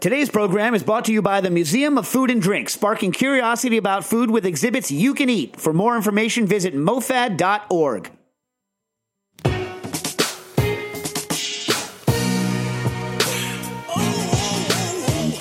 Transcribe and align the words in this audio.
Today's 0.00 0.30
program 0.30 0.74
is 0.74 0.82
brought 0.82 1.04
to 1.04 1.12
you 1.12 1.20
by 1.20 1.42
the 1.42 1.50
Museum 1.50 1.98
of 1.98 2.08
Food 2.08 2.30
and 2.30 2.40
Drink, 2.40 2.70
sparking 2.70 3.12
curiosity 3.12 3.76
about 3.76 4.02
food 4.02 4.30
with 4.30 4.46
exhibits 4.46 4.90
you 4.90 5.12
can 5.12 5.28
eat. 5.28 5.60
For 5.60 5.74
more 5.74 5.94
information, 5.94 6.46
visit 6.46 6.74
mofad.org. 6.74 8.10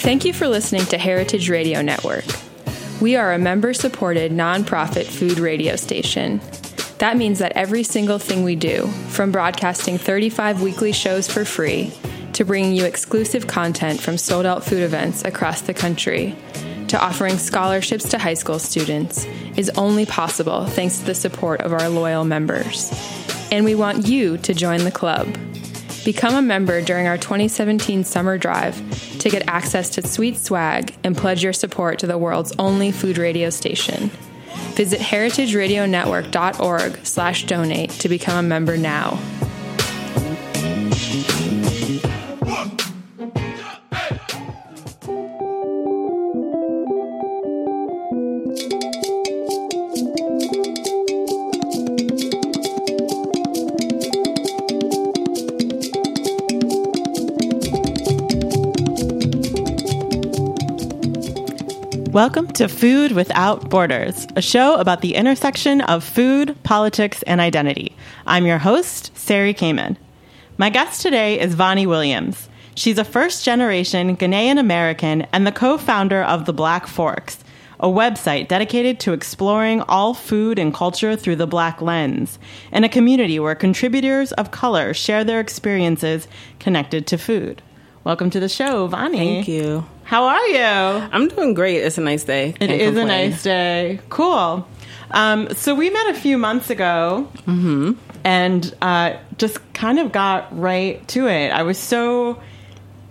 Thank 0.01 0.25
you 0.25 0.33
for 0.33 0.49
listening 0.49 0.85
to 0.87 0.97
Heritage 0.97 1.49
Radio 1.49 1.81
Network. 1.81 2.25
We 2.99 3.15
are 3.15 3.31
a 3.31 3.39
member 3.39 3.73
supported 3.73 4.33
nonprofit 4.33 5.05
food 5.05 5.39
radio 5.39 5.77
station. 5.77 6.41
That 6.97 7.15
means 7.15 7.39
that 7.39 7.53
every 7.53 7.83
single 7.83 8.19
thing 8.19 8.43
we 8.43 8.57
do, 8.57 8.87
from 9.07 9.31
broadcasting 9.31 9.97
35 9.97 10.61
weekly 10.61 10.91
shows 10.91 11.31
for 11.31 11.45
free 11.45 11.93
to 12.39 12.45
bringing 12.45 12.73
you 12.73 12.85
exclusive 12.85 13.47
content 13.47 13.99
from 13.99 14.17
sold 14.17 14.45
out 14.45 14.63
food 14.63 14.81
events 14.81 15.25
across 15.25 15.59
the 15.59 15.73
country, 15.73 16.33
to 16.87 16.97
offering 16.97 17.37
scholarships 17.37 18.07
to 18.07 18.17
high 18.17 18.33
school 18.33 18.57
students, 18.57 19.25
is 19.57 19.69
only 19.71 20.05
possible 20.05 20.65
thanks 20.67 20.99
to 20.99 21.05
the 21.05 21.13
support 21.13 21.59
of 21.59 21.73
our 21.73 21.89
loyal 21.89 22.23
members. 22.23 22.93
And 23.51 23.65
we 23.65 23.75
want 23.75 24.07
you 24.07 24.37
to 24.37 24.53
join 24.53 24.85
the 24.85 24.91
club. 24.91 25.27
Become 26.05 26.35
a 26.35 26.41
member 26.41 26.81
during 26.81 27.07
our 27.07 27.17
2017 27.17 28.05
summer 28.05 28.37
drive 28.37 29.19
to 29.19 29.29
get 29.29 29.45
access 29.49 29.89
to 29.89 30.07
sweet 30.07 30.37
swag 30.37 30.95
and 31.03 31.17
pledge 31.17 31.43
your 31.43 31.51
support 31.51 31.99
to 31.99 32.07
the 32.07 32.17
world's 32.17 32.53
only 32.57 32.93
food 32.93 33.17
radio 33.17 33.49
station. 33.49 34.11
Visit 34.77 35.01
heritageradionetwork.org 35.01 37.05
slash 37.05 37.43
donate 37.43 37.89
to 37.89 38.07
become 38.07 38.37
a 38.37 38.47
member 38.47 38.77
now. 38.77 39.19
Welcome 62.09 62.47
to 62.53 62.67
Food 62.67 63.11
Without 63.11 63.69
Borders, 63.69 64.25
a 64.35 64.41
show 64.41 64.73
about 64.79 65.01
the 65.01 65.13
intersection 65.13 65.81
of 65.81 66.03
food, 66.03 66.57
politics, 66.63 67.21
and 67.27 67.39
identity. 67.39 67.95
I'm 68.25 68.47
your 68.47 68.57
host, 68.57 69.15
Sari 69.15 69.53
Kamin. 69.53 69.95
My 70.57 70.71
guest 70.71 71.03
today 71.03 71.39
is 71.39 71.53
Vonnie 71.53 71.85
Williams. 71.85 72.49
She's 72.73 72.97
a 72.97 73.03
first 73.03 73.45
generation 73.45 74.17
Ghanaian 74.17 74.57
American 74.57 75.27
and 75.31 75.45
the 75.45 75.51
co 75.51 75.77
founder 75.77 76.23
of 76.23 76.45
The 76.45 76.53
Black 76.53 76.87
Forks, 76.87 77.43
a 77.79 77.87
website 77.87 78.47
dedicated 78.47 78.99
to 79.01 79.13
exploring 79.13 79.81
all 79.81 80.15
food 80.15 80.57
and 80.57 80.73
culture 80.73 81.15
through 81.15 81.35
the 81.35 81.45
Black 81.45 81.79
lens, 81.79 82.39
and 82.71 82.83
a 82.83 82.89
community 82.89 83.39
where 83.39 83.53
contributors 83.53 84.31
of 84.31 84.49
color 84.49 84.95
share 84.95 85.23
their 85.23 85.39
experiences 85.39 86.27
connected 86.57 87.05
to 87.05 87.19
food. 87.19 87.61
Welcome 88.03 88.31
to 88.31 88.39
the 88.39 88.49
show, 88.49 88.87
Vonnie. 88.87 89.17
Thank 89.19 89.47
you. 89.47 89.85
How 90.09 90.23
are 90.23 90.47
you? 90.47 90.57
I'm 91.11 91.27
doing 91.27 91.53
great. 91.53 91.83
It's 91.83 91.99
a 91.99 92.01
nice 92.01 92.23
day. 92.23 92.55
It 92.59 92.67
Can't 92.67 92.71
is 92.71 92.97
a 92.97 93.05
nice 93.05 93.43
day. 93.43 93.99
Cool. 94.09 94.67
Um, 95.11 95.53
so 95.53 95.75
we 95.75 95.91
met 95.91 96.09
a 96.09 96.15
few 96.15 96.39
months 96.39 96.71
ago 96.71 97.31
and 98.23 98.75
uh, 98.81 99.17
just 99.37 99.59
kind 99.75 99.99
of 99.99 100.11
got 100.11 100.57
right 100.57 101.07
to 101.09 101.27
it. 101.27 101.49
I 101.49 101.61
was 101.61 101.77
so 101.77 102.41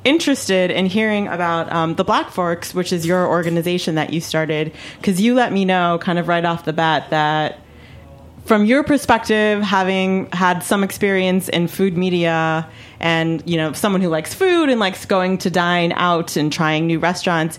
interested 0.02 0.72
in 0.72 0.86
hearing 0.86 1.28
about 1.28 1.70
um, 1.70 1.94
the 1.94 2.02
Black 2.02 2.30
Forks, 2.32 2.74
which 2.74 2.92
is 2.92 3.06
your 3.06 3.28
organization 3.28 3.94
that 3.94 4.12
you 4.12 4.20
started, 4.20 4.72
because 4.96 5.20
you 5.20 5.34
let 5.34 5.52
me 5.52 5.64
know 5.64 6.00
kind 6.02 6.18
of 6.18 6.26
right 6.26 6.44
off 6.44 6.64
the 6.64 6.72
bat 6.72 7.10
that 7.10 7.60
from 8.44 8.64
your 8.64 8.82
perspective, 8.82 9.62
having 9.62 10.28
had 10.32 10.64
some 10.64 10.82
experience 10.82 11.48
in 11.48 11.68
food 11.68 11.96
media 11.96 12.68
and, 13.00 13.42
you 13.46 13.56
know, 13.56 13.72
someone 13.72 14.00
who 14.00 14.08
likes 14.08 14.34
food 14.34 14.68
and 14.68 14.80
likes 14.80 15.04
going 15.04 15.38
to 15.38 15.50
dine 15.50 15.92
out 15.92 16.36
and 16.36 16.52
trying 16.52 16.86
new 16.86 16.98
restaurants, 16.98 17.58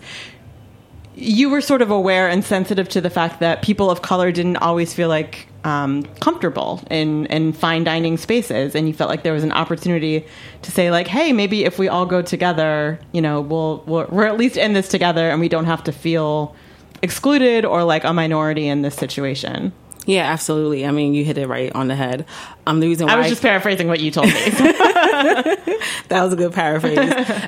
you 1.16 1.50
were 1.50 1.62
sort 1.62 1.82
of 1.82 1.92
aware 1.92 2.30
and 2.30 2.44
sensitive 2.44 2.88
to 2.90 3.02
the 3.02 3.10
fact 3.10 3.40
that 3.40 3.62
people 3.62 3.90
of 3.90 4.02
color 4.02 4.32
didn't 4.32 4.58
always 4.58 4.94
feel 4.94 5.10
like 5.10 5.48
um, 5.64 6.04
comfortable 6.22 6.82
in, 6.90 7.26
in 7.28 7.52
fine 7.52 7.84
dining 7.84 8.18
spaces, 8.18 8.76
and 8.76 8.88
you 8.88 8.94
felt 8.94 9.10
like 9.10 9.24
there 9.24 9.34
was 9.34 9.44
an 9.44 9.52
opportunity 9.52 10.26
to 10.62 10.72
say 10.72 10.92
like, 10.92 11.08
"Hey, 11.08 11.34
maybe 11.34 11.66
if 11.66 11.78
we 11.78 11.90
all 11.90 12.06
go 12.06 12.22
together, 12.22 13.00
you 13.12 13.22
know, 13.22 13.42
we'll, 13.42 13.84
we'll 13.86 14.08
we're 14.10 14.26
at 14.26 14.38
least 14.38 14.56
in 14.56 14.74
this 14.74 14.88
together, 14.88 15.30
and 15.30 15.42
we 15.42 15.50
don't 15.50 15.66
have 15.66 15.84
to 15.84 15.92
feel 15.92 16.56
excluded 17.02 17.66
or 17.66 17.84
like 17.84 18.06
a 18.06 18.14
minority 18.14 18.68
in 18.68 18.82
this 18.82 18.96
situation." 18.96 19.74
Yeah, 20.10 20.26
absolutely. 20.26 20.88
I 20.88 20.92
mean, 20.92 21.14
you 21.14 21.24
hit 21.24 21.38
it 21.38 21.48
right 21.48 21.72
on 21.76 21.88
the 21.88 21.96
head. 21.96 22.26
Um, 22.66 22.80
the 22.80 22.88
reason 22.88 23.06
why 23.06 23.14
I 23.14 23.18
was 23.18 23.30
just 23.30 23.44
paraphrasing 23.44 23.88
what 23.88 24.00
you 24.00 24.10
told 24.10 24.26
me. 24.26 24.34
that 24.34 26.10
was 26.10 26.34
a 26.34 26.36
good 26.36 26.52
paraphrase. 26.52 26.98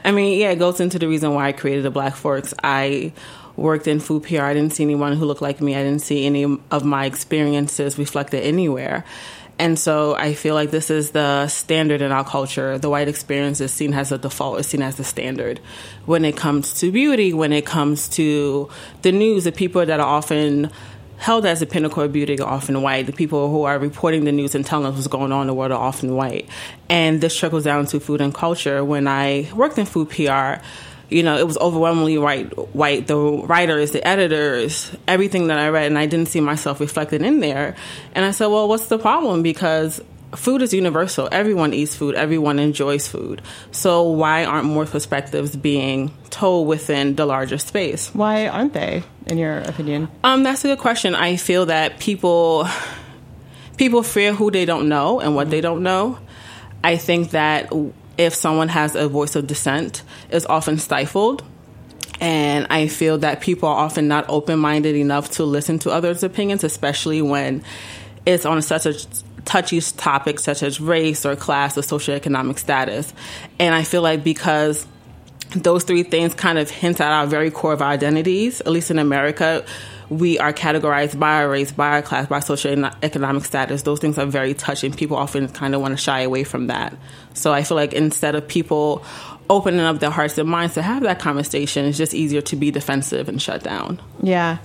I 0.05 0.11
mean, 0.11 0.39
yeah, 0.39 0.51
it 0.51 0.59
goes 0.59 0.79
into 0.79 0.99
the 0.99 1.07
reason 1.07 1.33
why 1.33 1.47
I 1.47 1.51
created 1.53 1.83
the 1.83 1.89
Black 1.89 2.15
Forks. 2.15 2.53
I 2.63 3.13
worked 3.55 3.87
in 3.87 3.99
food 3.99 4.25
PR. 4.25 4.43
I 4.43 4.53
didn't 4.53 4.73
see 4.73 4.83
anyone 4.83 5.13
who 5.13 5.25
looked 5.25 5.41
like 5.41 5.59
me. 5.59 5.75
I 5.75 5.81
didn't 5.81 6.03
see 6.03 6.23
any 6.27 6.43
of 6.43 6.85
my 6.85 7.05
experiences 7.05 7.97
reflected 7.97 8.43
anywhere. 8.43 9.05
And 9.57 9.77
so 9.77 10.15
I 10.15 10.35
feel 10.35 10.53
like 10.53 10.69
this 10.69 10.91
is 10.91 11.11
the 11.11 11.47
standard 11.47 12.01
in 12.01 12.11
our 12.11 12.23
culture. 12.23 12.77
The 12.77 12.89
white 12.89 13.07
experience 13.07 13.59
is 13.59 13.71
seen 13.71 13.93
as 13.93 14.11
a 14.11 14.19
default, 14.19 14.59
is 14.59 14.67
seen 14.67 14.83
as 14.83 14.97
the 14.97 15.03
standard. 15.03 15.59
When 16.05 16.25
it 16.25 16.37
comes 16.37 16.79
to 16.79 16.91
beauty, 16.91 17.33
when 17.33 17.53
it 17.53 17.65
comes 17.65 18.07
to 18.09 18.69
the 19.01 19.11
news, 19.11 19.45
the 19.45 19.51
people 19.51 19.83
that 19.83 19.99
are 19.99 20.07
often 20.07 20.71
held 21.21 21.45
as 21.45 21.59
the 21.59 21.67
pinnacle 21.67 22.01
of 22.01 22.11
beauty 22.11 22.39
are 22.39 22.49
often 22.49 22.81
white. 22.81 23.05
The 23.05 23.13
people 23.13 23.51
who 23.51 23.61
are 23.65 23.77
reporting 23.77 24.25
the 24.25 24.31
news 24.31 24.55
and 24.55 24.65
telling 24.65 24.87
us 24.87 24.95
what's 24.95 25.05
going 25.05 25.31
on 25.31 25.41
in 25.41 25.47
the 25.47 25.53
world 25.53 25.71
are 25.71 25.79
often 25.79 26.15
white. 26.15 26.49
And 26.89 27.21
this 27.21 27.37
trickles 27.37 27.63
down 27.63 27.85
to 27.87 27.99
food 27.99 28.21
and 28.21 28.33
culture. 28.33 28.83
When 28.83 29.07
I 29.07 29.47
worked 29.53 29.77
in 29.77 29.85
food 29.85 30.09
PR, 30.09 30.63
you 31.09 31.21
know, 31.21 31.37
it 31.37 31.45
was 31.45 31.59
overwhelmingly 31.59 32.17
white, 32.17 32.75
white, 32.75 33.05
the 33.05 33.17
writers, 33.17 33.91
the 33.91 34.05
editors, 34.05 34.95
everything 35.07 35.45
that 35.47 35.59
I 35.59 35.69
read, 35.69 35.85
and 35.85 35.97
I 35.99 36.07
didn't 36.07 36.29
see 36.29 36.41
myself 36.41 36.79
reflected 36.79 37.21
in 37.21 37.39
there. 37.39 37.75
And 38.15 38.25
I 38.25 38.31
said, 38.31 38.47
well, 38.47 38.67
what's 38.67 38.87
the 38.87 38.97
problem? 38.97 39.43
Because 39.43 40.01
food 40.35 40.61
is 40.61 40.73
universal. 40.73 41.27
Everyone 41.31 41.73
eats 41.73 41.95
food. 41.95 42.15
Everyone 42.15 42.59
enjoys 42.59 43.07
food. 43.07 43.41
So 43.71 44.03
why 44.03 44.45
aren't 44.45 44.65
more 44.65 44.85
perspectives 44.85 45.55
being 45.55 46.13
told 46.29 46.67
within 46.67 47.15
the 47.15 47.25
larger 47.25 47.57
space? 47.57 48.09
Why 48.13 48.47
aren't 48.47 48.73
they, 48.73 49.03
in 49.27 49.37
your 49.37 49.59
opinion? 49.59 50.09
Um, 50.23 50.43
that's 50.43 50.63
a 50.65 50.69
good 50.69 50.79
question. 50.79 51.15
I 51.15 51.35
feel 51.35 51.67
that 51.67 51.99
people 51.99 52.67
people 53.77 54.03
fear 54.03 54.33
who 54.33 54.51
they 54.51 54.65
don't 54.65 54.87
know 54.89 55.19
and 55.19 55.35
what 55.35 55.49
they 55.49 55.61
don't 55.61 55.83
know. 55.83 56.19
I 56.83 56.97
think 56.97 57.31
that 57.31 57.71
if 58.17 58.33
someone 58.33 58.69
has 58.69 58.95
a 58.95 59.07
voice 59.07 59.35
of 59.35 59.47
dissent, 59.47 60.03
it's 60.29 60.45
often 60.45 60.77
stifled. 60.77 61.43
And 62.19 62.67
I 62.69 62.87
feel 62.87 63.17
that 63.19 63.41
people 63.41 63.67
are 63.67 63.75
often 63.75 64.07
not 64.07 64.25
open 64.29 64.59
minded 64.59 64.95
enough 64.95 65.31
to 65.31 65.43
listen 65.43 65.79
to 65.79 65.89
others' 65.89 66.21
opinions, 66.21 66.63
especially 66.63 67.21
when 67.21 67.63
it's 68.25 68.45
on 68.45 68.61
such 68.61 68.85
a 68.85 68.93
touchy 69.45 69.81
topics 69.81 70.43
such 70.43 70.63
as 70.63 70.79
race 70.79 71.25
or 71.25 71.35
class 71.35 71.77
or 71.77 71.81
socioeconomic 71.81 72.59
status. 72.59 73.13
And 73.59 73.73
I 73.73 73.83
feel 73.83 74.01
like 74.01 74.23
because 74.23 74.85
those 75.55 75.83
three 75.83 76.03
things 76.03 76.33
kind 76.33 76.57
of 76.57 76.69
hint 76.69 77.01
at 77.01 77.11
our 77.11 77.27
very 77.27 77.51
core 77.51 77.73
of 77.73 77.81
our 77.81 77.89
identities, 77.89 78.61
at 78.61 78.67
least 78.67 78.91
in 78.91 78.99
America, 78.99 79.65
we 80.09 80.37
are 80.39 80.51
categorized 80.51 81.17
by 81.17 81.35
our 81.41 81.49
race, 81.49 81.71
by 81.71 81.87
our 81.87 82.01
class, 82.01 82.27
by 82.27 82.39
socioeconomic 82.39 83.45
status. 83.45 83.81
Those 83.83 83.99
things 83.99 84.17
are 84.17 84.25
very 84.25 84.53
touching. 84.53 84.91
People 84.91 85.17
often 85.17 85.47
kind 85.47 85.73
of 85.73 85.81
want 85.81 85.93
to 85.93 85.97
shy 85.97 86.21
away 86.21 86.43
from 86.43 86.67
that. 86.67 86.93
So 87.33 87.53
I 87.53 87.63
feel 87.63 87.77
like 87.77 87.93
instead 87.93 88.35
of 88.35 88.47
people 88.47 89.05
opening 89.49 89.81
up 89.81 89.99
their 89.99 90.09
hearts 90.09 90.37
and 90.37 90.49
minds 90.49 90.73
to 90.75 90.81
have 90.81 91.03
that 91.03 91.19
conversation, 91.19 91.85
it's 91.85 91.97
just 91.97 92.13
easier 92.13 92.41
to 92.41 92.55
be 92.55 92.71
defensive 92.71 93.29
and 93.29 93.41
shut 93.41 93.63
down. 93.63 94.01
Yeah. 94.21 94.57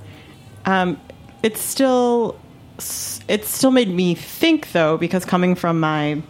Um, 0.64 1.00
it's 1.44 1.60
still 1.60 2.38
it 3.28 3.44
still 3.44 3.70
made 3.70 3.88
me 3.88 4.14
think 4.14 4.72
though 4.72 4.96
because 4.96 5.24
coming 5.24 5.54
from 5.54 5.80
my 5.80 6.22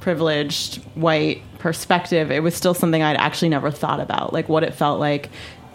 privileged 0.00 0.76
white 0.94 1.42
perspective 1.58 2.30
it 2.30 2.42
was 2.42 2.54
still 2.54 2.74
something 2.74 3.02
i'd 3.02 3.16
actually 3.16 3.48
never 3.48 3.70
thought 3.70 3.98
about 4.00 4.32
like 4.32 4.48
what 4.48 4.62
it 4.62 4.72
felt 4.72 5.00
like 5.00 5.28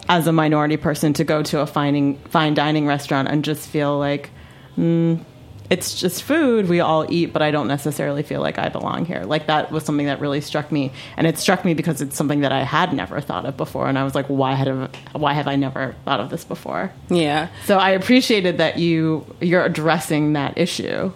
as 0.08 0.26
a 0.26 0.32
minority 0.32 0.76
person 0.76 1.12
to 1.14 1.24
go 1.24 1.42
to 1.42 1.60
a 1.60 1.66
fine, 1.66 2.16
fine 2.28 2.54
dining 2.54 2.86
restaurant 2.86 3.28
and 3.28 3.44
just 3.44 3.68
feel 3.68 3.98
like 3.98 4.30
mm, 4.76 5.22
it's 5.70 5.98
just 5.98 6.22
food 6.22 6.68
we 6.68 6.78
all 6.80 7.06
eat 7.10 7.32
but 7.32 7.40
i 7.40 7.50
don't 7.50 7.68
necessarily 7.68 8.22
feel 8.22 8.40
like 8.40 8.58
i 8.58 8.68
belong 8.68 9.06
here 9.06 9.22
like 9.24 9.46
that 9.46 9.72
was 9.72 9.82
something 9.82 10.06
that 10.06 10.20
really 10.20 10.40
struck 10.40 10.70
me 10.70 10.92
and 11.16 11.26
it 11.26 11.38
struck 11.38 11.64
me 11.64 11.72
because 11.72 12.02
it's 12.02 12.14
something 12.16 12.40
that 12.40 12.52
i 12.52 12.62
had 12.62 12.92
never 12.92 13.18
thought 13.20 13.46
of 13.46 13.56
before 13.56 13.88
and 13.88 13.98
i 13.98 14.04
was 14.04 14.14
like 14.14 14.26
why 14.26 14.52
had 14.52 14.68
why 15.12 15.32
have 15.32 15.48
i 15.48 15.56
never 15.56 15.94
thought 16.04 16.20
of 16.20 16.28
this 16.28 16.44
before 16.44 16.92
Yeah. 17.08 17.48
so 17.64 17.78
I 17.78 17.90
appreciated 17.90 18.58
that 18.58 18.78
you 18.78 19.24
you're 19.40 19.64
addressing 19.64 20.34
that 20.34 20.58
issue. 20.58 21.12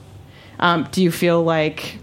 Um, 0.59 0.89
do 0.93 1.03
you 1.03 1.11
feel 1.13 1.43
like 1.45 1.99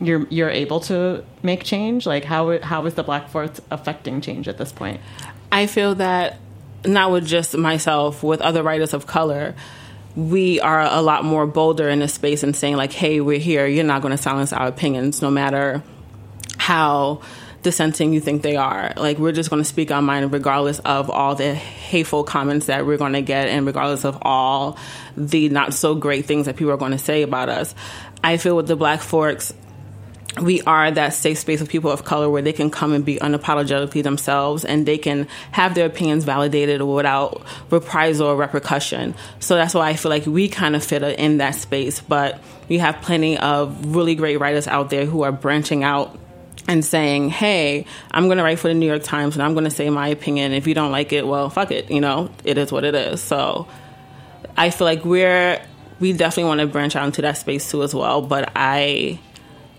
you're 0.00 0.26
you're 0.30 0.50
able 0.50 0.80
to 0.80 1.22
make 1.42 1.62
change? 1.64 2.06
Like 2.06 2.24
how 2.24 2.58
how 2.60 2.84
is 2.86 2.94
the 2.94 3.02
Black 3.04 3.28
Forks 3.28 3.60
affecting 3.70 4.20
change 4.20 4.48
at 4.48 4.58
this 4.58 4.72
point? 4.72 5.00
I 5.52 5.66
feel 5.66 5.94
that 5.96 6.38
not 6.84 7.12
with 7.12 7.26
just 7.26 7.56
myself, 7.56 8.22
with 8.22 8.40
other 8.40 8.62
writers 8.62 8.92
of 8.94 9.06
color, 9.06 9.54
we 10.16 10.60
are 10.60 10.82
a 10.82 11.00
lot 11.00 11.24
more 11.24 11.46
bolder 11.46 11.88
in 11.88 12.00
this 12.00 12.14
space 12.14 12.42
and 12.42 12.54
saying 12.54 12.76
like, 12.76 12.92
"Hey, 12.92 13.20
we're 13.20 13.38
here. 13.38 13.66
You're 13.66 13.84
not 13.84 14.02
going 14.02 14.12
to 14.12 14.22
silence 14.22 14.52
our 14.52 14.66
opinions, 14.66 15.22
no 15.22 15.30
matter 15.30 15.82
how." 16.58 17.20
dissenting 17.62 18.12
you 18.12 18.20
think 18.20 18.42
they 18.42 18.56
are. 18.56 18.92
Like 18.96 19.18
we're 19.18 19.32
just 19.32 19.50
going 19.50 19.62
to 19.62 19.68
speak 19.68 19.90
our 19.90 20.02
mind 20.02 20.32
regardless 20.32 20.78
of 20.80 21.10
all 21.10 21.34
the 21.34 21.54
hateful 21.54 22.24
comments 22.24 22.66
that 22.66 22.86
we're 22.86 22.96
going 22.96 23.12
to 23.12 23.22
get 23.22 23.48
and 23.48 23.64
regardless 23.66 24.04
of 24.04 24.18
all 24.22 24.76
the 25.16 25.48
not 25.48 25.74
so 25.74 25.94
great 25.94 26.26
things 26.26 26.46
that 26.46 26.56
people 26.56 26.72
are 26.72 26.76
going 26.76 26.92
to 26.92 26.98
say 26.98 27.22
about 27.22 27.48
us. 27.48 27.74
I 28.24 28.36
feel 28.36 28.56
with 28.56 28.68
the 28.68 28.76
Black 28.76 29.00
Forks 29.00 29.52
we 30.40 30.62
are 30.62 30.90
that 30.90 31.12
safe 31.12 31.38
space 31.38 31.60
of 31.60 31.68
people 31.68 31.90
of 31.90 32.04
color 32.04 32.30
where 32.30 32.40
they 32.42 32.52
can 32.52 32.70
come 32.70 32.92
and 32.92 33.04
be 33.04 33.16
unapologetically 33.16 34.02
themselves 34.02 34.64
and 34.64 34.86
they 34.86 34.96
can 34.96 35.28
have 35.50 35.74
their 35.74 35.86
opinions 35.86 36.24
validated 36.24 36.80
without 36.80 37.42
reprisal 37.70 38.28
or 38.28 38.36
repercussion. 38.36 39.14
So 39.40 39.56
that's 39.56 39.74
why 39.74 39.90
I 39.90 39.96
feel 39.96 40.10
like 40.10 40.24
we 40.24 40.48
kind 40.48 40.74
of 40.74 40.82
fit 40.82 41.02
in 41.02 41.38
that 41.38 41.54
space. 41.54 42.00
But 42.00 42.42
we 42.68 42.78
have 42.78 43.02
plenty 43.02 43.36
of 43.36 43.94
really 43.94 44.14
great 44.14 44.38
writers 44.38 44.66
out 44.66 44.88
there 44.88 45.04
who 45.04 45.22
are 45.22 45.32
branching 45.32 45.84
out 45.84 46.18
and 46.66 46.84
saying, 46.84 47.28
hey, 47.28 47.84
I'm 48.10 48.26
going 48.26 48.38
to 48.38 48.44
write 48.44 48.58
for 48.58 48.68
the 48.68 48.74
New 48.74 48.86
York 48.86 49.02
Times 49.02 49.34
and 49.34 49.42
I'm 49.42 49.52
going 49.52 49.64
to 49.64 49.70
say 49.70 49.90
my 49.90 50.08
opinion. 50.08 50.52
If 50.52 50.66
you 50.66 50.74
don't 50.74 50.92
like 50.92 51.12
it, 51.12 51.26
well, 51.26 51.50
fuck 51.50 51.70
it. 51.72 51.90
You 51.90 52.00
know, 52.00 52.30
it 52.44 52.56
is 52.56 52.72
what 52.72 52.84
it 52.84 52.94
is. 52.94 53.20
So 53.20 53.66
I 54.56 54.70
feel 54.70 54.86
like 54.86 55.04
we're, 55.04 55.60
we 56.00 56.12
definitely 56.14 56.44
want 56.44 56.60
to 56.60 56.66
branch 56.66 56.96
out 56.96 57.04
into 57.04 57.22
that 57.22 57.36
space 57.36 57.70
too 57.70 57.82
as 57.82 57.94
well. 57.94 58.22
But 58.22 58.52
I, 58.54 59.18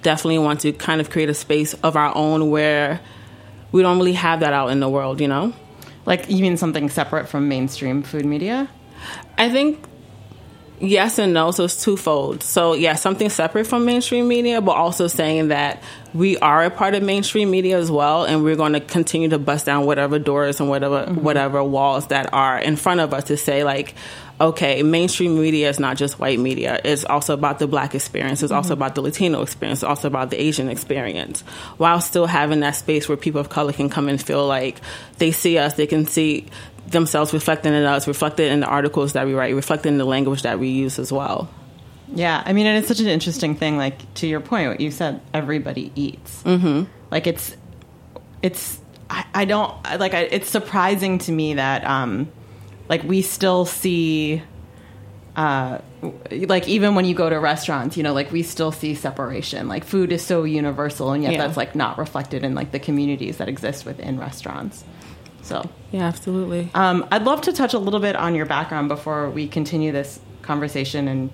definitely 0.03 0.39
want 0.39 0.61
to 0.61 0.71
kind 0.73 1.01
of 1.01 1.09
create 1.09 1.29
a 1.29 1.33
space 1.33 1.73
of 1.75 1.95
our 1.95 2.15
own 2.15 2.49
where 2.49 2.99
we 3.71 3.81
don't 3.81 3.97
really 3.97 4.13
have 4.13 4.41
that 4.41 4.53
out 4.53 4.67
in 4.67 4.79
the 4.79 4.89
world, 4.89 5.19
you 5.19 5.27
know? 5.27 5.53
Like, 6.05 6.29
you 6.29 6.41
mean 6.41 6.57
something 6.57 6.89
separate 6.89 7.27
from 7.27 7.47
mainstream 7.47 8.03
food 8.03 8.25
media? 8.25 8.69
I 9.37 9.49
think 9.49 9.83
yes 10.83 11.17
and 11.17 11.33
no, 11.33 11.51
so 11.51 11.63
it's 11.63 11.81
twofold. 11.81 12.43
So, 12.43 12.73
yeah, 12.73 12.95
something 12.95 13.29
separate 13.29 13.65
from 13.65 13.85
mainstream 13.85 14.27
media, 14.27 14.61
but 14.61 14.73
also 14.73 15.07
saying 15.07 15.47
that 15.47 15.81
we 16.13 16.37
are 16.37 16.63
a 16.63 16.69
part 16.69 16.93
of 16.93 17.01
mainstream 17.01 17.49
media 17.49 17.77
as 17.77 17.89
well, 17.89 18.25
and 18.25 18.43
we're 18.43 18.55
going 18.55 18.73
to 18.73 18.79
continue 18.79 19.29
to 19.29 19.39
bust 19.39 19.65
down 19.65 19.85
whatever 19.85 20.19
doors 20.19 20.59
and 20.59 20.69
whatever 20.69 21.05
mm-hmm. 21.05 21.23
whatever 21.23 21.63
walls 21.63 22.07
that 22.07 22.33
are 22.33 22.59
in 22.59 22.75
front 22.75 22.99
of 22.99 23.13
us 23.13 23.25
to 23.25 23.37
say 23.37 23.63
like, 23.63 23.95
okay, 24.39 24.83
mainstream 24.83 25.39
media 25.39 25.69
is 25.69 25.79
not 25.79 25.97
just 25.97 26.19
white 26.19 26.39
media. 26.39 26.79
It's 26.83 27.05
also 27.05 27.33
about 27.33 27.59
the 27.59 27.67
black 27.67 27.95
experience. 27.95 28.43
It's 28.43 28.51
mm-hmm. 28.51 28.57
also 28.57 28.73
about 28.73 28.95
the 28.95 29.01
Latino 29.01 29.41
experience. 29.41 29.79
It's 29.79 29.89
also 29.89 30.07
about 30.07 30.29
the 30.29 30.39
Asian 30.39 30.69
experience. 30.69 31.41
While 31.77 32.01
still 32.01 32.27
having 32.27 32.59
that 32.59 32.75
space 32.75 33.07
where 33.07 33.17
people 33.17 33.41
of 33.41 33.49
color 33.49 33.73
can 33.73 33.89
come 33.89 34.09
and 34.09 34.21
feel 34.21 34.45
like 34.45 34.81
they 35.17 35.31
see 35.31 35.57
us, 35.57 35.75
they 35.75 35.87
can 35.87 36.05
see 36.05 36.47
themselves 36.87 37.33
reflected 37.33 37.73
in 37.73 37.83
us, 37.83 38.07
reflected 38.07 38.51
in 38.51 38.59
the 38.59 38.67
articles 38.67 39.13
that 39.13 39.25
we 39.25 39.33
write, 39.33 39.55
reflected 39.55 39.89
in 39.89 39.97
the 39.97 40.05
language 40.05 40.43
that 40.43 40.59
we 40.59 40.67
use 40.67 40.99
as 40.99 41.11
well. 41.11 41.49
Yeah, 42.15 42.43
I 42.45 42.53
mean, 42.53 42.67
and 42.67 42.77
it's 42.77 42.87
such 42.87 42.99
an 42.99 43.07
interesting 43.07 43.55
thing. 43.55 43.77
Like 43.77 44.13
to 44.15 44.27
your 44.27 44.39
point, 44.39 44.69
what 44.69 44.81
you 44.81 44.91
said, 44.91 45.21
everybody 45.33 45.91
eats. 45.95 46.43
Mm-hmm. 46.43 46.83
Like 47.09 47.27
it's, 47.27 47.55
it's. 48.41 48.79
I, 49.09 49.25
I 49.33 49.45
don't 49.45 49.73
like. 49.99 50.13
I, 50.13 50.21
it's 50.21 50.49
surprising 50.49 51.17
to 51.19 51.31
me 51.31 51.55
that, 51.55 51.83
um, 51.85 52.31
like, 52.89 53.03
we 53.03 53.21
still 53.21 53.65
see, 53.65 54.41
uh, 55.35 55.79
like 56.31 56.67
even 56.67 56.95
when 56.95 57.05
you 57.05 57.15
go 57.15 57.29
to 57.29 57.39
restaurants, 57.39 57.97
you 57.97 58.03
know, 58.03 58.13
like 58.13 58.31
we 58.31 58.43
still 58.43 58.71
see 58.71 58.93
separation. 58.93 59.67
Like 59.67 59.83
food 59.83 60.11
is 60.11 60.23
so 60.23 60.43
universal, 60.43 61.11
and 61.11 61.23
yet 61.23 61.33
yeah. 61.33 61.45
that's 61.45 61.57
like 61.57 61.75
not 61.75 61.97
reflected 61.97 62.43
in 62.43 62.55
like 62.55 62.71
the 62.71 62.79
communities 62.79 63.37
that 63.37 63.49
exist 63.49 63.85
within 63.85 64.19
restaurants. 64.19 64.83
So 65.43 65.69
yeah, 65.91 66.05
absolutely. 66.05 66.69
Um, 66.73 67.07
I'd 67.11 67.23
love 67.23 67.41
to 67.41 67.53
touch 67.53 67.73
a 67.73 67.79
little 67.79 67.99
bit 67.99 68.15
on 68.15 68.33
your 68.33 68.45
background 68.45 68.87
before 68.87 69.29
we 69.29 69.47
continue 69.47 69.91
this 69.91 70.19
conversation 70.41 71.07
and 71.07 71.31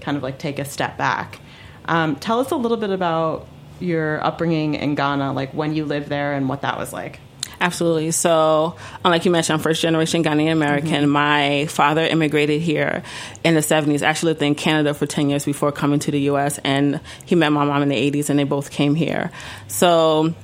kind 0.00 0.16
of 0.16 0.22
like 0.22 0.38
take 0.38 0.58
a 0.58 0.64
step 0.64 0.96
back. 0.96 1.38
Um, 1.84 2.16
tell 2.16 2.40
us 2.40 2.50
a 2.50 2.56
little 2.56 2.76
bit 2.76 2.90
about 2.90 3.46
your 3.78 4.24
upbringing 4.24 4.74
in 4.74 4.94
Ghana, 4.94 5.32
like 5.32 5.52
when 5.52 5.74
you 5.74 5.84
lived 5.84 6.08
there 6.08 6.32
and 6.34 6.48
what 6.48 6.62
that 6.62 6.78
was 6.78 6.92
like. 6.92 7.20
Absolutely. 7.60 8.10
So, 8.10 8.76
like 9.04 9.26
you 9.26 9.30
mentioned, 9.30 9.58
I'm 9.58 9.62
first 9.62 9.82
generation 9.82 10.24
Ghanaian 10.24 10.52
American. 10.52 11.02
Mm-hmm. 11.02 11.10
My 11.10 11.66
father 11.66 12.02
immigrated 12.02 12.62
here 12.62 13.02
in 13.44 13.54
the 13.54 13.60
70s, 13.60 14.00
actually 14.00 14.32
lived 14.32 14.42
in 14.42 14.54
Canada 14.54 14.94
for 14.94 15.04
10 15.04 15.28
years 15.28 15.44
before 15.44 15.70
coming 15.70 15.98
to 16.00 16.10
the 16.10 16.20
US, 16.30 16.58
and 16.58 17.00
he 17.26 17.34
met 17.34 17.52
my 17.52 17.64
mom 17.64 17.82
in 17.82 17.90
the 17.90 18.10
80s, 18.10 18.30
and 18.30 18.38
they 18.38 18.44
both 18.44 18.70
came 18.70 18.94
here. 18.94 19.30
So, 19.68 20.34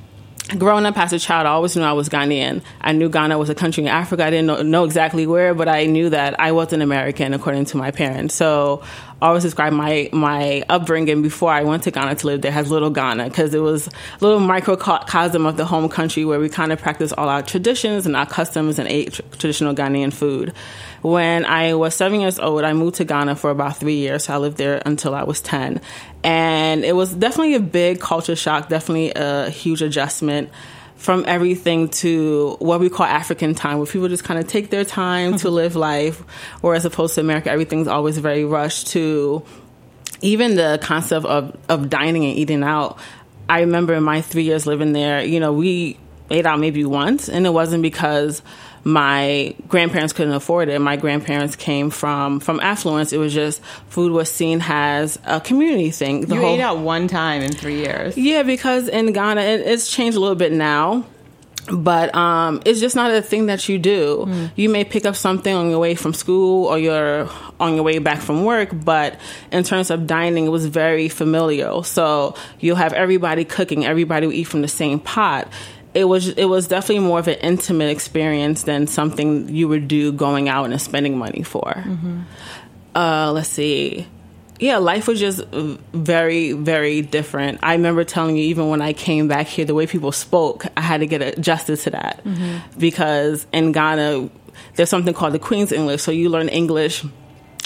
growing 0.59 0.87
up 0.87 0.97
as 0.97 1.13
a 1.13 1.19
child, 1.19 1.47
I 1.47 1.51
always 1.51 1.77
knew 1.77 1.83
I 1.83 1.93
was 1.93 2.09
Ghanaian. 2.09 2.63
I 2.81 2.93
knew 2.93 3.09
Ghana 3.09 3.37
was 3.39 3.51
a 3.51 3.55
country 3.55 3.83
in 3.83 3.89
Africa. 3.89 4.25
I 4.25 4.31
didn't 4.31 4.47
know, 4.47 4.63
know, 4.63 4.85
exactly 4.85 5.27
where, 5.27 5.55
but 5.55 5.69
I 5.69 5.87
knew 5.87 6.11
that 6.11 6.39
I 6.41 6.53
was 6.53 6.73
an 6.73 6.83
American 6.83 7.35
according 7.35 7.65
to 7.67 7.77
my 7.77 7.91
parents. 7.91 8.35
So 8.35 8.83
I 9.21 9.29
always 9.29 9.43
describe 9.43 9.73
my 9.73 10.11
my 10.13 10.63
upbringing 10.69 11.23
before 11.23 11.51
I 11.51 11.63
went 11.63 11.85
to 11.85 11.91
Ghana 11.91 12.17
to 12.17 12.27
live 12.27 12.43
there 12.43 12.53
as 12.53 12.71
little 12.71 12.91
Ghana 12.91 13.25
because 13.25 13.55
it 13.55 13.61
was 13.61 13.89
a 13.89 13.91
little 14.21 14.41
microcosm 14.41 15.47
of 15.47 15.57
the 15.57 15.65
home 15.65 15.89
country 15.89 16.25
where 16.25 16.39
we 16.39 16.49
kind 16.49 16.71
of 16.71 16.81
practice 16.81 17.13
all 17.13 17.29
our 17.29 17.43
traditions 17.43 18.07
and 18.07 18.15
our 18.15 18.27
customs 18.27 18.79
and 18.79 18.89
ate 18.89 19.21
traditional 19.39 19.75
Ghanaian 19.75 20.13
food. 20.13 20.53
When 21.07 21.45
I 21.45 21.75
was 21.75 21.95
seven 21.95 22.21
years 22.21 22.41
old, 22.41 22.65
I 22.65 22.73
moved 22.73 22.97
to 22.97 23.05
Ghana 23.05 23.37
for 23.37 23.51
about 23.51 23.77
three 23.77 23.95
years. 23.95 24.25
So 24.25 24.35
I 24.35 24.39
lived 24.39 24.57
there 24.57 24.83
until 24.85 25.15
I 25.15 25.23
was 25.23 25.41
10. 25.41 25.81
And 26.25 26.85
it 26.85 26.97
was 26.97 27.15
definitely 27.15 27.55
a 27.55 27.61
big 27.61 28.01
culture 28.01 28.35
shock, 28.35 28.69
definitely 28.69 29.13
a 29.15 29.49
huge 29.49 29.83
adjustment 29.83 30.51
from 30.97 31.25
everything 31.29 31.91
to 31.91 32.57
what 32.59 32.81
we 32.81 32.91
call 32.91 33.07
African 33.07 33.55
time, 33.55 33.77
where 33.77 33.87
people 33.87 34.09
just 34.09 34.25
kind 34.25 34.41
of 34.41 34.49
take 34.49 34.71
their 34.71 34.85
time 34.85 35.37
to 35.37 35.47
mm-hmm. 35.47 35.55
live 35.55 35.77
life, 35.77 36.25
whereas 36.61 36.85
opposed 36.85 37.15
to 37.15 37.21
America, 37.21 37.53
everything's 37.53 37.87
always 37.87 38.19
very 38.19 38.45
rushed 38.45 38.89
to 38.89 39.45
even 40.23 40.57
the 40.57 40.81
concept 40.83 41.25
of, 41.25 41.57
of 41.69 41.89
dining 41.89 42.25
and 42.25 42.37
eating 42.37 42.65
out. 42.65 42.99
I 43.49 43.61
remember 43.61 43.95
in 43.95 44.03
my 44.03 44.23
three 44.23 44.43
years 44.43 44.67
living 44.67 44.93
there, 44.93 45.25
you 45.25 45.39
know, 45.39 45.53
we 45.53 45.99
ate 46.31 46.47
out 46.47 46.59
maybe 46.59 46.85
once, 46.85 47.29
and 47.29 47.47
it 47.47 47.51
wasn't 47.51 47.83
because 47.83 48.43
my 48.87 49.53
grandparents 49.67 50.13
couldn't 50.13 50.33
afford 50.33 50.69
it. 50.69 50.79
My 50.79 50.95
grandparents 50.95 51.57
came 51.57 51.91
from 51.91 52.39
from 52.39 52.61
affluence. 52.61 53.13
It 53.13 53.19
was 53.19 53.35
just 53.35 53.61
food 53.89 54.13
was 54.13 54.31
seen 54.31 54.63
as 54.65 55.19
a 55.25 55.41
community 55.41 55.91
thing. 55.91 56.21
The 56.21 56.37
you 56.37 56.41
whole, 56.41 56.55
ate 56.55 56.61
out 56.61 56.79
one 56.79 57.09
time 57.09 57.43
in 57.43 57.51
three 57.51 57.79
years. 57.79 58.17
Yeah, 58.17 58.45
because 58.45 58.87
in 58.87 59.13
Ghana 59.13 59.41
it, 59.41 59.61
it's 59.63 59.91
changed 59.91 60.17
a 60.17 60.21
little 60.21 60.37
bit 60.37 60.53
now 60.53 61.05
but 61.69 62.15
um, 62.15 62.63
it's 62.65 62.79
just 62.79 62.95
not 62.95 63.11
a 63.11 63.21
thing 63.21 63.47
that 63.47 63.69
you 63.69 63.77
do. 63.77 64.25
Mm. 64.29 64.51
You 64.55 64.69
may 64.69 64.85
pick 64.85 65.05
up 65.05 65.17
something 65.17 65.53
on 65.53 65.69
your 65.69 65.81
way 65.81 65.97
from 65.97 66.15
school 66.15 66.67
or 66.67 66.79
you're 66.79 67.29
on 67.59 67.75
your 67.75 67.83
way 67.83 67.99
back 67.99 68.21
from 68.21 68.45
work, 68.45 68.69
but 68.73 69.19
in 69.51 69.65
terms 69.65 69.91
of 69.91 70.07
dining, 70.07 70.47
it 70.47 70.51
was 70.51 70.67
very 70.67 71.09
familial. 71.09 71.83
So 71.83 72.37
you'll 72.61 72.77
have 72.77 72.93
everybody 72.93 73.45
cooking, 73.45 73.85
everybody 73.85 74.27
will 74.27 74.35
eat 74.35 74.45
from 74.45 74.63
the 74.63 74.69
same 74.69 75.01
pot 75.01 75.49
it 75.97 76.05
was 76.05 76.29
it 76.29 76.45
was 76.45 76.69
definitely 76.69 77.07
more 77.07 77.19
of 77.19 77.27
an 77.27 77.39
intimate 77.41 77.89
experience 77.89 78.65
than 78.65 78.87
something 78.87 79.49
you 79.49 79.67
would 79.67 79.89
do 79.89 80.13
going 80.13 80.47
out 80.47 80.71
and 80.71 80.81
spending 80.81 81.17
money 81.17 81.43
for. 81.43 81.63
Mm-hmm. 81.63 82.21
Uh, 82.95 83.33
let's 83.33 83.49
see. 83.49 84.07
Yeah, 84.59 84.77
life 84.79 85.09
was 85.09 85.19
just 85.21 85.45
very, 85.49 86.53
very 86.53 87.03
different. 87.03 87.61
I 87.63 87.73
remember 87.73 88.05
telling 88.05 88.37
you, 88.37 88.45
even 88.45 88.69
when 88.69 88.83
I 88.83 88.93
came 88.93 89.27
back 89.27 89.47
here, 89.47 89.65
the 89.65 89.75
way 89.75 89.87
people 89.87 90.13
spoke, 90.13 90.67
I 90.77 90.81
had 90.83 91.01
to 91.01 91.07
get 91.07 91.21
adjusted 91.21 91.79
to 91.81 91.91
that 91.91 92.23
mm-hmm. 92.25 92.79
because 92.79 93.47
in 93.53 93.73
Ghana, 93.73 94.31
there's 94.75 94.89
something 94.91 95.15
called 95.15 95.33
the 95.33 95.39
Queen's 95.39 95.73
English. 95.73 96.03
So 96.03 96.11
you 96.11 96.29
learn 96.29 96.49
English 96.49 97.05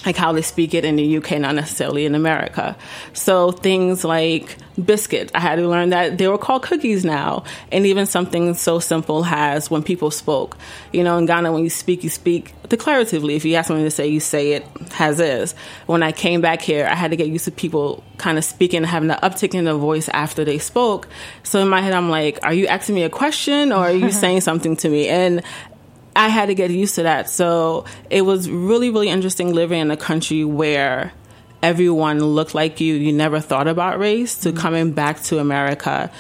like 0.07 0.16
how 0.16 0.33
they 0.33 0.42
speak 0.42 0.73
it 0.73 0.85
in 0.85 0.97
the 0.97 1.16
UK, 1.19 1.33
not 1.33 1.54
necessarily 1.54 2.07
in 2.07 2.14
America. 2.14 2.76
So 3.12 3.52
things 3.52 4.02
like 4.02 4.57
biscuit, 4.83 5.30
I 5.35 5.40
had 5.40 5.57
to 5.57 5.69
learn 5.69 5.90
that 5.90 6.16
they 6.16 6.26
were 6.26 6.38
called 6.38 6.62
cookies 6.62 7.04
now. 7.04 7.45
And 7.71 7.85
even 7.85 8.07
something 8.07 8.54
so 8.54 8.78
simple 8.78 9.25
as 9.25 9.71
when 9.71 9.83
people 9.83 10.11
spoke. 10.11 10.57
You 10.92 11.04
know, 11.04 11.19
in 11.19 11.26
Ghana, 11.26 11.52
when 11.52 11.64
you 11.64 11.71
speak, 11.71 12.02
you 12.02 12.11
speak 12.11 12.54
declaratively. 12.69 13.37
If 13.37 13.45
you 13.45 13.54
ask 13.57 13.69
someone 13.69 13.85
to 13.85 13.90
say, 13.90 14.09
you 14.09 14.21
say 14.21 14.52
it 14.52 14.66
as 14.99 15.21
is. 15.21 15.54
When 15.87 16.02
I 16.02 16.12
came 16.12 16.40
back 16.40 16.62
here, 16.62 16.87
I 16.87 16.95
had 16.95 17.11
to 17.11 17.16
get 17.16 17.28
used 17.28 17.45
to 17.45 17.50
people 17.50 18.02
kind 18.16 18.38
of 18.38 18.45
speaking, 18.45 18.78
and 18.78 18.87
having 18.87 19.11
an 19.11 19.19
uptick 19.23 19.54
in 19.54 19.64
their 19.64 19.75
voice 19.75 20.09
after 20.11 20.45
they 20.45 20.59
spoke. 20.59 21.09
So 21.42 21.61
in 21.61 21.69
my 21.69 21.80
head, 21.80 21.95
I'm 21.95 22.11
like, 22.11 22.38
are 22.42 22.52
you 22.52 22.66
asking 22.66 22.95
me 22.95 23.02
a 23.02 23.11
question 23.11 23.73
or 23.73 23.78
are 23.78 23.92
you 23.92 24.11
saying 24.23 24.42
something 24.42 24.76
to 24.76 24.88
me? 24.88 25.09
And 25.09 25.42
I 26.14 26.29
had 26.29 26.47
to 26.47 26.55
get 26.55 26.71
used 26.71 26.97
to 26.97 27.05
that. 27.05 27.31
So 27.31 27.85
it 28.11 28.23
was 28.23 28.50
really, 28.50 28.90
really 28.90 29.09
interesting 29.09 29.55
living 29.55 29.81
in 29.81 29.90
a 29.90 29.97
country 29.97 30.45
where 30.45 31.12
everyone 31.62 32.21
looked 32.21 32.55
like 32.55 32.81
you. 32.81 32.95
You 32.95 33.12
never 33.12 33.40
thought 33.40 33.69
about 33.69 33.99
race. 33.99 34.40
To 34.40 34.50
mm-hmm. 34.50 34.59
coming 34.59 34.93
back 34.93 35.23
to 35.25 35.38
America 35.38 36.11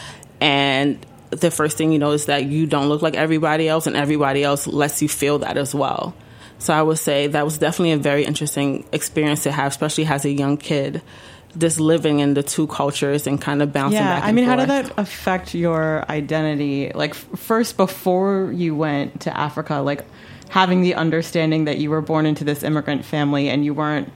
and 0.40 1.04
the 1.30 1.50
first 1.50 1.78
thing 1.78 1.92
you 1.92 1.98
know 1.98 2.10
is 2.10 2.26
that 2.26 2.44
you 2.44 2.66
don't 2.66 2.88
look 2.88 3.02
like 3.02 3.14
everybody 3.14 3.68
else, 3.68 3.86
and 3.86 3.96
everybody 3.96 4.42
else 4.42 4.66
lets 4.66 5.00
you 5.00 5.08
feel 5.08 5.38
that 5.38 5.56
as 5.56 5.74
well. 5.74 6.14
So 6.58 6.74
I 6.74 6.82
would 6.82 6.98
say 6.98 7.28
that 7.28 7.44
was 7.44 7.56
definitely 7.56 7.92
a 7.92 7.98
very 7.98 8.24
interesting 8.24 8.84
experience 8.92 9.44
to 9.44 9.52
have, 9.52 9.72
especially 9.72 10.06
as 10.06 10.24
a 10.24 10.30
young 10.30 10.56
kid 10.56 11.00
just 11.58 11.80
living 11.80 12.20
in 12.20 12.34
the 12.34 12.42
two 12.42 12.66
cultures 12.68 13.26
and 13.26 13.40
kind 13.40 13.60
of 13.62 13.72
bouncing 13.72 13.98
yeah, 13.98 14.20
back. 14.20 14.24
I 14.24 14.32
mean, 14.32 14.46
forth. 14.46 14.60
how 14.60 14.66
did 14.66 14.86
that 14.86 14.98
affect 14.98 15.54
your 15.54 16.04
identity? 16.08 16.92
Like, 16.94 17.14
first, 17.14 17.76
before 17.76 18.52
you 18.54 18.74
went 18.76 19.22
to 19.22 19.36
Africa, 19.36 19.76
like 19.76 20.04
having 20.48 20.82
the 20.82 20.94
understanding 20.94 21.64
that 21.64 21.78
you 21.78 21.90
were 21.90 22.00
born 22.00 22.26
into 22.26 22.44
this 22.44 22.62
immigrant 22.62 23.04
family 23.04 23.48
and 23.48 23.64
you 23.64 23.74
weren't 23.74 24.12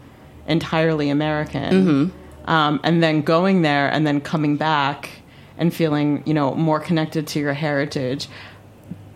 entirely 0.47 1.11
American, 1.11 1.73
Mm-hmm. 1.73 2.50
um, 2.50 2.81
and 2.85 3.03
then 3.03 3.23
going 3.23 3.62
there 3.62 3.88
and 3.88 4.07
then 4.07 4.21
coming 4.21 4.57
back 4.57 5.11
and 5.57 5.73
feeling, 5.73 6.23
you 6.26 6.35
know, 6.35 6.55
more 6.55 6.81
connected 6.81 7.26
to 7.29 7.41
your 7.41 7.55
heritage. 7.55 8.29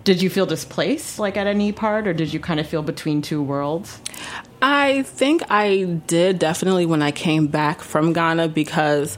Did 0.04 0.22
you 0.22 0.30
feel 0.30 0.46
displaced, 0.46 1.18
like 1.18 1.36
at 1.36 1.46
any 1.46 1.70
part, 1.72 2.06
or 2.06 2.14
did 2.14 2.32
you 2.32 2.40
kind 2.40 2.58
of 2.60 2.66
feel 2.66 2.82
between 2.82 3.20
two 3.20 3.42
worlds? 3.42 4.00
I 4.60 5.02
think 5.02 5.42
I 5.50 5.84
did 6.06 6.38
definitely 6.38 6.86
when 6.86 7.02
I 7.02 7.12
came 7.12 7.46
back 7.46 7.80
from 7.80 8.12
Ghana 8.12 8.48
because, 8.48 9.16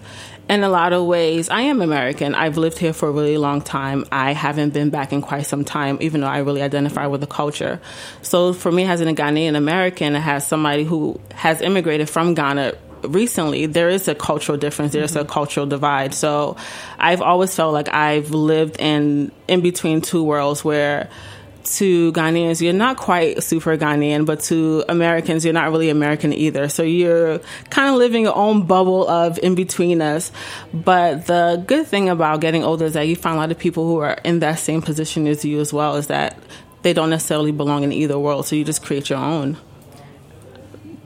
in 0.50 0.62
a 0.62 0.68
lot 0.68 0.92
of 0.92 1.06
ways, 1.06 1.48
I 1.48 1.62
am 1.62 1.80
American. 1.80 2.34
I've 2.34 2.58
lived 2.58 2.78
here 2.78 2.92
for 2.92 3.08
a 3.08 3.12
really 3.12 3.38
long 3.38 3.62
time. 3.62 4.04
I 4.12 4.32
haven't 4.32 4.74
been 4.74 4.90
back 4.90 5.12
in 5.12 5.22
quite 5.22 5.46
some 5.46 5.64
time, 5.64 5.96
even 6.02 6.20
though 6.20 6.26
I 6.26 6.38
really 6.38 6.60
identify 6.60 7.06
with 7.06 7.22
the 7.22 7.26
culture. 7.26 7.80
So, 8.20 8.52
for 8.52 8.70
me, 8.70 8.84
as 8.84 9.00
a 9.00 9.06
Ghanaian 9.06 9.56
American, 9.56 10.14
as 10.14 10.46
somebody 10.46 10.84
who 10.84 11.18
has 11.34 11.62
immigrated 11.62 12.10
from 12.10 12.34
Ghana 12.34 12.74
recently, 13.04 13.64
there 13.64 13.88
is 13.88 14.08
a 14.08 14.14
cultural 14.14 14.58
difference. 14.58 14.92
There's 14.92 15.16
a 15.16 15.20
mm-hmm. 15.20 15.32
cultural 15.32 15.64
divide. 15.64 16.12
So, 16.12 16.56
I've 16.98 17.22
always 17.22 17.54
felt 17.56 17.72
like 17.72 17.88
I've 17.88 18.30
lived 18.30 18.76
in 18.78 19.32
in 19.48 19.62
between 19.62 20.02
two 20.02 20.22
worlds 20.22 20.62
where 20.62 21.08
to 21.78 22.12
Ghanaians, 22.12 22.60
you're 22.60 22.72
not 22.72 22.96
quite 22.96 23.42
super 23.42 23.76
Ghanaian, 23.76 24.26
but 24.26 24.40
to 24.40 24.84
Americans, 24.88 25.44
you're 25.44 25.54
not 25.54 25.70
really 25.70 25.90
American 25.90 26.32
either. 26.32 26.68
So 26.68 26.82
you're 26.82 27.40
kind 27.70 27.88
of 27.88 27.96
living 27.96 28.24
your 28.24 28.36
own 28.36 28.66
bubble 28.66 29.08
of 29.08 29.38
in 29.38 29.54
between 29.54 30.02
us. 30.02 30.32
But 30.72 31.26
the 31.26 31.62
good 31.66 31.86
thing 31.86 32.08
about 32.08 32.40
getting 32.40 32.64
older 32.64 32.86
is 32.86 32.94
that 32.94 33.08
you 33.08 33.16
find 33.16 33.36
a 33.36 33.40
lot 33.40 33.50
of 33.50 33.58
people 33.58 33.86
who 33.86 33.98
are 33.98 34.18
in 34.24 34.40
that 34.40 34.58
same 34.58 34.82
position 34.82 35.26
as 35.26 35.44
you 35.44 35.60
as 35.60 35.72
well, 35.72 35.96
is 35.96 36.08
that 36.08 36.36
they 36.82 36.92
don't 36.92 37.10
necessarily 37.10 37.52
belong 37.52 37.84
in 37.84 37.92
either 37.92 38.18
world. 38.18 38.46
So 38.46 38.56
you 38.56 38.64
just 38.64 38.82
create 38.82 39.10
your 39.10 39.18
own. 39.18 39.56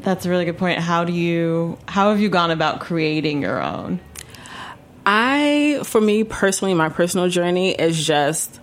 That's 0.01 0.27
a 0.27 0.31
really 0.31 0.45
good 0.45 0.59
point. 0.59 0.81
How 0.81 1.05
do 1.05 1.13
you, 1.13 1.79
how 1.89 2.11
have 2.11 2.21
you 2.21 2.29
gone 2.29 2.51
about 2.51 2.81
creating 2.81 3.43
your 3.43 3.63
own? 3.63 4.01
I, 5.07 5.81
for 5.85 6.01
me 6.01 6.25
personally, 6.25 6.75
my 6.75 6.89
personal 6.89 7.29
journey 7.29 7.73
is 7.73 8.07
just 8.07 8.61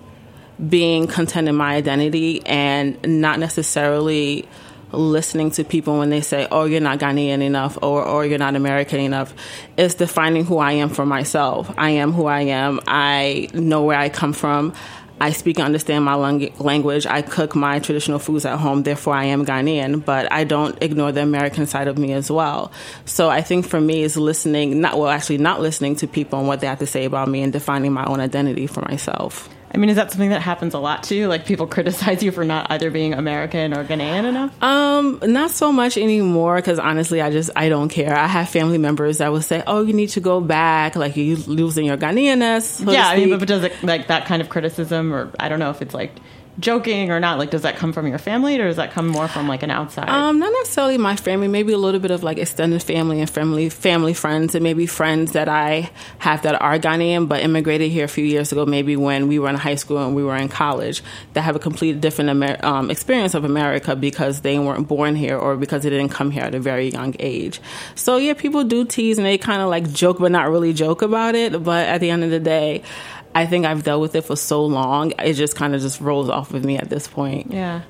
being 0.68 1.08
content 1.08 1.48
in 1.48 1.56
my 1.56 1.76
identity 1.76 2.46
and 2.46 2.98
not 3.06 3.40
necessarily 3.40 4.48
listening 4.92 5.52
to 5.52 5.64
people 5.64 5.98
when 5.98 6.10
they 6.10 6.22
say, 6.22 6.48
"Oh, 6.52 6.66
you're 6.66 6.82
not 6.82 7.00
Ghanaian 7.00 7.42
enough," 7.42 7.78
or 7.82 8.04
"or 8.04 8.26
you're 8.26 8.38
not 8.38 8.56
American 8.56 9.00
enough." 9.00 9.34
It's 9.78 9.94
defining 9.94 10.46
who 10.46 10.58
I 10.58 10.74
am 10.74 10.90
for 10.90 11.06
myself. 11.06 11.74
I 11.78 11.92
am 11.92 12.12
who 12.12 12.26
I 12.26 12.42
am. 12.42 12.82
I 12.88 13.48
know 13.54 13.84
where 13.84 13.98
I 13.98 14.10
come 14.10 14.34
from. 14.34 14.74
I 15.22 15.32
speak 15.34 15.60
and 15.60 15.66
understand 15.66 16.04
my 16.04 16.16
language. 16.16 17.06
I 17.06 17.22
cook 17.22 17.56
my 17.56 17.78
traditional 17.78 18.18
foods 18.18 18.44
at 18.44 18.58
home. 18.58 18.82
Therefore, 18.82 19.14
I 19.14 19.26
am 19.26 19.46
Ghanaian, 19.46 20.04
but 20.04 20.32
I 20.32 20.44
don't 20.46 20.76
ignore 20.82 21.12
the 21.12 21.22
American 21.22 21.68
side 21.68 21.88
of 21.88 21.98
me 22.00 22.12
as 22.14 22.32
well. 22.32 22.72
So 23.06 23.30
I 23.30 23.42
think 23.42 23.68
for 23.68 23.80
me 23.80 24.02
is 24.02 24.18
listening, 24.18 24.82
not 24.82 24.98
well, 24.98 25.10
actually 25.10 25.38
not 25.38 25.62
listening 25.62 25.96
to 25.98 26.08
people 26.08 26.40
and 26.40 26.48
what 26.48 26.60
they 26.60 26.66
have 26.66 26.80
to 26.80 26.88
say 26.88 27.06
about 27.06 27.28
me 27.28 27.44
and 27.44 27.54
defining 27.54 27.94
my 27.94 28.04
own 28.06 28.20
identity 28.20 28.66
for 28.66 28.82
myself. 28.90 29.48
I 29.74 29.78
mean, 29.78 29.90
is 29.90 29.96
that 29.96 30.12
something 30.12 30.32
that 30.32 30.42
happens 30.42 30.74
a 30.74 30.80
lot 30.80 31.04
to 31.04 31.16
you? 31.16 31.28
Like 31.28 31.46
people 31.46 31.66
criticize 31.68 32.22
you 32.22 32.32
for 32.32 32.44
not 32.44 32.68
either 32.70 32.92
being 32.92 33.14
American 33.14 33.74
or 33.74 33.86
Ghanaian 33.86 34.26
enough? 34.26 34.62
Um, 34.62 35.20
not 35.24 35.52
so 35.52 35.72
much 35.72 35.98
anymore 35.98 36.58
because 36.58 36.78
honestly, 36.78 37.22
I 37.22 37.32
just 37.32 37.50
I 37.56 37.70
don't 37.70 37.90
care. 37.90 38.16
I 38.16 38.28
have 38.28 38.50
family 38.50 38.78
members 38.78 39.20
that 39.20 39.32
will 39.32 39.42
say, 39.42 39.64
"Oh, 39.66 39.84
you 39.84 39.94
need 39.94 40.10
to 40.10 40.20
go 40.20 40.42
back, 40.42 40.96
like 40.96 41.16
you 41.16 41.38
losing 41.38 41.86
your 41.86 41.98
Ghanaianness." 41.98 42.84
so 42.84 42.92
yeah, 42.92 43.08
I 43.08 43.18
mean, 43.18 43.40
but 43.40 43.48
does 43.48 43.64
it 43.64 43.82
like 43.84 44.08
that 44.08 44.26
kind 44.26 44.42
of 44.42 44.50
criticism, 44.50 45.14
or 45.14 45.32
I 45.40 45.48
don't 45.48 45.60
know 45.60 45.70
if 45.70 45.82
it's 45.82 45.94
like 45.94 46.12
joking 46.60 47.12
or 47.12 47.20
not? 47.20 47.38
Like, 47.38 47.50
does 47.50 47.62
that 47.62 47.78
come 47.78 47.94
from 47.94 48.08
your 48.08 48.18
family, 48.18 48.60
or 48.60 48.68
does 48.68 48.78
that 48.78 48.92
come 48.92 49.08
more 49.08 49.28
from 49.28 49.48
like 49.48 49.64
an 49.64 49.72
outside? 49.72 50.10
Um, 50.10 50.40
not 50.40 50.52
necessarily 50.60 50.98
my 50.98 51.16
family. 51.16 51.48
Maybe 51.48 51.74
a 51.74 51.78
little 51.78 52.00
bit 52.00 52.12
of 52.12 52.24
like 52.24 52.38
extended 52.38 52.84
family 52.84 53.20
and 53.20 53.30
family 53.30 53.70
family 53.70 54.14
friends, 54.14 54.56
and 54.56 54.64
maybe 54.64 54.86
friends 54.86 55.32
that 55.34 55.50
I 55.50 55.92
have 56.20 56.42
that 56.44 56.62
are 56.62 56.78
Ghanaian 56.78 57.28
but 57.28 57.42
immigrated 57.42 57.92
here 57.92 58.06
a 58.06 58.10
few 58.10 58.26
years 58.26 58.52
ago. 58.52 58.66
Maybe 58.66 58.96
when 58.96 59.28
we 59.28 59.40
were 59.40 59.50
in 59.50 59.56
high 59.56 59.76
school 59.76 59.98
and 60.00 60.16
we 60.16 60.24
were 60.24 60.36
in 60.36 60.50
college, 60.50 61.04
that 61.34 61.42
have 61.42 61.56
a 61.56 61.60
completely 61.60 62.00
different 62.00 62.30
Amer- 62.30 62.64
um, 62.66 62.92
experience 62.92 63.34
of 63.34 63.44
America 63.44 63.96
because 63.96 64.42
they 64.42 64.60
weren't 64.60 64.88
born 64.88 65.16
here 65.16 65.38
or 65.38 65.56
because 65.56 65.84
they 65.84 65.90
didn't 65.90 66.10
come 66.10 66.32
here 66.32 66.44
at 66.44 66.56
a 66.56 66.60
very 66.60 66.90
young 66.90 67.16
age. 67.20 67.62
So 67.96 68.18
yeah, 68.18 68.34
people 68.34 68.64
do 68.64 68.86
tease 68.86 69.18
and 69.18 69.26
they 69.26 69.38
kind 69.38 69.62
of 69.62 69.70
like 69.70 69.92
joke 69.92 70.20
but 70.20 70.32
not 70.32 70.50
really 70.50 70.74
joke 70.74 71.02
about 71.02 71.36
it. 71.36 71.64
But 71.64 71.88
at 71.88 72.00
the 72.00 72.10
end 72.10 72.24
of 72.24 72.30
the 72.30 72.40
day. 72.40 72.84
I 73.34 73.46
think 73.46 73.66
I've 73.66 73.84
dealt 73.84 74.02
with 74.02 74.16
it 74.16 74.26
for 74.26 74.36
so 74.36 74.66
long, 74.66 75.14
it 75.20 75.34
just 75.34 75.56
kind 75.56 75.74
of 75.74 75.82
just 75.82 76.02
rolls 76.02 76.30
off 76.30 76.52
with 76.52 76.66
me 76.66 76.78
at 76.78 76.90
this 76.90 77.08
point. 77.08 77.52
yeah. 77.52 77.82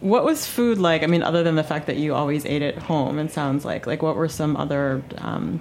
What 0.00 0.24
was 0.24 0.46
food 0.46 0.78
like? 0.78 1.02
I 1.02 1.06
mean, 1.06 1.24
other 1.24 1.42
than 1.42 1.56
the 1.56 1.64
fact 1.64 1.86
that 1.86 1.96
you 1.96 2.14
always 2.14 2.46
ate 2.46 2.62
at 2.62 2.78
home, 2.78 3.18
it 3.18 3.32
sounds 3.32 3.64
like. 3.64 3.84
Like, 3.84 4.00
what 4.00 4.14
were 4.14 4.28
some 4.28 4.56
other, 4.56 5.02
um, 5.18 5.60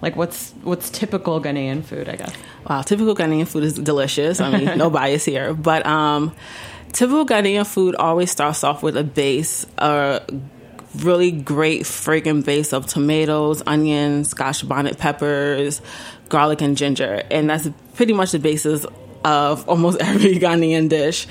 like, 0.00 0.16
what's 0.16 0.52
what's 0.62 0.88
typical 0.88 1.38
Ghanaian 1.38 1.84
food? 1.84 2.08
I 2.08 2.16
guess. 2.16 2.34
Wow, 2.66 2.80
typical 2.80 3.14
Ghanaian 3.14 3.46
food 3.46 3.62
is 3.62 3.74
delicious. 3.74 4.40
I 4.40 4.58
mean, 4.58 4.78
no 4.78 4.88
bias 4.98 5.26
here, 5.26 5.52
but 5.52 5.84
um, 5.84 6.34
typical 6.92 7.26
Ghanaian 7.26 7.66
food 7.66 7.94
always 7.94 8.30
starts 8.30 8.64
off 8.64 8.82
with 8.82 8.96
a 8.96 9.04
base, 9.04 9.66
a 9.76 10.22
really 10.96 11.30
great 11.30 11.82
friggin' 11.82 12.44
base 12.44 12.72
of 12.72 12.86
tomatoes, 12.86 13.62
onions, 13.66 14.30
scotch 14.30 14.66
bonnet 14.66 14.98
peppers, 14.98 15.80
garlic, 16.28 16.60
and 16.60 16.76
ginger, 16.76 17.22
and 17.30 17.50
that's 17.50 17.68
pretty 17.94 18.12
much 18.12 18.32
the 18.32 18.38
basis 18.38 18.84
of 19.24 19.68
almost 19.68 19.98
every 20.00 20.36
Ghanaian 20.36 20.88
dish. 20.88 21.26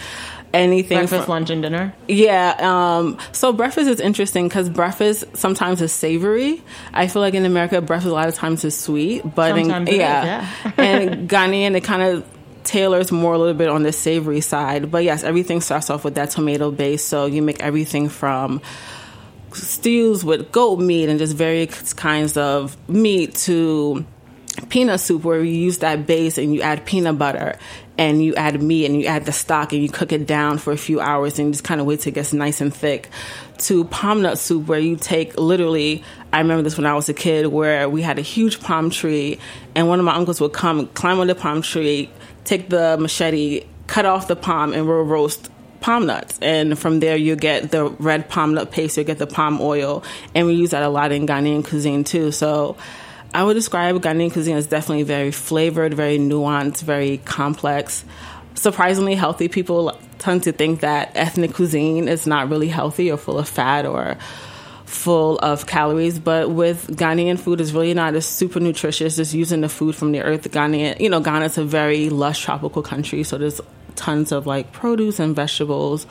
Anything 0.53 1.00
Breakfast, 1.00 1.24
from- 1.25 1.32
lunch, 1.32 1.50
and 1.50 1.63
dinner. 1.63 1.96
yeah. 2.08 2.55
Um, 2.60 3.17
so 3.32 3.51
breakfast 3.53 3.89
is 3.89 4.00
interesting 4.00 4.48
because 4.48 4.70
breakfast 4.70 5.24
sometimes 5.36 5.82
is 5.82 5.91
savory. 5.91 6.62
I 6.93 7.08
feel 7.08 7.24
like 7.24 7.34
in 7.34 7.43
America, 7.46 7.82
breakfast 7.82 8.12
a 8.12 8.13
lot 8.13 8.27
of 8.27 8.36
times 8.36 8.63
is 8.63 8.77
sweet, 8.77 9.24
but 9.34 9.58
in, 9.58 9.72
it 9.72 9.89
is, 9.89 9.96
yeah, 9.96 10.48
yeah. 10.63 10.72
and 10.77 11.27
Ghanaian 11.29 11.75
it 11.75 11.84
kind 11.84 12.03
of 12.03 12.24
tailors 12.63 13.12
more 13.12 13.34
a 13.34 13.38
little 13.39 13.55
bit 13.55 13.67
on 13.67 13.82
the 13.82 13.91
savory 13.91 14.41
side. 14.41 14.91
But 14.91 15.03
yes, 15.03 15.24
everything 15.24 15.60
starts 15.60 15.89
off 15.89 16.03
with 16.03 16.15
that 16.15 16.29
tomato 16.29 16.70
base. 16.70 17.03
So 17.03 17.25
you 17.25 17.41
make 17.41 17.60
everything 17.60 18.08
from 18.10 18.62
stews 19.56 20.24
with 20.24 20.52
goat 20.52 20.80
meat 20.80 21.10
and 21.10 21.20
just 21.20 21.36
various 21.36 21.94
kinds 21.94 22.38
of 22.38 22.78
meat 22.90 23.36
to 23.36 24.06
peanut 24.70 25.00
soup 25.00 25.24
where 25.24 25.44
you 25.44 25.54
use 25.54 25.80
that 25.80 26.06
base 26.06 26.38
and 26.38 26.54
you 26.54 26.62
add 26.62 26.86
peanut 26.86 27.18
butter 27.18 27.58
and 27.98 28.24
you 28.24 28.36
add 28.36 28.62
meat 28.62 28.86
and 28.86 29.00
you 29.00 29.06
add 29.06 29.26
the 29.26 29.32
stock 29.32 29.74
and 29.74 29.82
you 29.82 29.90
cook 29.90 30.12
it 30.12 30.26
down 30.26 30.58
for 30.58 30.72
a 30.72 30.78
few 30.78 31.00
hours 31.00 31.38
and 31.38 31.48
you 31.48 31.52
just 31.54 31.64
kind 31.64 31.80
of 31.82 31.88
wait 31.88 32.00
till 32.00 32.12
it 32.12 32.16
gets 32.16 32.34
nice 32.34 32.62
and 32.62 32.74
thick. 32.74 33.10
To 33.60 33.86
palm 33.86 34.22
nut 34.22 34.38
soup 34.38 34.68
where 34.68 34.80
you 34.80 34.96
take 34.96 35.38
literally 35.38 36.04
i 36.34 36.40
remember 36.40 36.64
this 36.64 36.76
when 36.76 36.86
i 36.86 36.94
was 36.94 37.08
a 37.08 37.14
kid 37.14 37.48
where 37.48 37.88
we 37.88 38.02
had 38.02 38.18
a 38.18 38.22
huge 38.22 38.60
palm 38.60 38.90
tree 38.90 39.40
and 39.76 39.88
one 39.88 40.00
of 40.00 40.06
my 40.06 40.16
uncles 40.16 40.42
would 40.42 40.52
come 40.52 40.88
climb 40.88 41.20
on 41.20 41.28
the 41.28 41.36
palm 41.36 41.62
tree 41.62 42.10
take 42.44 42.68
the 42.70 42.98
machete 43.00 43.64
cut 43.88 44.06
off 44.06 44.28
the 44.28 44.36
palm 44.36 44.74
and 44.74 44.88
we'll 44.88 45.04
roast 45.04 45.50
palm 45.84 46.06
nuts 46.08 46.40
and 46.42 46.80
from 46.80 47.00
there 47.00 47.16
you 47.16 47.36
get 47.36 47.70
the 47.70 47.84
red 47.84 48.28
palm 48.30 48.56
nut 48.56 48.72
paste 48.72 48.98
you 48.98 49.04
get 49.04 49.20
the 49.20 49.28
palm 49.28 49.60
oil 49.62 50.04
and 50.34 50.48
we 50.48 50.54
use 50.54 50.72
that 50.72 50.82
a 50.82 50.90
lot 50.90 51.12
in 51.12 51.28
ghanaian 51.28 51.63
cuisine 51.63 52.04
too 52.04 52.32
so 52.32 52.75
I 53.34 53.44
would 53.44 53.56
describe 53.56 53.96
Ghanaian 53.96 54.32
cuisine 54.32 54.58
as 54.58 54.68
definitely 54.68 55.04
very 55.04 55.32
flavored, 55.32 55.96
very 55.96 56.20
nuanced, 56.20 56.84
very 56.84 57.18
complex. 57.18 58.06
Surprisingly 58.54 59.16
healthy. 59.16 59.48
People 59.48 59.98
tend 60.20 60.44
to 60.44 60.52
think 60.52 60.82
that 60.82 61.12
ethnic 61.16 61.54
cuisine 61.56 62.08
is 62.08 62.28
not 62.28 62.50
really 62.50 62.68
healthy 62.68 63.12
or 63.12 63.18
full 63.18 63.40
of 63.40 63.50
fat 63.50 63.88
or 63.88 64.18
full 64.86 65.40
of 65.40 65.66
calories, 65.66 66.20
but 66.20 66.52
with 66.52 66.86
Ghanaian 66.96 67.40
food 67.40 67.60
it's 67.60 67.72
really 67.72 67.96
not 67.96 68.13
as 68.13 68.28
super 68.28 68.60
nutritious. 68.60 69.16
Just 69.16 69.34
using 69.34 69.62
the 69.62 69.70
food 69.70 69.96
from 69.96 70.12
the 70.12 70.22
earth. 70.22 70.52
Ghanaian, 70.52 71.00
you 71.00 71.10
know, 71.10 71.20
Ghana's 71.20 71.58
a 71.58 71.63
very 71.63 72.10
lush 72.10 72.44
tropical 72.44 72.84
country, 72.84 73.24
so 73.24 73.40
there's 73.40 73.60
tons 73.96 74.32
of 74.32 74.46
like 74.46 74.72
produce 74.72 75.20
and 75.20 75.36
vegetables 75.36 76.06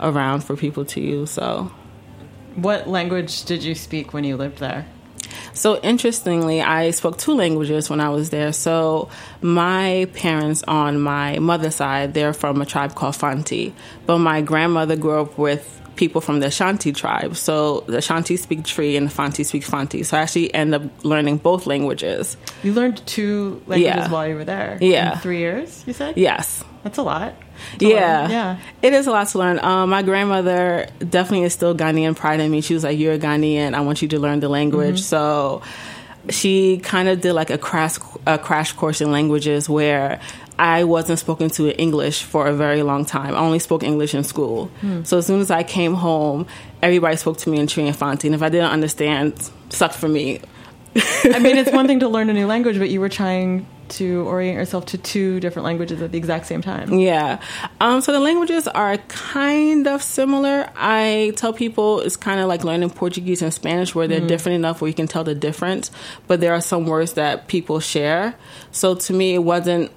around 0.00 0.42
for 0.44 0.56
people 0.56 0.84
to 0.86 1.00
use. 1.00 1.30
So 1.30 1.70
What 2.54 2.88
language 2.88 3.44
did 3.44 3.62
you 3.62 3.74
speak 3.74 4.12
when 4.12 4.24
you 4.24 4.36
lived 4.36 4.58
there? 4.58 4.86
So 5.52 5.78
interestingly, 5.80 6.62
I 6.62 6.90
spoke 6.92 7.18
two 7.18 7.34
languages 7.34 7.90
when 7.90 8.00
I 8.00 8.08
was 8.10 8.30
there. 8.30 8.52
So 8.52 9.08
my 9.42 10.08
parents 10.14 10.62
on 10.68 11.00
my 11.00 11.38
mother's 11.38 11.74
side, 11.74 12.14
they're 12.14 12.32
from 12.32 12.60
a 12.62 12.66
tribe 12.66 12.94
called 12.94 13.16
Fanti, 13.16 13.74
but 14.06 14.18
my 14.18 14.40
grandmother 14.40 14.96
grew 14.96 15.20
up 15.20 15.36
with 15.36 15.77
people 15.98 16.22
from 16.22 16.40
the 16.40 16.46
Ashanti 16.46 16.92
tribe. 16.92 17.36
So 17.36 17.84
the 17.86 17.98
Ashanti 17.98 18.36
speak 18.38 18.64
Twi 18.64 18.96
and 18.96 19.06
the 19.06 19.10
Fanti 19.10 19.44
speak 19.44 19.64
Fanti. 19.64 20.02
So 20.04 20.16
I 20.16 20.20
actually 20.22 20.54
end 20.54 20.74
up 20.74 20.82
learning 21.04 21.38
both 21.38 21.66
languages. 21.66 22.38
You 22.62 22.72
learned 22.72 23.04
two 23.06 23.60
languages 23.66 23.96
Yeah. 24.06 24.10
while 24.10 24.26
you 24.26 24.36
were 24.36 24.44
there. 24.46 24.78
Yeah. 24.80 25.12
In 25.14 25.18
three 25.18 25.38
years, 25.38 25.84
you 25.86 25.92
said. 25.92 26.16
Yes. 26.16 26.64
That's 26.84 26.96
a 26.96 27.02
lot. 27.02 27.34
Yeah, 27.80 28.22
learn. 28.22 28.30
Yeah. 28.30 28.56
It 28.82 28.92
is 28.94 29.06
a 29.08 29.10
lot 29.10 29.26
to 29.28 29.38
learn. 29.38 29.58
Um, 29.58 29.90
my 29.90 30.02
grandmother 30.02 30.86
definitely 31.00 31.42
is 31.44 31.52
still 31.52 31.74
Ghanaian 31.74 32.14
pride 32.16 32.38
in 32.40 32.50
me. 32.50 32.60
She 32.60 32.72
was 32.72 32.84
like, 32.84 32.96
"You're 32.96 33.14
a 33.14 33.18
Ghanaian. 33.18 33.74
I 33.74 33.80
want 33.80 34.00
you 34.00 34.06
to 34.08 34.18
learn 34.20 34.38
the 34.40 34.48
language." 34.48 35.02
So 35.02 35.60
she 36.30 36.78
kind 36.78 37.08
of 37.08 37.20
did 37.20 37.32
like 37.32 37.50
a 37.50 37.58
crash 37.58 37.96
a 38.26 38.38
crash 38.38 38.72
course 38.72 39.00
in 39.00 39.10
languages 39.10 39.68
where 39.68 40.20
I 40.58 40.84
wasn't 40.84 41.18
spoken 41.18 41.50
to 41.50 41.66
in 41.66 41.72
English 41.72 42.22
for 42.22 42.46
a 42.46 42.52
very 42.52 42.82
long 42.82 43.04
time. 43.04 43.34
I 43.34 43.38
only 43.38 43.58
spoke 43.58 43.82
English 43.82 44.14
in 44.14 44.24
school. 44.24 44.66
Hmm. 44.80 45.04
So 45.04 45.18
as 45.18 45.26
soon 45.26 45.40
as 45.40 45.50
I 45.50 45.62
came 45.62 45.94
home, 45.94 46.46
everybody 46.82 47.16
spoke 47.16 47.38
to 47.38 47.50
me 47.50 47.58
in 47.58 47.66
Twi 47.66 47.84
and 47.84 47.96
Fanti. 47.96 48.28
And 48.28 48.34
if 48.34 48.42
I 48.42 48.48
didn't 48.48 48.70
understand, 48.70 49.50
sucked 49.68 49.94
for 49.94 50.08
me. 50.08 50.40
I 50.96 51.38
mean, 51.38 51.56
it's 51.56 51.70
one 51.70 51.86
thing 51.86 52.00
to 52.00 52.08
learn 52.16 52.28
a 52.28 52.32
new 52.32 52.46
language, 52.46 52.78
but 52.78 52.90
you 52.90 53.00
were 53.00 53.08
trying 53.08 53.66
to 53.90 54.26
orient 54.26 54.56
yourself 54.56 54.86
to 54.86 54.98
two 54.98 55.40
different 55.40 55.64
languages 55.64 56.02
at 56.02 56.12
the 56.12 56.18
exact 56.18 56.46
same 56.46 56.60
time. 56.60 56.98
Yeah. 56.98 57.40
Um, 57.80 58.00
so 58.00 58.12
the 58.12 58.20
languages 58.20 58.68
are 58.68 58.96
kind 59.08 59.86
of 59.86 60.02
similar. 60.02 60.70
I 60.76 61.32
tell 61.36 61.52
people 61.52 62.00
it's 62.00 62.16
kind 62.16 62.40
of 62.40 62.48
like 62.48 62.64
learning 62.64 62.90
Portuguese 62.90 63.42
and 63.42 63.52
Spanish, 63.52 63.94
where 63.94 64.08
they're 64.08 64.18
mm-hmm. 64.18 64.26
different 64.26 64.56
enough 64.56 64.80
where 64.80 64.88
you 64.88 64.94
can 64.94 65.08
tell 65.08 65.24
the 65.24 65.34
difference, 65.34 65.90
but 66.26 66.40
there 66.40 66.52
are 66.52 66.60
some 66.60 66.86
words 66.86 67.14
that 67.14 67.48
people 67.48 67.80
share. 67.80 68.34
So 68.72 68.94
to 68.94 69.12
me, 69.12 69.34
it 69.34 69.44
wasn't 69.44 69.90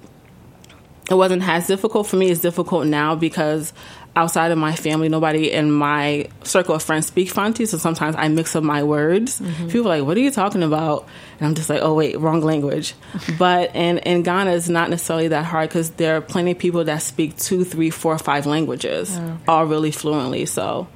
it 1.12 1.16
wasn't 1.16 1.46
as 1.46 1.66
difficult 1.66 2.06
for 2.06 2.16
me. 2.16 2.30
It's 2.30 2.40
difficult 2.40 2.86
now 2.86 3.14
because 3.14 3.74
outside 4.16 4.50
of 4.50 4.56
my 4.56 4.74
family, 4.74 5.10
nobody 5.10 5.52
in 5.52 5.70
my 5.70 6.26
circle 6.42 6.74
of 6.74 6.82
friends 6.82 7.06
speak 7.06 7.30
Fanti. 7.30 7.66
So 7.66 7.76
sometimes 7.76 8.16
I 8.16 8.28
mix 8.28 8.56
up 8.56 8.64
my 8.64 8.82
words. 8.82 9.38
Mm-hmm. 9.38 9.66
People 9.68 9.92
are 9.92 9.98
like, 9.98 10.06
"What 10.06 10.16
are 10.16 10.20
you 10.20 10.30
talking 10.30 10.62
about?" 10.62 11.06
And 11.38 11.48
I'm 11.48 11.54
just 11.54 11.68
like, 11.68 11.82
"Oh 11.82 11.92
wait, 11.92 12.18
wrong 12.18 12.40
language." 12.40 12.94
but 13.38 13.76
in 13.76 13.98
in 13.98 14.22
Ghana, 14.22 14.52
it's 14.52 14.70
not 14.70 14.88
necessarily 14.88 15.28
that 15.28 15.44
hard 15.44 15.68
because 15.68 15.90
there 15.90 16.16
are 16.16 16.22
plenty 16.22 16.52
of 16.52 16.58
people 16.58 16.84
that 16.84 17.02
speak 17.02 17.36
two, 17.36 17.62
three, 17.62 17.90
four, 17.90 18.16
five 18.16 18.46
languages, 18.46 19.14
oh, 19.14 19.22
okay. 19.22 19.36
all 19.48 19.66
really 19.66 19.90
fluently. 19.90 20.46
So. 20.46 20.88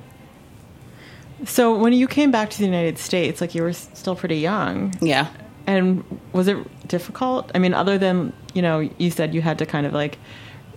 So 1.44 1.78
when 1.78 1.92
you 1.92 2.08
came 2.08 2.30
back 2.30 2.48
to 2.48 2.58
the 2.58 2.64
United 2.64 2.96
States, 2.96 3.42
like 3.42 3.54
you 3.54 3.62
were 3.62 3.74
still 3.74 4.16
pretty 4.16 4.38
young. 4.38 4.94
Yeah. 5.02 5.28
And 5.66 6.02
was 6.32 6.48
it 6.48 6.88
difficult? 6.88 7.50
I 7.54 7.58
mean, 7.58 7.74
other 7.74 7.98
than 7.98 8.32
you 8.56 8.62
know, 8.62 8.88
you 8.96 9.10
said 9.10 9.34
you 9.34 9.42
had 9.42 9.58
to 9.58 9.66
kind 9.66 9.86
of 9.86 9.92
like 9.92 10.18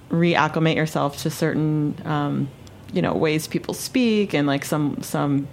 reacclimate 0.10 0.76
yourself 0.76 1.22
to 1.24 1.30
certain, 1.30 1.96
um, 2.04 2.50
you 2.92 3.02
know, 3.02 3.14
ways 3.14 3.48
people 3.48 3.74
speak 3.74 4.34
and 4.34 4.46
like 4.46 4.66
some 4.66 5.02
some 5.02 5.48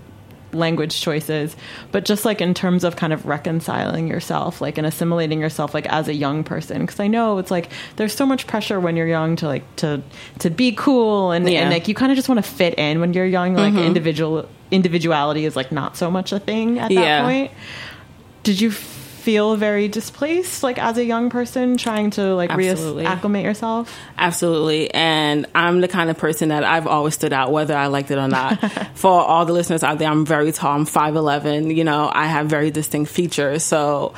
language 0.53 1.01
choices, 1.01 1.55
but 1.93 2.05
just 2.05 2.25
like 2.25 2.41
in 2.41 2.53
terms 2.53 2.83
of 2.83 2.97
kind 2.97 3.13
of 3.13 3.27
reconciling 3.27 4.09
yourself, 4.09 4.61
like 4.61 4.77
and 4.77 4.87
assimilating 4.87 5.41
yourself, 5.41 5.73
like 5.73 5.87
as 5.87 6.09
a 6.09 6.15
young 6.15 6.43
person. 6.43 6.81
Because 6.81 6.99
I 6.99 7.07
know 7.07 7.39
it's 7.39 7.53
like 7.53 7.71
there's 7.95 8.15
so 8.15 8.27
much 8.27 8.49
pressure 8.49 8.81
when 8.81 8.97
you're 8.97 9.07
young 9.07 9.37
to 9.37 9.47
like 9.47 9.77
to 9.77 10.03
to 10.41 10.51
be 10.51 10.73
cool 10.73 11.31
and, 11.31 11.49
yeah. 11.49 11.61
and 11.61 11.71
like 11.71 11.87
you 11.87 11.95
kind 11.95 12.11
of 12.11 12.17
just 12.17 12.29
want 12.29 12.45
to 12.45 12.51
fit 12.51 12.77
in 12.77 13.01
when 13.01 13.15
you're 13.15 13.25
young. 13.25 13.55
Like 13.55 13.73
mm-hmm. 13.73 13.83
individual 13.83 14.49
individuality 14.73 15.45
is 15.45 15.55
like 15.55 15.71
not 15.71 15.97
so 15.97 16.11
much 16.11 16.33
a 16.33 16.41
thing 16.41 16.81
at 16.81 16.89
that 16.89 16.95
yeah. 16.95 17.23
point. 17.23 17.53
Did 18.43 18.61
you 18.61 18.73
feel 19.27 19.57
very 19.57 19.89
displaced 19.89 20.63
like 20.63 20.79
as 20.79 20.97
a 20.99 21.05
young 21.05 21.31
person 21.31 21.77
trying 21.77 22.11
to 22.11 22.33
like 22.37 22.49
reacclimate 22.51 23.43
yourself? 23.43 23.93
Absolutely. 24.17 24.89
And 24.95 25.47
i'm 25.53 25.81
the 25.81 25.89
kind 25.89 26.11
of 26.11 26.17
person 26.17 26.51
that 26.51 26.63
i've 26.63 26.87
always 26.87 27.15
stood 27.15 27.33
out 27.33 27.51
whether 27.51 27.77
i 27.77 27.89
liked 27.89 28.13
it 28.13 28.19
or 28.19 28.29
not. 28.29 28.61
For 28.95 29.11
all 29.11 29.45
the 29.45 29.53
listeners 29.53 29.83
out 29.83 29.99
there 29.99 30.09
i'm 30.09 30.25
very 30.25 30.53
tall. 30.53 30.77
I'm 30.77 30.87
5'11 30.87 31.75
you 31.75 31.83
know 31.83 32.09
i 32.15 32.27
have 32.27 32.47
very 32.47 32.71
distinct 32.71 33.11
features. 33.11 33.65
So 33.65 34.15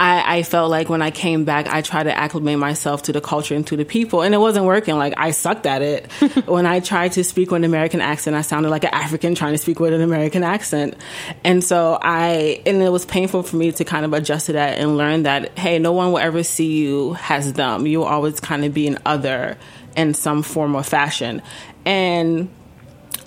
I, 0.00 0.38
I, 0.38 0.42
felt 0.44 0.70
like 0.70 0.88
when 0.88 1.02
I 1.02 1.10
came 1.10 1.44
back, 1.44 1.66
I 1.68 1.82
tried 1.82 2.04
to 2.04 2.16
acclimate 2.16 2.58
myself 2.58 3.02
to 3.02 3.12
the 3.12 3.20
culture 3.20 3.54
and 3.54 3.66
to 3.66 3.76
the 3.76 3.84
people, 3.84 4.22
and 4.22 4.34
it 4.34 4.38
wasn't 4.38 4.64
working. 4.64 4.96
Like 4.96 5.12
I 5.18 5.30
sucked 5.30 5.66
at 5.66 5.82
it. 5.82 6.10
when 6.46 6.64
I 6.64 6.80
tried 6.80 7.12
to 7.12 7.24
speak 7.24 7.50
with 7.50 7.58
an 7.58 7.64
American 7.64 8.00
accent, 8.00 8.34
I 8.34 8.40
sounded 8.40 8.70
like 8.70 8.84
an 8.84 8.94
African 8.94 9.34
trying 9.34 9.52
to 9.52 9.58
speak 9.58 9.78
with 9.78 9.92
an 9.92 10.00
American 10.00 10.42
accent, 10.42 10.96
and 11.44 11.62
so 11.62 11.98
I 12.00 12.62
and 12.64 12.82
it 12.82 12.88
was 12.88 13.04
painful 13.04 13.42
for 13.42 13.56
me 13.56 13.72
to 13.72 13.84
kind 13.84 14.06
of 14.06 14.14
adjust 14.14 14.46
to 14.46 14.54
that 14.54 14.78
and 14.78 14.96
learn 14.96 15.24
that 15.24 15.58
hey, 15.58 15.78
no 15.78 15.92
one 15.92 16.12
will 16.12 16.18
ever 16.18 16.42
see 16.44 16.78
you 16.78 17.18
as 17.28 17.52
them. 17.52 17.86
You 17.86 17.98
will 17.98 18.06
always 18.06 18.40
kind 18.40 18.64
of 18.64 18.72
be 18.72 18.86
an 18.86 18.98
other 19.04 19.58
in 19.96 20.14
some 20.14 20.42
form 20.42 20.74
or 20.76 20.82
fashion. 20.82 21.42
And 21.84 22.48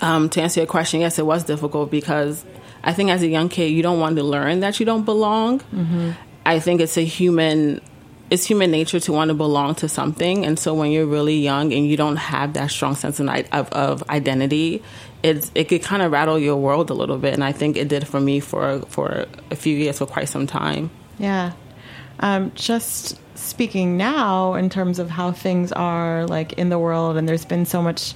um, 0.02 0.28
to 0.30 0.42
answer 0.42 0.62
your 0.62 0.68
question, 0.68 1.02
yes, 1.02 1.20
it 1.20 1.26
was 1.26 1.44
difficult 1.44 1.92
because 1.92 2.44
I 2.84 2.94
think 2.94 3.12
as 3.12 3.22
a 3.22 3.28
young 3.28 3.50
kid, 3.50 3.68
you 3.68 3.84
don't 3.84 4.00
want 4.00 4.16
to 4.18 4.24
learn 4.24 4.62
that 4.62 4.80
you 4.80 4.88
don't 4.88 5.06
belong. 5.06 5.60
Mm-hmm. 5.60 6.12
I 6.46 6.60
think 6.60 6.82
it's 6.82 6.98
a 6.98 7.06
human 7.06 7.82
it's 8.30 8.46
human 8.46 8.72
nature 8.72 9.00
to 9.00 9.12
want 9.12 9.30
to 9.30 9.36
belong 9.36 9.76
to 9.76 9.88
something. 9.88 10.44
And 10.44 10.58
so 10.58 10.74
when 10.74 10.92
you're 10.92 11.06
really 11.06 11.38
young 11.38 11.72
and 11.72 11.86
you 11.86 11.96
don't 11.96 12.16
have 12.16 12.54
that 12.54 12.72
strong 12.72 12.96
sense 12.96 13.20
of, 13.20 13.30
of, 13.30 13.70
of 13.72 14.10
identity 14.10 14.82
it, 15.22 15.52
it 15.56 15.66
could 15.66 15.84
kind 15.84 16.02
of 16.02 16.12
rattle 16.12 16.40
your 16.40 16.58
world 16.58 16.90
a 16.90 16.94
little 16.94 17.18
bit. 17.18 17.34
And 17.34 17.44
i 17.44 17.52
think 17.52 17.78
it 17.78 17.88
did 17.88 18.08
for 18.08 18.20
me 18.20 18.40
for 18.40 18.82
for 18.88 19.26
a 19.52 19.56
few 19.56 19.76
years 19.76 20.00
for 20.00 20.06
quite 20.06 20.30
some 20.30 20.48
time. 20.48 20.90
Yeah. 21.20 21.54
Um, 22.20 22.52
just 22.56 23.20
speaking 23.38 23.98
now 23.98 24.54
in 24.54 24.70
terms 24.70 25.00
of 25.00 25.10
how 25.10 25.32
things 25.32 25.72
are 25.72 26.26
like 26.28 26.54
in 26.54 26.70
the 26.70 26.80
world 26.80 27.18
and 27.18 27.28
there's 27.28 27.46
been 27.46 27.66
so 27.66 27.82
much 27.82 28.14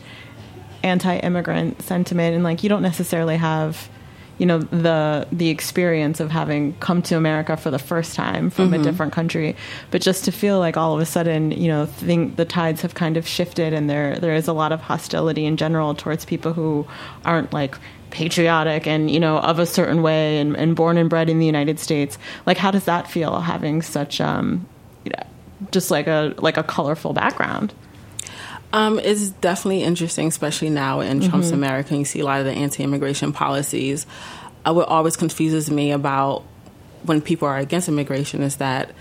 anti-immigrant 0.83 1.81
sentiment 1.81 2.35
and 2.35 2.43
like 2.43 2.63
you 2.63 2.69
don't 2.69 2.83
necessarily 2.83 3.35
have 3.35 3.89
you 4.37 4.45
know 4.45 4.59
the 4.59 5.27
the 5.31 5.49
experience 5.49 6.19
of 6.19 6.29
having 6.31 6.73
come 6.79 7.01
to 7.03 7.17
America 7.17 7.57
for 7.57 7.71
the 7.71 7.79
first 7.79 8.15
time 8.15 8.49
from 8.49 8.71
mm-hmm. 8.71 8.81
a 8.81 8.83
different 8.83 9.13
country, 9.13 9.55
but 9.91 10.01
just 10.01 10.25
to 10.25 10.31
feel 10.31 10.59
like 10.59 10.77
all 10.77 10.93
of 10.93 11.01
a 11.01 11.05
sudden 11.05 11.51
you 11.51 11.67
know 11.67 11.85
think 11.85 12.35
the 12.35 12.45
tides 12.45 12.81
have 12.81 12.93
kind 12.93 13.17
of 13.17 13.27
shifted 13.27 13.73
and 13.73 13.89
there 13.89 14.19
there 14.19 14.35
is 14.35 14.47
a 14.47 14.53
lot 14.53 14.71
of 14.71 14.81
hostility 14.81 15.45
in 15.45 15.57
general 15.57 15.95
towards 15.95 16.25
people 16.25 16.53
who 16.53 16.85
aren't 17.25 17.51
like 17.53 17.75
patriotic 18.09 18.87
and 18.87 19.11
you 19.11 19.19
know 19.19 19.37
of 19.39 19.59
a 19.59 19.65
certain 19.65 20.01
way 20.01 20.39
and, 20.39 20.55
and 20.55 20.75
born 20.75 20.97
and 20.97 21.09
bred 21.09 21.29
in 21.29 21.39
the 21.39 21.45
United 21.45 21.79
States. 21.79 22.17
Like 22.45 22.57
how 22.57 22.71
does 22.71 22.85
that 22.85 23.09
feel 23.09 23.39
having 23.39 23.81
such 23.81 24.21
um, 24.21 24.67
you 25.03 25.11
know, 25.11 25.23
just 25.71 25.91
like 25.91 26.07
a 26.07 26.33
like 26.37 26.57
a 26.57 26.63
colorful 26.63 27.13
background? 27.13 27.73
Um, 28.73 28.99
it's 28.99 29.29
definitely 29.29 29.83
interesting, 29.83 30.27
especially 30.27 30.69
now 30.69 30.99
in 30.99 31.21
Trump's 31.21 31.47
mm-hmm. 31.47 31.55
America. 31.55 31.95
You 31.95 32.05
see 32.05 32.19
a 32.19 32.25
lot 32.25 32.39
of 32.39 32.45
the 32.45 32.51
anti-immigration 32.51 33.31
policies. 33.31 34.05
Uh, 34.65 34.73
what 34.73 34.87
always 34.89 35.15
confuses 35.15 35.71
me 35.71 35.91
about 35.91 36.43
when 37.03 37.21
people 37.21 37.47
are 37.47 37.57
against 37.57 37.87
immigration 37.87 38.43
is 38.43 38.57
that 38.57 38.91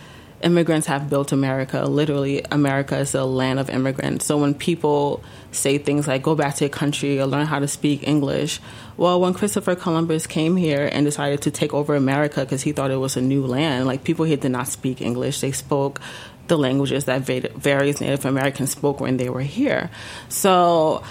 immigrants 0.42 0.86
have 0.86 1.10
built 1.10 1.32
America. 1.32 1.84
Literally, 1.84 2.44
America 2.50 2.96
is 2.98 3.14
a 3.14 3.24
land 3.24 3.58
of 3.58 3.70
immigrants. 3.70 4.26
So 4.26 4.38
when 4.38 4.54
people 4.54 5.22
say 5.50 5.78
things 5.78 6.06
like 6.06 6.22
"go 6.22 6.34
back 6.34 6.54
to 6.56 6.64
your 6.64 6.70
country" 6.70 7.18
or 7.18 7.26
"learn 7.26 7.46
how 7.46 7.58
to 7.58 7.66
speak 7.68 8.06
English," 8.06 8.60
well, 8.96 9.20
when 9.20 9.34
Christopher 9.34 9.74
Columbus 9.74 10.26
came 10.26 10.56
here 10.56 10.88
and 10.92 11.04
decided 11.04 11.42
to 11.42 11.50
take 11.50 11.74
over 11.74 11.94
America 11.94 12.40
because 12.42 12.62
he 12.62 12.72
thought 12.72 12.90
it 12.90 12.96
was 12.96 13.16
a 13.16 13.20
new 13.20 13.44
land, 13.44 13.86
like 13.86 14.04
people 14.04 14.24
here 14.24 14.36
did 14.36 14.52
not 14.52 14.68
speak 14.68 15.00
English. 15.00 15.40
They 15.40 15.52
spoke 15.52 16.00
the 16.48 16.58
languages 16.58 17.04
that 17.04 17.22
various 17.22 18.00
Native 18.00 18.24
Americans 18.24 18.70
spoke 18.70 19.00
when 19.00 19.16
they 19.16 19.28
were 19.28 19.40
here. 19.40 19.90
So 20.28 21.02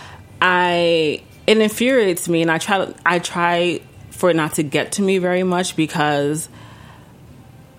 I 0.42 1.24
it 1.48 1.58
infuriates 1.58 2.28
me, 2.28 2.42
and 2.42 2.52
I 2.52 2.58
try 2.58 2.94
I 3.06 3.20
try 3.20 3.82
for 4.12 4.30
it 4.30 4.36
not 4.36 4.54
to 4.56 4.64
get 4.64 4.94
to 4.94 5.02
me 5.02 5.18
very 5.18 5.44
much 5.44 5.76
because 5.76 6.50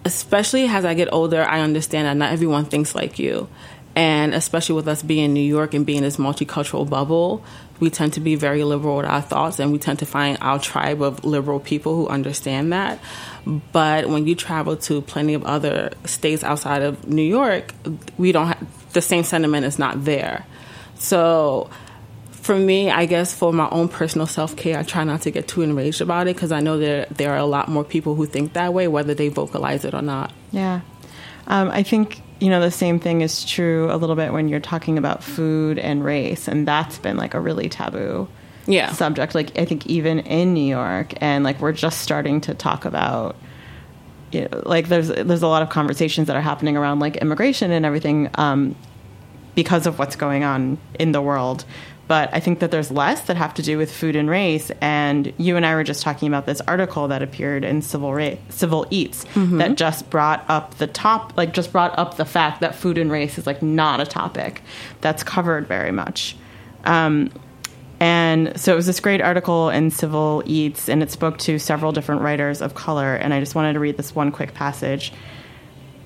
especially 0.05 0.66
as 0.66 0.85
I 0.85 0.95
get 0.95 1.12
older, 1.12 1.42
I 1.42 1.61
understand 1.61 2.07
that 2.07 2.16
not 2.16 2.33
everyone 2.33 2.66
thinks 2.66 2.95
like 2.95 3.19
you. 3.19 3.49
And 3.97 4.35
especially 4.35 4.77
with 4.77 4.87
us 4.87 5.03
being 5.03 5.25
in 5.25 5.35
New 5.35 5.40
York 5.40 5.75
and 5.75 5.85
being 5.85 6.03
this 6.03 6.16
multicultural 6.16 6.88
bubble, 6.88 7.42
we 7.81 7.91
tend 7.91 8.15
to 8.15 8.21
be 8.21 8.35
very 8.35 8.65
liberal 8.65 8.97
with 8.97 9.07
our 9.07 9.21
thoughts 9.21 9.59
and 9.59 9.73
we 9.73 9.79
tend 9.79 9.99
to 10.01 10.07
find 10.07 10.39
our 10.41 10.59
tribe 10.59 11.03
of 11.03 11.25
liberal 11.25 11.61
people 11.61 11.95
who 11.97 12.09
understand 12.09 12.73
that. 12.73 12.99
But 13.47 14.09
when 14.09 14.27
you 14.27 14.35
travel 14.35 14.77
to 14.77 15.03
plenty 15.03 15.35
of 15.35 15.45
other 15.45 15.93
states 16.05 16.43
outside 16.43 16.83
of 16.83 17.07
New 17.07 17.23
York, 17.23 17.73
we 18.19 18.33
don't 18.33 18.49
have, 18.49 18.93
the 18.93 19.03
same 19.03 19.25
sentiment 19.25 19.67
is 19.67 19.79
not 19.79 20.05
there. 20.05 20.47
So 20.99 21.71
for 22.31 22.57
me, 22.57 22.91
I 22.91 23.07
guess 23.07 23.35
for 23.35 23.53
my 23.53 23.69
own 23.71 23.89
personal 23.89 24.27
self 24.27 24.57
care, 24.57 24.79
I 24.79 24.85
try 24.85 25.05
not 25.05 25.23
to 25.23 25.31
get 25.31 25.49
too 25.49 25.62
enraged 25.62 26.01
about 26.01 26.29
it 26.29 26.37
because 26.37 26.53
I 26.53 26.61
know 26.61 26.79
there 26.79 27.07
there 27.11 27.33
are 27.33 27.39
a 27.39 27.45
lot 27.45 27.69
more 27.69 27.85
people 27.85 28.15
who 28.15 28.25
think 28.25 28.53
that 28.53 28.73
way, 28.73 28.87
whether 28.89 29.15
they 29.15 29.29
vocalize 29.29 29.85
it 29.85 29.95
or 29.95 30.03
not. 30.03 30.33
Yeah, 30.53 30.81
um, 31.47 31.71
I 31.71 31.83
think 31.83 32.23
you 32.41 32.51
know 32.51 32.61
the 32.61 32.71
same 32.71 32.99
thing 32.99 33.21
is 33.21 33.45
true 33.45 33.91
a 33.91 33.97
little 33.97 34.17
bit 34.17 34.33
when 34.33 34.49
you're 34.49 34.61
talking 34.61 34.99
about 34.99 35.23
food 35.23 35.79
and 35.79 36.05
race, 36.05 36.49
and 36.49 36.67
that's 36.67 36.99
been 36.99 37.17
like 37.17 37.35
a 37.35 37.41
really 37.41 37.69
taboo 37.69 38.29
yeah. 38.67 38.93
subject. 38.93 39.35
Like 39.35 39.59
I 39.59 39.65
think 39.65 39.87
even 39.87 40.21
in 40.21 40.55
New 40.55 40.67
York, 40.67 41.15
and 41.21 41.45
like 41.45 41.61
we're 41.61 41.73
just 41.73 42.01
starting 42.01 42.41
to 42.43 42.55
talk 42.55 42.85
about. 42.85 43.37
You 44.33 44.49
know, 44.49 44.63
like 44.67 44.89
there's 44.89 45.07
there's 45.09 45.43
a 45.43 45.47
lot 45.47 45.63
of 45.63 45.71
conversations 45.71 46.27
that 46.27 46.35
are 46.35 46.43
happening 46.43 46.77
around 46.77 46.99
like 46.99 47.17
immigration 47.19 47.71
and 47.71 47.87
everything 47.87 48.29
um, 48.35 48.75
because 49.55 49.87
of 49.87 50.01
what's 50.01 50.17
going 50.17 50.43
on 50.43 50.79
in 50.99 51.13
the 51.13 51.23
world 51.23 51.65
but 52.09 52.29
I 52.33 52.40
think 52.40 52.61
that 52.61 52.71
there's 52.71 52.90
less 52.90 53.23
that 53.23 53.37
have 53.37 53.55
to 53.55 53.62
do 53.62 53.79
with 53.79 53.92
food 53.92 54.16
and 54.16 54.31
race. 54.31 54.71
And 54.81 55.33
you 55.38 55.57
and 55.57 55.66
I 55.66 55.75
were 55.75 55.85
just 55.85 56.03
talking 56.03 56.29
about 56.29 56.47
this 56.47 56.61
article 56.62 57.09
that 57.09 57.23
appeared 57.23 57.64
in 57.64 57.83
Civil 57.83 58.14
Ra- 58.14 58.37
Civil 58.49 58.87
Eats 58.90 59.25
mm-hmm. 59.35 59.59
that 59.59 59.77
just 59.77 60.09
brought 60.11 60.45
up 60.49 60.79
the 60.79 60.87
top, 60.87 61.37
like 61.37 61.53
just 61.53 61.73
brought 61.73 61.99
up 61.99 62.16
the 62.16 62.25
fact 62.25 62.61
that 62.61 62.75
food 62.75 62.99
and 62.99 63.11
race 63.11 63.38
is 63.38 63.47
like 63.47 63.62
not 63.62 64.01
a 64.01 64.07
topic 64.07 64.62
that's 65.01 65.23
covered 65.23 65.66
very 65.66 65.92
much. 65.92 66.37
Um, 66.85 67.31
And 67.99 68.61
so 68.61 68.75
it 68.75 68.77
was 68.77 68.85
this 68.85 69.01
great 69.01 69.23
article 69.23 69.71
in 69.71 69.90
Civil 69.90 70.42
Eats, 70.45 70.90
and 70.90 71.03
it 71.03 71.11
spoke 71.11 71.38
to 71.38 71.59
several 71.59 71.92
different 71.92 72.21
writers 72.21 72.61
of 72.61 72.75
color. 72.75 73.14
And 73.14 73.33
I 73.33 73.40
just 73.40 73.55
wanted 73.55 73.73
to 73.73 73.81
read 73.81 73.97
this 73.97 74.14
one 74.14 74.31
quick 74.31 74.53
passage 74.53 75.14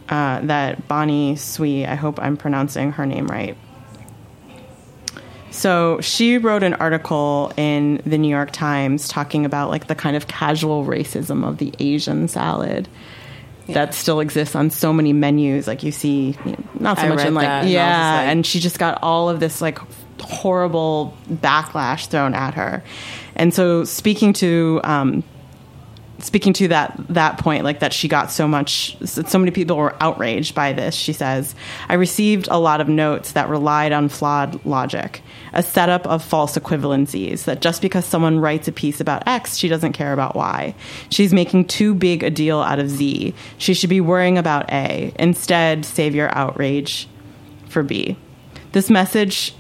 uh, 0.09 0.41
that 0.43 0.87
Bonnie 0.87 1.35
Tsui, 1.35 1.89
I 1.89 1.97
hope 1.97 2.21
I'm 2.21 2.37
pronouncing 2.37 2.93
her 2.93 3.07
name 3.07 3.27
right. 3.27 3.57
So 5.51 6.01
she 6.01 6.39
wrote 6.39 6.63
an 6.63 6.75
article 6.75 7.53
in 7.57 8.01
the 8.07 8.17
New 8.19 8.29
York 8.29 8.53
Times 8.53 9.09
talking 9.09 9.45
about 9.45 9.69
like 9.71 9.87
the 9.89 9.95
kind 9.95 10.17
of 10.17 10.29
casual 10.29 10.85
racism 10.85 11.47
of 11.47 11.59
the 11.59 11.73
Asian 11.79 12.29
salad 12.29 12.89
that 13.69 13.95
still 13.95 14.19
exists 14.21 14.57
on 14.57 14.71
so 14.71 14.93
many 14.93 15.13
menus. 15.13 15.67
Like 15.69 15.83
you 15.83 15.93
see, 15.93 16.37
you 16.45 16.53
know, 16.53 16.65
not 16.81 16.99
so 16.99 17.05
I 17.05 17.09
much 17.09 17.25
in 17.27 17.35
like 17.35 17.47
and 17.47 17.69
yeah, 17.69 17.89
just 17.89 18.17
like- 18.25 18.31
and 18.33 18.47
she 18.47 18.61
just 18.61 18.79
got 18.79 18.99
all 19.03 19.29
of 19.29 19.39
this 19.41 19.61
like 19.61 19.79
horrible 20.21 21.17
backlash 21.31 22.07
thrown 22.09 22.35
at 22.35 22.55
her. 22.55 22.83
And 23.37 23.55
so 23.55 23.85
speaking 23.85 24.33
to 24.35 24.81
um, 24.85 25.23
speaking 26.21 26.53
to 26.53 26.69
that 26.69 26.95
that 27.09 27.39
point 27.39 27.65
like 27.65 27.81
that 27.81 27.93
she 27.93 28.09
got 28.09 28.31
so 28.31 28.47
much 28.49 28.97
so 29.05 29.39
many 29.39 29.51
people 29.51 29.77
were 29.77 29.97
outraged 30.03 30.55
by 30.55 30.73
this 30.73 30.95
she 30.95 31.13
says 31.13 31.55
i 31.89 31.95
received 31.95 32.49
a 32.51 32.59
lot 32.59 32.81
of 32.81 32.89
notes 32.89 33.33
that 33.33 33.49
relied 33.49 33.93
on 33.93 34.09
flawed 34.09 34.65
logic 34.65 35.23
a 35.53 35.63
setup 35.63 36.07
of 36.07 36.23
false 36.23 36.57
equivalencies 36.57 37.45
that 37.45 37.61
just 37.61 37.83
because 37.83 38.05
someone 38.05 38.39
writes 38.39 38.69
a 38.69 38.73
piece 38.73 39.01
about 39.01 39.23
x 39.27 39.57
she 39.57 39.69
doesn't 39.69 39.93
care 39.93 40.13
about 40.13 40.35
y. 40.35 40.75
She's 41.11 41.33
making 41.33 41.67
too 41.67 41.95
big 41.95 42.23
a 42.23 42.31
deal 42.31 42.61
out 42.61 42.79
of 42.79 42.89
z. 42.89 43.35
She 43.59 43.75
should 43.75 43.91
be 43.91 44.01
worrying 44.01 44.39
about 44.39 44.71
a. 44.73 45.13
Instead 45.19 45.85
save 45.85 46.15
your 46.15 46.35
outrage 46.37 47.09
for 47.69 47.83
b. 47.83 48.17
This 48.73 48.89
message 48.89 49.55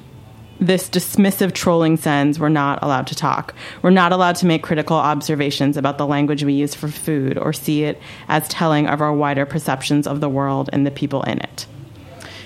this 0.60 0.90
dismissive 0.90 1.52
trolling 1.52 1.96
sends 1.96 2.38
we're 2.38 2.50
not 2.50 2.82
allowed 2.82 3.06
to 3.08 3.14
talk. 3.14 3.54
We're 3.82 3.90
not 3.90 4.12
allowed 4.12 4.36
to 4.36 4.46
make 4.46 4.62
critical 4.62 4.96
observations 4.96 5.76
about 5.76 5.98
the 5.98 6.06
language 6.06 6.44
we 6.44 6.52
use 6.52 6.74
for 6.74 6.88
food 6.88 7.38
or 7.38 7.52
see 7.52 7.84
it 7.84 8.00
as 8.28 8.46
telling 8.48 8.86
of 8.86 9.00
our 9.00 9.12
wider 9.12 9.46
perceptions 9.46 10.06
of 10.06 10.20
the 10.20 10.28
world 10.28 10.68
and 10.72 10.86
the 10.86 10.90
people 10.90 11.22
in 11.22 11.38
it. 11.38 11.66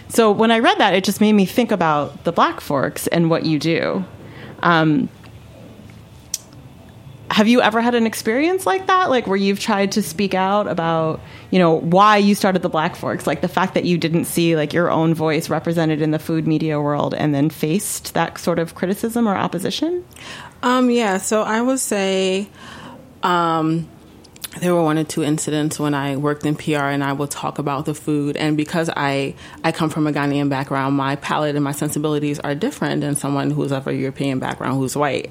So 0.08 0.30
when 0.30 0.52
I 0.52 0.60
read 0.60 0.78
that, 0.78 0.94
it 0.94 1.02
just 1.02 1.20
made 1.20 1.32
me 1.32 1.44
think 1.44 1.72
about 1.72 2.22
the 2.22 2.30
Black 2.30 2.60
Forks 2.60 3.08
and 3.08 3.28
what 3.30 3.44
you 3.44 3.58
do. 3.58 4.04
Um, 4.62 5.08
have 7.30 7.48
you 7.48 7.62
ever 7.62 7.80
had 7.80 7.94
an 7.94 8.06
experience 8.06 8.66
like 8.66 8.86
that? 8.86 9.10
Like 9.10 9.26
where 9.26 9.36
you've 9.36 9.60
tried 9.60 9.92
to 9.92 10.02
speak 10.02 10.34
out 10.34 10.68
about 10.68 11.20
you 11.50 11.58
know 11.58 11.80
why 11.80 12.18
you 12.18 12.34
started 12.34 12.62
the 12.62 12.68
black 12.68 12.96
forks? 12.96 13.26
Like 13.26 13.40
the 13.40 13.48
fact 13.48 13.74
that 13.74 13.84
you 13.84 13.98
didn't 13.98 14.26
see 14.26 14.56
like 14.56 14.72
your 14.72 14.90
own 14.90 15.14
voice 15.14 15.48
represented 15.48 16.02
in 16.02 16.10
the 16.10 16.18
food 16.18 16.46
media 16.46 16.80
world 16.80 17.14
and 17.14 17.34
then 17.34 17.50
faced 17.50 18.14
that 18.14 18.38
sort 18.38 18.58
of 18.58 18.74
criticism 18.74 19.26
or 19.26 19.34
opposition? 19.34 20.04
Um, 20.62 20.90
yeah, 20.90 21.18
so 21.18 21.42
I 21.42 21.60
would 21.60 21.80
say 21.80 22.48
um, 23.22 23.88
there 24.60 24.74
were 24.74 24.82
one 24.82 24.98
or 24.98 25.04
two 25.04 25.22
incidents 25.22 25.78
when 25.78 25.94
I 25.94 26.16
worked 26.16 26.46
in 26.46 26.54
PR 26.54 26.86
and 26.86 27.02
I 27.02 27.12
will 27.12 27.26
talk 27.26 27.58
about 27.58 27.86
the 27.86 27.94
food. 27.94 28.36
And 28.36 28.56
because 28.56 28.88
I, 28.94 29.34
I 29.62 29.72
come 29.72 29.90
from 29.90 30.06
a 30.06 30.12
Ghanaian 30.12 30.48
background, 30.48 30.96
my 30.96 31.16
palate 31.16 31.56
and 31.56 31.64
my 31.64 31.72
sensibilities 31.72 32.38
are 32.40 32.54
different 32.54 33.00
than 33.00 33.16
someone 33.16 33.50
who's 33.50 33.72
of 33.72 33.86
a 33.86 33.94
European 33.94 34.38
background 34.38 34.78
who's 34.78 34.96
white. 34.96 35.30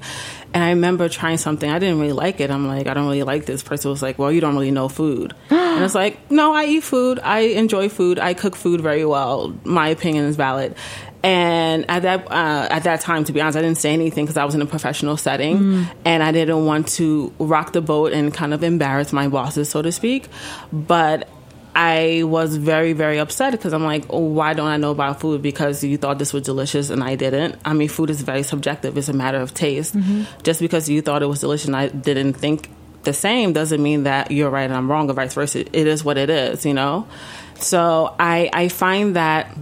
And 0.52 0.62
I 0.62 0.70
remember 0.70 1.08
trying 1.08 1.38
something, 1.38 1.70
I 1.70 1.78
didn't 1.78 2.00
really 2.00 2.12
like 2.12 2.40
it. 2.40 2.50
I'm 2.50 2.66
like, 2.66 2.86
I 2.86 2.94
don't 2.94 3.06
really 3.06 3.22
like 3.22 3.46
this. 3.46 3.62
Person 3.62 3.90
was 3.90 4.02
like, 4.02 4.18
well, 4.18 4.30
you 4.30 4.40
don't 4.40 4.54
really 4.54 4.70
know 4.70 4.88
food. 4.88 5.34
and 5.50 5.82
it's 5.82 5.94
like, 5.94 6.30
no, 6.30 6.54
I 6.54 6.66
eat 6.66 6.84
food. 6.84 7.18
I 7.20 7.40
enjoy 7.40 7.88
food. 7.88 8.18
I 8.18 8.34
cook 8.34 8.54
food 8.54 8.80
very 8.80 9.04
well. 9.04 9.54
My 9.64 9.88
opinion 9.88 10.26
is 10.26 10.36
valid. 10.36 10.76
And 11.24 11.86
at 11.90 12.02
that 12.02 12.30
uh, 12.30 12.68
at 12.70 12.84
that 12.84 13.00
time, 13.00 13.24
to 13.24 13.32
be 13.32 13.40
honest, 13.40 13.56
I 13.56 13.62
didn't 13.62 13.78
say 13.78 13.94
anything 13.94 14.26
because 14.26 14.36
I 14.36 14.44
was 14.44 14.54
in 14.54 14.60
a 14.60 14.66
professional 14.66 15.16
setting, 15.16 15.86
and 16.04 16.22
I 16.22 16.32
didn't 16.32 16.66
want 16.66 16.88
to 16.98 17.32
rock 17.38 17.72
the 17.72 17.80
boat 17.80 18.12
and 18.12 18.32
kind 18.32 18.52
of 18.52 18.62
embarrass 18.62 19.10
my 19.10 19.28
bosses, 19.28 19.70
so 19.70 19.80
to 19.80 19.90
speak. 19.90 20.28
But 20.70 21.26
I 21.74 22.24
was 22.24 22.56
very 22.58 22.92
very 22.92 23.18
upset 23.18 23.52
because 23.52 23.72
I'm 23.72 23.84
like, 23.84 24.04
oh, 24.10 24.18
why 24.18 24.52
don't 24.52 24.68
I 24.68 24.76
know 24.76 24.90
about 24.90 25.20
food? 25.20 25.40
Because 25.40 25.82
you 25.82 25.96
thought 25.96 26.18
this 26.18 26.34
was 26.34 26.42
delicious 26.42 26.90
and 26.90 27.02
I 27.02 27.16
didn't. 27.16 27.56
I 27.64 27.72
mean, 27.72 27.88
food 27.88 28.10
is 28.10 28.20
very 28.20 28.42
subjective; 28.42 28.98
it's 28.98 29.08
a 29.08 29.14
matter 29.14 29.38
of 29.38 29.54
taste. 29.54 29.96
Just 30.42 30.60
because 30.60 30.90
you 30.90 31.00
thought 31.00 31.22
it 31.22 31.26
was 31.26 31.40
delicious 31.40 31.68
and 31.68 31.76
I 31.76 31.88
didn't 31.88 32.34
think 32.34 32.68
the 33.04 33.14
same 33.14 33.54
doesn't 33.54 33.82
mean 33.82 34.02
that 34.02 34.30
you're 34.30 34.50
right 34.50 34.64
and 34.64 34.74
I'm 34.74 34.90
wrong, 34.90 35.08
or 35.08 35.14
vice 35.14 35.32
versa. 35.32 35.60
It 35.60 35.86
is 35.86 36.04
what 36.04 36.18
it 36.18 36.28
is, 36.28 36.66
you 36.66 36.74
know. 36.74 37.06
So 37.54 38.14
I 38.18 38.50
I 38.52 38.68
find 38.68 39.16
that 39.16 39.56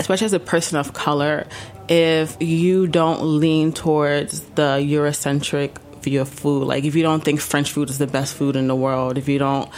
especially 0.00 0.26
as 0.26 0.32
a 0.32 0.40
person 0.40 0.78
of 0.78 0.92
color, 0.92 1.46
if 1.88 2.36
you 2.40 2.86
don't 2.86 3.22
lean 3.22 3.72
towards 3.72 4.40
the 4.50 4.78
Eurocentric 4.78 5.78
view 6.02 6.22
of 6.22 6.28
food, 6.28 6.64
like 6.64 6.84
if 6.84 6.94
you 6.94 7.02
don't 7.02 7.22
think 7.22 7.40
French 7.40 7.72
food 7.72 7.90
is 7.90 7.98
the 7.98 8.06
best 8.06 8.34
food 8.34 8.56
in 8.56 8.68
the 8.68 8.76
world, 8.76 9.18
if 9.18 9.28
you 9.28 9.38
don't 9.38 9.68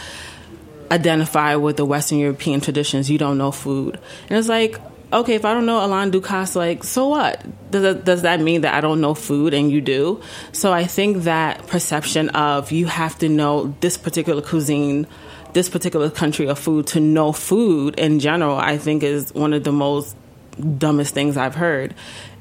identify 0.91 1.55
with 1.55 1.77
the 1.77 1.85
Western 1.85 2.19
European 2.19 2.61
traditions, 2.61 3.09
you 3.09 3.17
don't 3.17 3.37
know 3.37 3.51
food. 3.51 3.99
And 4.29 4.37
it's 4.37 4.47
like, 4.47 4.79
okay, 5.11 5.35
if 5.35 5.45
I 5.45 5.53
don't 5.53 5.65
know 5.65 5.83
Alain 5.85 6.11
Ducasse, 6.11 6.55
like, 6.55 6.83
so 6.83 7.09
what? 7.09 7.43
Does 7.71 7.81
that, 7.81 8.05
does 8.05 8.21
that 8.21 8.39
mean 8.39 8.61
that 8.61 8.73
I 8.73 8.81
don't 8.81 9.01
know 9.01 9.13
food 9.13 9.53
and 9.53 9.71
you 9.71 9.81
do? 9.81 10.21
So 10.51 10.71
I 10.71 10.85
think 10.85 11.23
that 11.23 11.67
perception 11.67 12.29
of 12.29 12.71
you 12.71 12.85
have 12.85 13.17
to 13.19 13.29
know 13.29 13.75
this 13.79 13.97
particular 13.97 14.41
cuisine, 14.41 15.07
this 15.53 15.69
particular 15.69 16.09
country 16.09 16.47
of 16.47 16.59
food 16.59 16.87
to 16.87 16.99
know 16.99 17.31
food 17.31 17.97
in 17.99 18.19
general, 18.19 18.57
I 18.57 18.77
think 18.77 19.03
is 19.03 19.33
one 19.33 19.53
of 19.53 19.63
the 19.63 19.71
most 19.71 20.15
dumbest 20.77 21.13
things 21.13 21.37
I've 21.37 21.55
heard. 21.55 21.95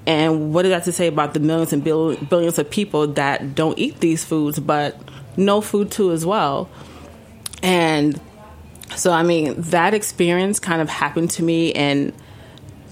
And 0.06 0.52
what 0.52 0.64
is 0.64 0.70
that 0.70 0.84
to 0.84 0.92
say 0.92 1.06
about 1.06 1.34
the 1.34 1.40
millions 1.40 1.72
and 1.72 1.84
bill- 1.84 2.16
billions 2.16 2.58
of 2.58 2.68
people 2.70 3.06
that 3.08 3.54
don't 3.54 3.78
eat 3.78 4.00
these 4.00 4.24
foods 4.24 4.58
but 4.58 4.98
know 5.36 5.60
food 5.60 5.90
too 5.90 6.10
as 6.12 6.26
well? 6.26 6.68
And 7.62 8.20
so, 8.96 9.12
I 9.12 9.22
mean, 9.22 9.54
that 9.56 9.94
experience 9.94 10.58
kind 10.58 10.82
of 10.82 10.88
happened 10.88 11.30
to 11.32 11.42
me 11.42 11.68
in 11.68 12.12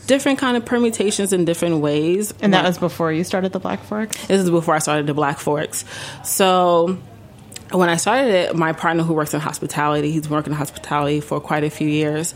different 0.06 0.38
kind 0.38 0.56
of 0.56 0.64
permutations 0.64 1.32
in 1.32 1.44
different 1.44 1.78
ways. 1.78 2.32
and 2.40 2.54
that 2.54 2.64
was 2.64 2.78
before 2.78 3.12
you 3.12 3.22
started 3.22 3.52
the 3.52 3.60
black 3.60 3.82
forks 3.84 4.16
This 4.26 4.40
is 4.40 4.50
before 4.50 4.74
I 4.74 4.78
started 4.78 5.06
the 5.06 5.14
Black 5.14 5.38
Forks. 5.38 5.84
So 6.24 6.98
when 7.72 7.88
I 7.88 7.96
started 7.96 8.32
it, 8.32 8.56
my 8.56 8.72
partner 8.72 9.02
who 9.02 9.14
works 9.14 9.32
in 9.32 9.40
hospitality, 9.40 10.10
he's 10.10 10.28
worked 10.28 10.48
in 10.48 10.52
hospitality 10.52 11.20
for 11.20 11.40
quite 11.40 11.64
a 11.64 11.70
few 11.70 11.88
years. 11.88 12.34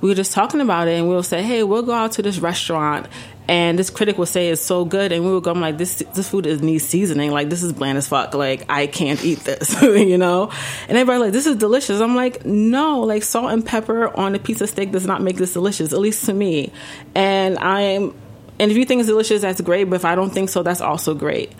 We 0.00 0.08
were 0.08 0.14
just 0.14 0.32
talking 0.32 0.60
about 0.60 0.88
it, 0.88 0.98
and 0.98 1.08
we 1.08 1.14
will 1.14 1.22
say, 1.22 1.42
"Hey, 1.42 1.62
we'll 1.62 1.82
go 1.82 1.92
out 1.92 2.12
to 2.12 2.22
this 2.22 2.38
restaurant." 2.38 3.06
And 3.46 3.78
this 3.78 3.90
critic 3.90 4.16
will 4.16 4.24
say 4.24 4.48
it's 4.48 4.62
so 4.62 4.86
good, 4.86 5.12
and 5.12 5.24
we 5.24 5.32
would 5.32 5.42
go, 5.42 5.50
I'm 5.50 5.60
like, 5.60 5.76
this 5.76 6.02
this 6.14 6.30
food 6.30 6.46
is 6.46 6.62
needs 6.62 6.84
seasoning. 6.84 7.30
Like 7.30 7.50
this 7.50 7.62
is 7.62 7.74
bland 7.74 7.98
as 7.98 8.08
fuck. 8.08 8.32
Like 8.34 8.64
I 8.70 8.86
can't 8.86 9.22
eat 9.22 9.40
this, 9.40 9.82
you 9.82 10.16
know. 10.16 10.50
And 10.88 10.96
everybody 10.96 11.24
like, 11.24 11.32
this 11.32 11.46
is 11.46 11.56
delicious. 11.56 12.00
I'm 12.00 12.16
like, 12.16 12.44
no, 12.46 13.00
like 13.00 13.22
salt 13.22 13.52
and 13.52 13.64
pepper 13.64 14.08
on 14.16 14.34
a 14.34 14.38
piece 14.38 14.62
of 14.62 14.70
steak 14.70 14.92
does 14.92 15.06
not 15.06 15.20
make 15.20 15.36
this 15.36 15.52
delicious, 15.52 15.92
at 15.92 15.98
least 15.98 16.24
to 16.24 16.32
me. 16.32 16.72
And 17.14 17.58
I'm 17.58 18.14
and 18.58 18.70
if 18.70 18.76
you 18.76 18.84
think 18.84 19.00
it's 19.00 19.08
delicious, 19.08 19.42
that's 19.42 19.60
great. 19.60 19.84
But 19.84 19.96
if 19.96 20.04
I 20.04 20.14
don't 20.14 20.30
think 20.30 20.48
so, 20.48 20.62
that's 20.62 20.80
also 20.80 21.14
great. 21.14 21.52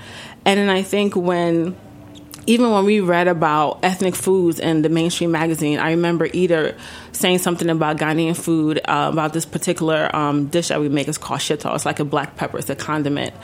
And 0.45 0.59
then 0.59 0.71
I 0.71 0.83
think 0.83 1.17
when, 1.17 1.77
even 2.47 2.71
when 2.71 2.85
we 2.85 3.01
read 3.01 3.29
about 3.29 3.81
ethnic 3.83 4.15
foods 4.15 4.59
in 4.61 4.83
the 4.83 4.89
mainstream 4.89 5.31
magazine, 5.31 5.79
I 5.79 5.91
remember 5.91 6.29
either 6.33 6.77
saying 7.13 7.39
something 7.39 7.71
about 7.71 7.97
Ghanaian 7.97 8.37
food, 8.37 8.79
uh, 8.85 9.11
about 9.13 9.33
this 9.33 9.47
particular 9.47 10.15
um, 10.15 10.47
dish 10.47 10.69
that 10.69 10.81
we 10.81 10.89
make. 10.89 11.09
It's 11.09 11.19
called 11.19 11.41
shito. 11.41 11.75
It's 11.75 11.87
like 11.87 12.01
a 12.01 12.05
black 12.05 12.37
pepper. 12.37 12.59
It's 12.59 12.71
a 12.71 12.77
condiment. 12.77 13.35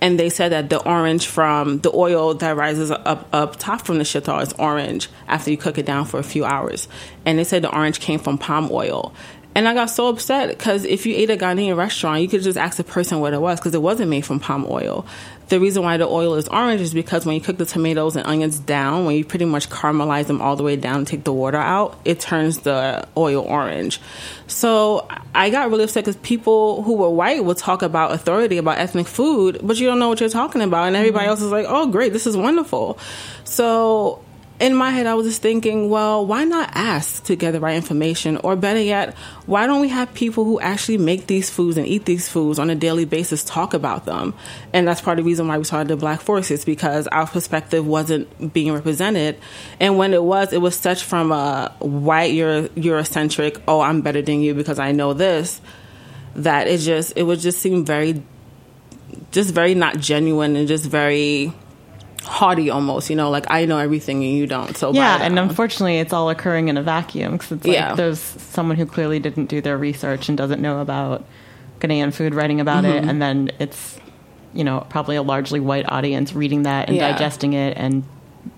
And 0.00 0.18
they 0.18 0.28
said 0.28 0.52
that 0.52 0.70
the 0.70 0.82
orange 0.86 1.26
from 1.26 1.78
the 1.78 1.90
oil 1.94 2.34
that 2.34 2.56
rises 2.56 2.90
up 2.90 3.26
up 3.32 3.56
top 3.56 3.86
from 3.86 3.98
the 3.98 4.04
shito 4.04 4.42
is 4.42 4.52
orange 4.54 5.08
after 5.26 5.50
you 5.50 5.56
cook 5.56 5.78
it 5.78 5.86
down 5.86 6.04
for 6.04 6.18
a 6.18 6.24
few 6.24 6.44
hours. 6.44 6.88
And 7.24 7.38
they 7.38 7.44
said 7.44 7.62
the 7.62 7.74
orange 7.74 8.00
came 8.00 8.18
from 8.18 8.36
palm 8.36 8.68
oil. 8.70 9.14
And 9.56 9.68
I 9.68 9.74
got 9.74 9.86
so 9.86 10.08
upset 10.08 10.48
because 10.48 10.84
if 10.84 11.06
you 11.06 11.14
ate 11.14 11.30
a 11.30 11.36
Ghanaian 11.36 11.76
restaurant, 11.76 12.20
you 12.22 12.28
could 12.28 12.42
just 12.42 12.58
ask 12.58 12.76
the 12.76 12.84
person 12.84 13.20
what 13.20 13.32
it 13.32 13.40
was 13.40 13.60
because 13.60 13.74
it 13.74 13.82
wasn't 13.82 14.10
made 14.10 14.26
from 14.26 14.40
palm 14.40 14.66
oil. 14.68 15.06
The 15.54 15.60
reason 15.60 15.84
why 15.84 15.98
the 15.98 16.08
oil 16.08 16.34
is 16.34 16.48
orange 16.48 16.80
is 16.80 16.92
because 16.92 17.24
when 17.24 17.36
you 17.36 17.40
cook 17.40 17.58
the 17.58 17.64
tomatoes 17.64 18.16
and 18.16 18.26
onions 18.26 18.58
down, 18.58 19.04
when 19.04 19.14
you 19.14 19.24
pretty 19.24 19.44
much 19.44 19.70
caramelize 19.70 20.26
them 20.26 20.42
all 20.42 20.56
the 20.56 20.64
way 20.64 20.74
down 20.74 20.96
and 20.96 21.06
take 21.06 21.22
the 21.22 21.32
water 21.32 21.58
out, 21.58 21.96
it 22.04 22.18
turns 22.18 22.58
the 22.58 23.06
oil 23.16 23.44
orange. 23.44 24.00
So 24.48 25.06
I 25.32 25.50
got 25.50 25.70
really 25.70 25.84
upset 25.84 26.06
because 26.06 26.16
people 26.22 26.82
who 26.82 26.94
were 26.94 27.08
white 27.08 27.44
would 27.44 27.56
talk 27.56 27.82
about 27.82 28.10
authority 28.10 28.56
about 28.56 28.78
ethnic 28.78 29.06
food, 29.06 29.60
but 29.62 29.78
you 29.78 29.86
don't 29.86 30.00
know 30.00 30.08
what 30.08 30.18
you're 30.18 30.28
talking 30.28 30.60
about. 30.60 30.88
And 30.88 30.96
everybody 30.96 31.22
mm-hmm. 31.22 31.30
else 31.30 31.40
is 31.40 31.52
like, 31.52 31.66
oh, 31.68 31.86
great, 31.86 32.12
this 32.12 32.26
is 32.26 32.36
wonderful. 32.36 32.98
So 33.44 34.23
in 34.64 34.74
my 34.74 34.88
head, 34.88 35.06
I 35.06 35.12
was 35.12 35.26
just 35.26 35.42
thinking, 35.42 35.90
well, 35.90 36.24
why 36.24 36.44
not 36.44 36.70
ask 36.72 37.22
to 37.24 37.36
get 37.36 37.50
the 37.50 37.60
right 37.60 37.76
information? 37.76 38.38
Or 38.38 38.56
better 38.56 38.80
yet, 38.80 39.14
why 39.44 39.66
don't 39.66 39.82
we 39.82 39.90
have 39.90 40.14
people 40.14 40.44
who 40.44 40.58
actually 40.58 40.96
make 40.96 41.26
these 41.26 41.50
foods 41.50 41.76
and 41.76 41.86
eat 41.86 42.06
these 42.06 42.30
foods 42.30 42.58
on 42.58 42.70
a 42.70 42.74
daily 42.74 43.04
basis 43.04 43.44
talk 43.44 43.74
about 43.74 44.06
them? 44.06 44.32
And 44.72 44.88
that's 44.88 45.02
part 45.02 45.18
of 45.18 45.26
the 45.26 45.28
reason 45.28 45.48
why 45.48 45.58
we 45.58 45.64
started 45.64 45.88
the 45.88 45.98
Black 45.98 46.22
Forks 46.22 46.64
because 46.64 47.06
our 47.08 47.26
perspective 47.26 47.86
wasn't 47.86 48.54
being 48.54 48.72
represented. 48.72 49.38
And 49.80 49.98
when 49.98 50.14
it 50.14 50.22
was, 50.22 50.54
it 50.54 50.62
was 50.62 50.74
such 50.74 51.04
from 51.04 51.30
a 51.30 51.70
white 51.80 52.32
Euro- 52.32 52.68
Eurocentric, 52.68 53.60
oh, 53.68 53.82
I'm 53.82 54.00
better 54.00 54.22
than 54.22 54.40
you 54.40 54.54
because 54.54 54.78
I 54.78 54.92
know 54.92 55.12
this, 55.12 55.60
that 56.36 56.68
it 56.68 56.78
just, 56.78 57.12
it 57.16 57.24
would 57.24 57.40
just 57.40 57.60
seem 57.60 57.84
very 57.84 58.22
just 59.30 59.52
very 59.52 59.74
not 59.74 59.98
genuine 59.98 60.56
and 60.56 60.66
just 60.66 60.86
very 60.86 61.52
haughty 62.24 62.70
almost 62.70 63.10
you 63.10 63.16
know 63.16 63.30
like 63.30 63.44
i 63.50 63.64
know 63.66 63.78
everything 63.78 64.24
and 64.24 64.32
you 64.34 64.46
don't 64.46 64.76
so 64.76 64.92
yeah 64.92 65.18
and 65.22 65.38
unfortunately 65.38 65.98
it's 65.98 66.12
all 66.12 66.30
occurring 66.30 66.68
in 66.68 66.76
a 66.76 66.82
vacuum 66.82 67.32
because 67.32 67.52
it's 67.52 67.66
like 67.66 67.74
Yeah. 67.74 67.94
there's 67.94 68.18
someone 68.18 68.76
who 68.76 68.86
clearly 68.86 69.18
didn't 69.20 69.46
do 69.46 69.60
their 69.60 69.76
research 69.76 70.28
and 70.28 70.38
doesn't 70.38 70.60
know 70.62 70.80
about 70.80 71.24
ghanaian 71.80 72.12
food 72.14 72.34
writing 72.34 72.60
about 72.60 72.84
Mm-hmm. 72.84 73.04
it 73.04 73.10
and 73.10 73.20
then 73.22 73.50
it's 73.58 73.98
you 74.54 74.64
know 74.64 74.86
probably 74.88 75.16
a 75.16 75.22
largely 75.22 75.60
white 75.60 75.84
audience 75.90 76.32
reading 76.32 76.62
that 76.62 76.88
and 76.88 76.96
Yeah. 76.96 77.12
digesting 77.12 77.52
it 77.52 77.76
and 77.76 78.04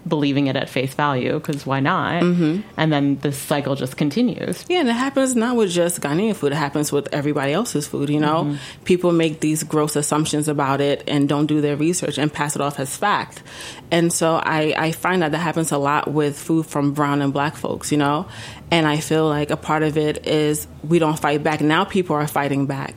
believing 0.08 0.46
it 0.46 0.56
at 0.56 0.68
face 0.68 0.94
value 0.94 1.34
because 1.34 1.66
why 1.66 1.80
not 1.80 2.22
Mm-hmm. 2.22 2.60
and 2.76 2.92
then 2.92 3.16
this 3.18 3.36
cycle 3.38 3.74
just 3.74 3.96
continues 3.96 4.64
Yeah, 4.68 4.80
and 4.80 4.88
it 4.88 4.92
happens 4.92 5.34
not 5.36 5.56
with 5.56 5.70
just 5.70 6.00
Ghanaian 6.00 6.34
food. 6.36 6.52
It 6.52 6.56
happens 6.56 6.92
with 6.92 7.08
everybody 7.12 7.52
else's 7.52 7.86
food. 7.86 8.08
You 8.10 8.20
know, 8.20 8.56
people 8.84 9.12
make 9.12 9.40
these 9.40 9.62
gross 9.64 9.96
assumptions 9.96 10.48
about 10.48 10.80
it 10.80 11.02
and 11.08 11.28
don't 11.28 11.46
do 11.46 11.60
their 11.60 11.76
research 11.76 12.18
and 12.18 12.32
pass 12.32 12.54
it 12.56 12.62
off 12.62 12.78
as 12.80 12.96
fact. 12.96 13.42
And 13.90 14.12
so 14.12 14.36
I, 14.42 14.74
I 14.76 14.92
find 14.92 15.22
that 15.22 15.32
that 15.32 15.38
happens 15.38 15.72
a 15.72 15.78
lot 15.78 16.10
with 16.12 16.38
food 16.38 16.66
from 16.66 16.92
brown 16.92 17.22
and 17.22 17.32
black 17.32 17.56
folks. 17.56 17.90
You 17.92 17.98
know, 17.98 18.28
and 18.70 18.86
I 18.86 18.98
feel 18.98 19.28
like 19.28 19.50
a 19.50 19.56
part 19.56 19.82
of 19.82 19.96
it 19.96 20.26
is 20.26 20.66
we 20.82 20.98
don't 20.98 21.18
fight 21.18 21.42
back. 21.42 21.60
Now 21.60 21.84
people 21.84 22.16
are 22.16 22.26
fighting 22.26 22.66
back, 22.66 22.94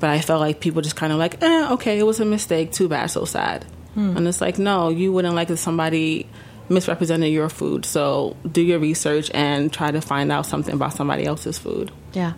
but 0.00 0.10
I 0.10 0.20
felt 0.20 0.40
like 0.40 0.60
people 0.60 0.82
just 0.82 0.96
kind 0.96 1.12
of 1.12 1.18
like, 1.18 1.42
eh, 1.42 1.72
okay, 1.72 1.98
it 1.98 2.04
was 2.04 2.20
a 2.20 2.24
mistake. 2.24 2.72
Too 2.72 2.88
bad, 2.88 3.06
so 3.10 3.24
sad. 3.24 3.64
Hmm. 3.94 4.16
And 4.16 4.26
it's 4.28 4.40
like, 4.40 4.58
no, 4.58 4.88
you 4.88 5.12
wouldn't 5.12 5.34
like 5.34 5.50
if 5.50 5.58
somebody 5.58 6.26
misrepresented 6.68 7.32
your 7.32 7.48
food. 7.48 7.84
So 7.84 8.36
do 8.50 8.62
your 8.62 8.78
research 8.78 9.30
and 9.34 9.72
try 9.72 9.90
to 9.90 10.00
find 10.00 10.32
out 10.32 10.46
something 10.46 10.74
about 10.74 10.94
somebody 10.94 11.24
else's 11.26 11.58
food. 11.58 11.90
yeah 12.12 12.32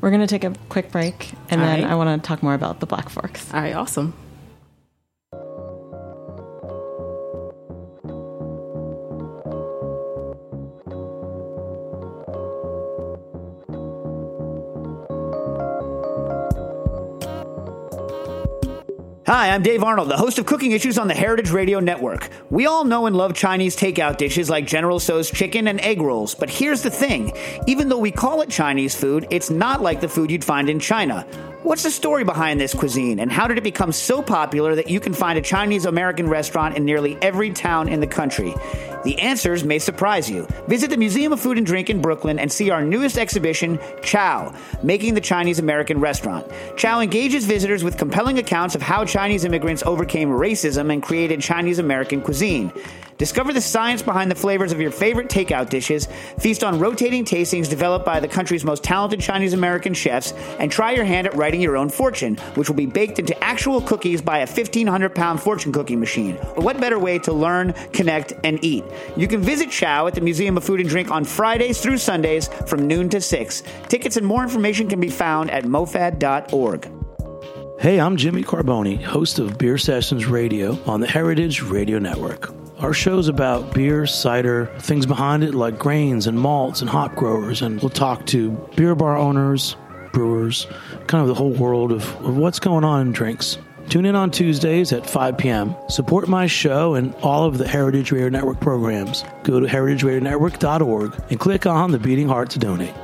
we're 0.00 0.10
going 0.10 0.20
to 0.20 0.26
take 0.26 0.42
a 0.42 0.52
quick 0.68 0.90
break 0.90 1.30
and 1.48 1.60
All 1.60 1.66
then 1.68 1.82
right. 1.84 1.90
i 1.92 1.94
want 1.94 2.20
to 2.20 2.26
talk 2.26 2.42
more 2.42 2.54
about 2.54 2.80
the 2.80 2.86
black 2.86 3.08
forks 3.08 3.52
All 3.54 3.60
right, 3.60 3.72
awesome. 3.74 4.14
Hi, 19.32 19.48
I'm 19.48 19.62
Dave 19.62 19.82
Arnold, 19.82 20.10
the 20.10 20.16
host 20.18 20.38
of 20.38 20.44
Cooking 20.44 20.72
Issues 20.72 20.98
on 20.98 21.08
the 21.08 21.14
Heritage 21.14 21.52
Radio 21.52 21.80
Network. 21.80 22.28
We 22.50 22.66
all 22.66 22.84
know 22.84 23.06
and 23.06 23.16
love 23.16 23.32
Chinese 23.32 23.74
takeout 23.74 24.18
dishes 24.18 24.50
like 24.50 24.66
General 24.66 25.00
Tso's 25.00 25.30
chicken 25.30 25.68
and 25.68 25.80
egg 25.80 26.02
rolls, 26.02 26.34
but 26.34 26.50
here's 26.50 26.82
the 26.82 26.90
thing 26.90 27.32
even 27.66 27.88
though 27.88 27.96
we 27.96 28.10
call 28.10 28.42
it 28.42 28.50
Chinese 28.50 28.94
food, 28.94 29.26
it's 29.30 29.48
not 29.48 29.80
like 29.80 30.02
the 30.02 30.08
food 30.08 30.30
you'd 30.30 30.44
find 30.44 30.68
in 30.68 30.78
China. 30.78 31.26
What's 31.62 31.84
the 31.84 31.92
story 31.92 32.24
behind 32.24 32.60
this 32.60 32.74
cuisine, 32.74 33.20
and 33.20 33.30
how 33.30 33.46
did 33.46 33.56
it 33.56 33.62
become 33.62 33.92
so 33.92 34.20
popular 34.20 34.74
that 34.74 34.90
you 34.90 34.98
can 34.98 35.14
find 35.14 35.38
a 35.38 35.42
Chinese 35.42 35.84
American 35.84 36.28
restaurant 36.28 36.76
in 36.76 36.84
nearly 36.84 37.16
every 37.22 37.50
town 37.50 37.88
in 37.88 38.00
the 38.00 38.06
country? 38.08 38.52
The 39.04 39.16
answers 39.20 39.62
may 39.62 39.78
surprise 39.78 40.28
you. 40.28 40.48
Visit 40.66 40.90
the 40.90 40.96
Museum 40.96 41.32
of 41.32 41.38
Food 41.38 41.58
and 41.58 41.66
Drink 41.66 41.88
in 41.88 42.02
Brooklyn 42.02 42.40
and 42.40 42.50
see 42.50 42.70
our 42.70 42.82
newest 42.82 43.16
exhibition, 43.16 43.78
Chow, 44.02 44.52
Making 44.82 45.14
the 45.14 45.20
Chinese 45.20 45.60
American 45.60 46.00
Restaurant. 46.00 46.50
Chow 46.76 47.00
engages 47.00 47.44
visitors 47.44 47.84
with 47.84 47.96
compelling 47.96 48.40
accounts 48.40 48.74
of 48.74 48.82
how 48.82 49.04
Chinese 49.04 49.44
immigrants 49.44 49.84
overcame 49.84 50.30
racism 50.30 50.92
and 50.92 51.00
created 51.00 51.40
Chinese 51.40 51.78
American 51.78 52.22
cuisine. 52.22 52.72
Discover 53.22 53.52
the 53.52 53.60
science 53.60 54.02
behind 54.02 54.32
the 54.32 54.34
flavors 54.34 54.72
of 54.72 54.80
your 54.80 54.90
favorite 54.90 55.28
takeout 55.28 55.70
dishes, 55.70 56.08
feast 56.40 56.64
on 56.64 56.80
rotating 56.80 57.24
tastings 57.24 57.70
developed 57.70 58.04
by 58.04 58.18
the 58.18 58.26
country's 58.26 58.64
most 58.64 58.82
talented 58.82 59.20
Chinese 59.20 59.52
American 59.52 59.94
chefs, 59.94 60.32
and 60.58 60.72
try 60.72 60.90
your 60.90 61.04
hand 61.04 61.28
at 61.28 61.34
writing 61.36 61.60
your 61.60 61.76
own 61.76 61.88
fortune, 61.88 62.34
which 62.56 62.68
will 62.68 62.74
be 62.74 62.84
baked 62.84 63.20
into 63.20 63.44
actual 63.44 63.80
cookies 63.80 64.20
by 64.20 64.38
a 64.38 64.46
1,500 64.46 65.14
pound 65.14 65.40
fortune 65.40 65.70
cooking 65.70 66.00
machine. 66.00 66.34
What 66.56 66.80
better 66.80 66.98
way 66.98 67.20
to 67.20 67.32
learn, 67.32 67.74
connect, 67.92 68.32
and 68.42 68.58
eat? 68.64 68.82
You 69.16 69.28
can 69.28 69.40
visit 69.40 69.70
Chow 69.70 70.08
at 70.08 70.16
the 70.16 70.20
Museum 70.20 70.56
of 70.56 70.64
Food 70.64 70.80
and 70.80 70.88
Drink 70.88 71.12
on 71.12 71.24
Fridays 71.24 71.80
through 71.80 71.98
Sundays 71.98 72.48
from 72.66 72.88
noon 72.88 73.08
to 73.10 73.20
6. 73.20 73.62
Tickets 73.86 74.16
and 74.16 74.26
more 74.26 74.42
information 74.42 74.88
can 74.88 74.98
be 74.98 75.10
found 75.10 75.48
at 75.52 75.62
mofad.org. 75.62 76.90
Hey, 77.78 78.00
I'm 78.00 78.16
Jimmy 78.16 78.42
Carbone, 78.42 79.00
host 79.00 79.38
of 79.38 79.58
Beer 79.58 79.78
Sessions 79.78 80.26
Radio 80.26 80.76
on 80.86 80.98
the 80.98 81.06
Heritage 81.06 81.62
Radio 81.62 82.00
Network. 82.00 82.52
Our 82.82 82.92
show's 82.92 83.28
about 83.28 83.72
beer, 83.72 84.08
cider, 84.08 84.66
things 84.80 85.06
behind 85.06 85.44
it 85.44 85.54
like 85.54 85.78
grains 85.78 86.26
and 86.26 86.36
malts 86.36 86.80
and 86.80 86.90
hop 86.90 87.14
growers, 87.14 87.62
and 87.62 87.80
we'll 87.80 87.90
talk 87.90 88.26
to 88.26 88.50
beer 88.74 88.96
bar 88.96 89.16
owners, 89.16 89.76
brewers, 90.12 90.66
kind 91.06 91.22
of 91.22 91.28
the 91.28 91.34
whole 91.34 91.52
world 91.52 91.92
of, 91.92 92.02
of 92.24 92.36
what's 92.36 92.58
going 92.58 92.82
on 92.82 93.06
in 93.06 93.12
drinks. 93.12 93.56
Tune 93.88 94.04
in 94.04 94.16
on 94.16 94.32
Tuesdays 94.32 94.92
at 94.92 95.08
5 95.08 95.38
p.m. 95.38 95.76
Support 95.88 96.26
my 96.26 96.48
show 96.48 96.94
and 96.94 97.14
all 97.22 97.44
of 97.44 97.56
the 97.56 97.68
Heritage 97.68 98.10
Radio 98.10 98.28
Network 98.28 98.58
programs. 98.58 99.22
Go 99.44 99.60
to 99.60 99.66
heritageradionetwork.org 99.68 101.22
and 101.30 101.38
click 101.38 101.66
on 101.66 101.92
the 101.92 102.00
beating 102.00 102.26
heart 102.26 102.50
to 102.50 102.58
donate. 102.58 102.94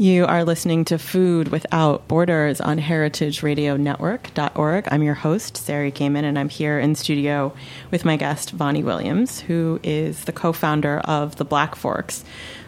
You 0.00 0.24
are 0.24 0.44
listening 0.44 0.86
to 0.86 0.98
Food 0.98 1.48
Without 1.48 2.08
Borders 2.08 2.58
on 2.58 2.78
heritageradionetwork.org. 2.78 4.88
I'm 4.90 5.02
your 5.02 5.12
host, 5.12 5.58
Sari 5.58 5.92
Kamin, 5.92 6.24
and 6.24 6.38
I'm 6.38 6.48
here 6.48 6.80
in 6.80 6.94
studio 6.94 7.52
with 7.90 8.06
my 8.06 8.16
guest, 8.16 8.52
Vonnie 8.52 8.82
Williams, 8.82 9.40
who 9.40 9.78
is 9.82 10.24
the 10.24 10.32
co 10.32 10.54
founder 10.54 11.00
of 11.00 11.36
the 11.36 11.44
Black 11.44 11.74
Forks. 11.74 12.24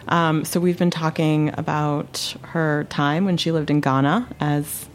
Um, 0.09 0.45
so 0.45 0.61
we've 0.61 0.79
been 0.79 0.91
talking 0.91 1.55
about 1.57 2.37
her 2.43 2.85
time 2.91 3.25
when 3.25 3.39
she 3.39 3.51
lived 3.51 3.71
in 3.71 3.81
Ghana 3.81 4.29
as 4.39 4.87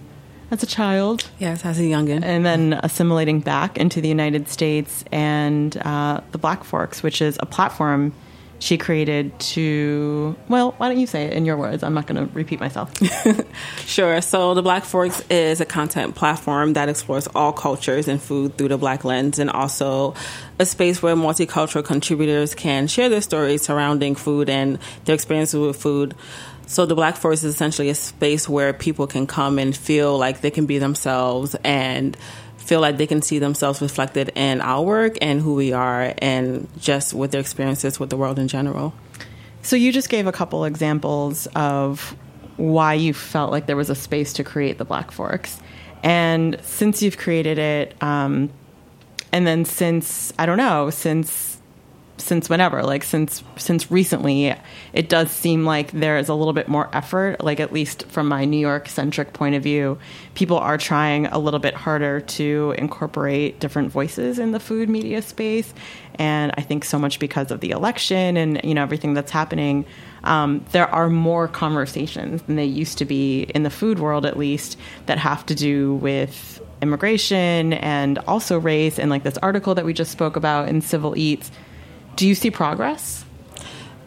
as 0.51 0.61
a 0.61 0.67
child 0.67 1.27
Yes, 1.39 1.65
as 1.65 1.79
a 1.79 1.83
youngin. 1.83 2.23
and 2.23 2.45
then 2.45 2.79
assimilating 2.83 3.39
back 3.39 3.79
into 3.79 3.99
the 3.99 4.09
United 4.09 4.47
States 4.47 5.03
and 5.11 5.75
uh, 5.77 6.21
the 6.33 6.37
Black 6.37 6.63
Forks, 6.63 7.01
which 7.01 7.19
is 7.19 7.39
a 7.41 7.47
platform 7.47 8.13
she 8.59 8.77
created 8.77 9.37
to. 9.39 10.35
Well, 10.49 10.73
why 10.77 10.89
don't 10.89 10.99
you 10.99 11.07
say 11.07 11.25
it 11.25 11.33
in 11.33 11.45
your 11.45 11.57
words? 11.57 11.83
I'm 11.83 11.93
not 11.93 12.07
going 12.07 12.27
to 12.27 12.33
repeat 12.33 12.59
myself. 12.59 12.91
Sure. 13.85 14.21
So 14.21 14.53
the 14.53 14.61
Black 14.61 14.83
Forks 14.83 15.23
is 15.29 15.61
a 15.61 15.65
content 15.65 16.13
platform 16.13 16.73
that 16.73 16.89
explores 16.89 17.25
all 17.27 17.53
cultures 17.53 18.07
and 18.07 18.21
food 18.21 18.57
through 18.57 18.67
the 18.67 18.77
Black 18.77 19.05
lens, 19.05 19.39
and 19.39 19.49
also 19.49 20.13
a 20.59 20.65
space 20.65 21.01
where 21.01 21.15
multicultural 21.15 21.83
contributors 21.83 22.53
can 22.53 22.87
share 22.87 23.09
their 23.09 23.21
stories 23.21 23.61
surrounding 23.61 24.13
food 24.13 24.49
and 24.49 24.77
their 25.05 25.15
experiences 25.15 25.59
with 25.59 25.77
food. 25.77 26.15
So 26.67 26.85
the 26.85 26.95
Black 26.95 27.15
forks 27.15 27.43
is 27.43 27.55
essentially 27.55 27.89
a 27.89 27.95
space 27.95 28.49
where 28.49 28.73
people 28.73 29.07
can 29.07 29.25
come 29.25 29.57
and 29.57 29.75
feel 29.75 30.17
like 30.17 30.41
they 30.41 30.51
can 30.51 30.65
be 30.65 30.79
themselves 30.79 31.55
and 31.63 32.17
feel 32.67 32.81
like 32.81 32.97
they 32.97 33.07
can 33.07 33.21
see 33.21 33.39
themselves 33.39 33.81
reflected 33.81 34.29
in 34.35 34.59
our 34.59 34.83
work 34.83 35.17
and 35.21 35.39
who 35.39 35.55
we 35.55 35.71
are 35.71 36.13
and 36.17 36.67
just 36.77 37.13
with 37.13 37.31
their 37.31 37.39
experiences 37.39 37.97
with 37.97 38.09
the 38.09 38.17
world 38.17 38.37
in 38.37 38.49
general. 38.49 38.93
So 39.61 39.77
you 39.77 39.93
just 39.93 40.09
gave 40.09 40.27
a 40.27 40.33
couple 40.33 40.65
examples 40.65 41.47
of 41.55 42.13
why 42.57 42.93
you 42.93 43.13
felt 43.13 43.51
like 43.51 43.67
there 43.67 43.77
was 43.77 43.89
a 43.89 43.95
space 43.95 44.33
to 44.33 44.43
create 44.43 44.79
the 44.79 44.83
Black 44.83 45.11
Forks, 45.11 45.61
and 46.03 46.59
since 46.61 47.01
you've 47.01 47.17
created 47.17 47.57
it, 47.57 47.95
um, 48.03 48.49
and 49.31 49.47
then 49.47 49.63
since 49.63 50.33
I 50.37 50.45
don't 50.45 50.57
know, 50.57 50.89
since 50.89 51.46
since 52.17 52.49
whenever, 52.49 52.83
like 52.83 53.03
since 53.03 53.43
since 53.57 53.91
recently, 53.91 54.55
it 54.93 55.09
does 55.09 55.31
seem 55.31 55.65
like 55.65 55.91
there 55.91 56.17
is 56.17 56.29
a 56.29 56.33
little 56.33 56.53
bit 56.53 56.67
more 56.67 56.89
effort. 56.93 57.43
Like 57.43 57.59
at 57.59 57.71
least 57.71 58.07
from 58.07 58.27
my 58.27 58.45
New 58.45 58.59
York 58.59 58.89
centric 58.89 59.33
point 59.33 59.55
of 59.55 59.63
view, 59.63 59.97
people 60.35 60.57
are 60.57 60.77
trying 60.77 61.27
a 61.27 61.39
little 61.39 61.59
bit 61.59 61.73
harder 61.73 62.21
to 62.21 62.73
incorporate 62.77 63.59
different 63.59 63.91
voices 63.91 64.39
in 64.39 64.51
the 64.51 64.59
food 64.59 64.89
media 64.89 65.21
space, 65.21 65.73
and 66.15 66.51
I 66.57 66.61
think 66.61 66.85
so 66.85 66.97
much 66.99 67.19
because 67.19 67.51
of 67.51 67.59
the 67.59 67.71
election 67.71 68.37
and 68.37 68.61
you 68.63 68.73
know 68.73 68.83
everything 68.83 69.13
that's 69.13 69.31
happening. 69.31 69.85
Um, 70.23 70.65
there 70.71 70.87
are 70.87 71.09
more 71.09 71.47
conversations 71.47 72.41
than 72.43 72.55
they 72.57 72.65
used 72.65 72.97
to 72.97 73.05
be 73.05 73.43
in 73.43 73.63
the 73.63 73.69
food 73.69 73.99
world, 73.99 74.25
at 74.25 74.37
least, 74.37 74.77
that 75.05 75.17
have 75.17 75.45
to 75.45 75.55
do 75.55 75.95
with 75.95 76.61
immigration 76.81 77.73
and 77.73 78.19
also 78.19 78.59
race. 78.59 78.99
And 78.99 79.09
like 79.09 79.23
this 79.23 79.37
article 79.37 79.75
that 79.75 79.85
we 79.85 79.93
just 79.93 80.11
spoke 80.11 80.35
about 80.35 80.67
in 80.67 80.81
Civil 80.81 81.17
Eats, 81.17 81.51
do 82.17 82.27
you 82.27 82.35
see 82.35 82.51
progress? 82.51 83.23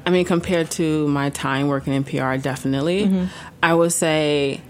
I 0.04 0.10
mean, 0.10 0.24
compared 0.24 0.70
to 0.72 1.08
my 1.08 1.30
time 1.30 1.68
working 1.68 1.94
in 1.94 2.04
PR, 2.04 2.36
definitely. 2.36 3.06
Mm-hmm. 3.06 3.24
I 3.62 3.74
would 3.74 3.92
say 3.92 4.60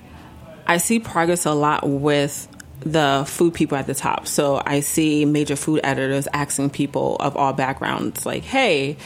I 0.66 0.76
see 0.76 1.00
progress 1.00 1.46
a 1.46 1.52
lot 1.52 1.88
with 1.88 2.46
the 2.80 3.24
food 3.26 3.54
people 3.54 3.76
at 3.76 3.86
the 3.86 3.94
top. 3.94 4.26
So 4.26 4.62
I 4.64 4.80
see 4.80 5.24
major 5.24 5.56
food 5.56 5.80
editors 5.82 6.28
asking 6.32 6.70
people 6.70 7.16
of 7.16 7.36
all 7.36 7.52
backgrounds, 7.52 8.24
like, 8.24 8.42
hey, 8.42 8.96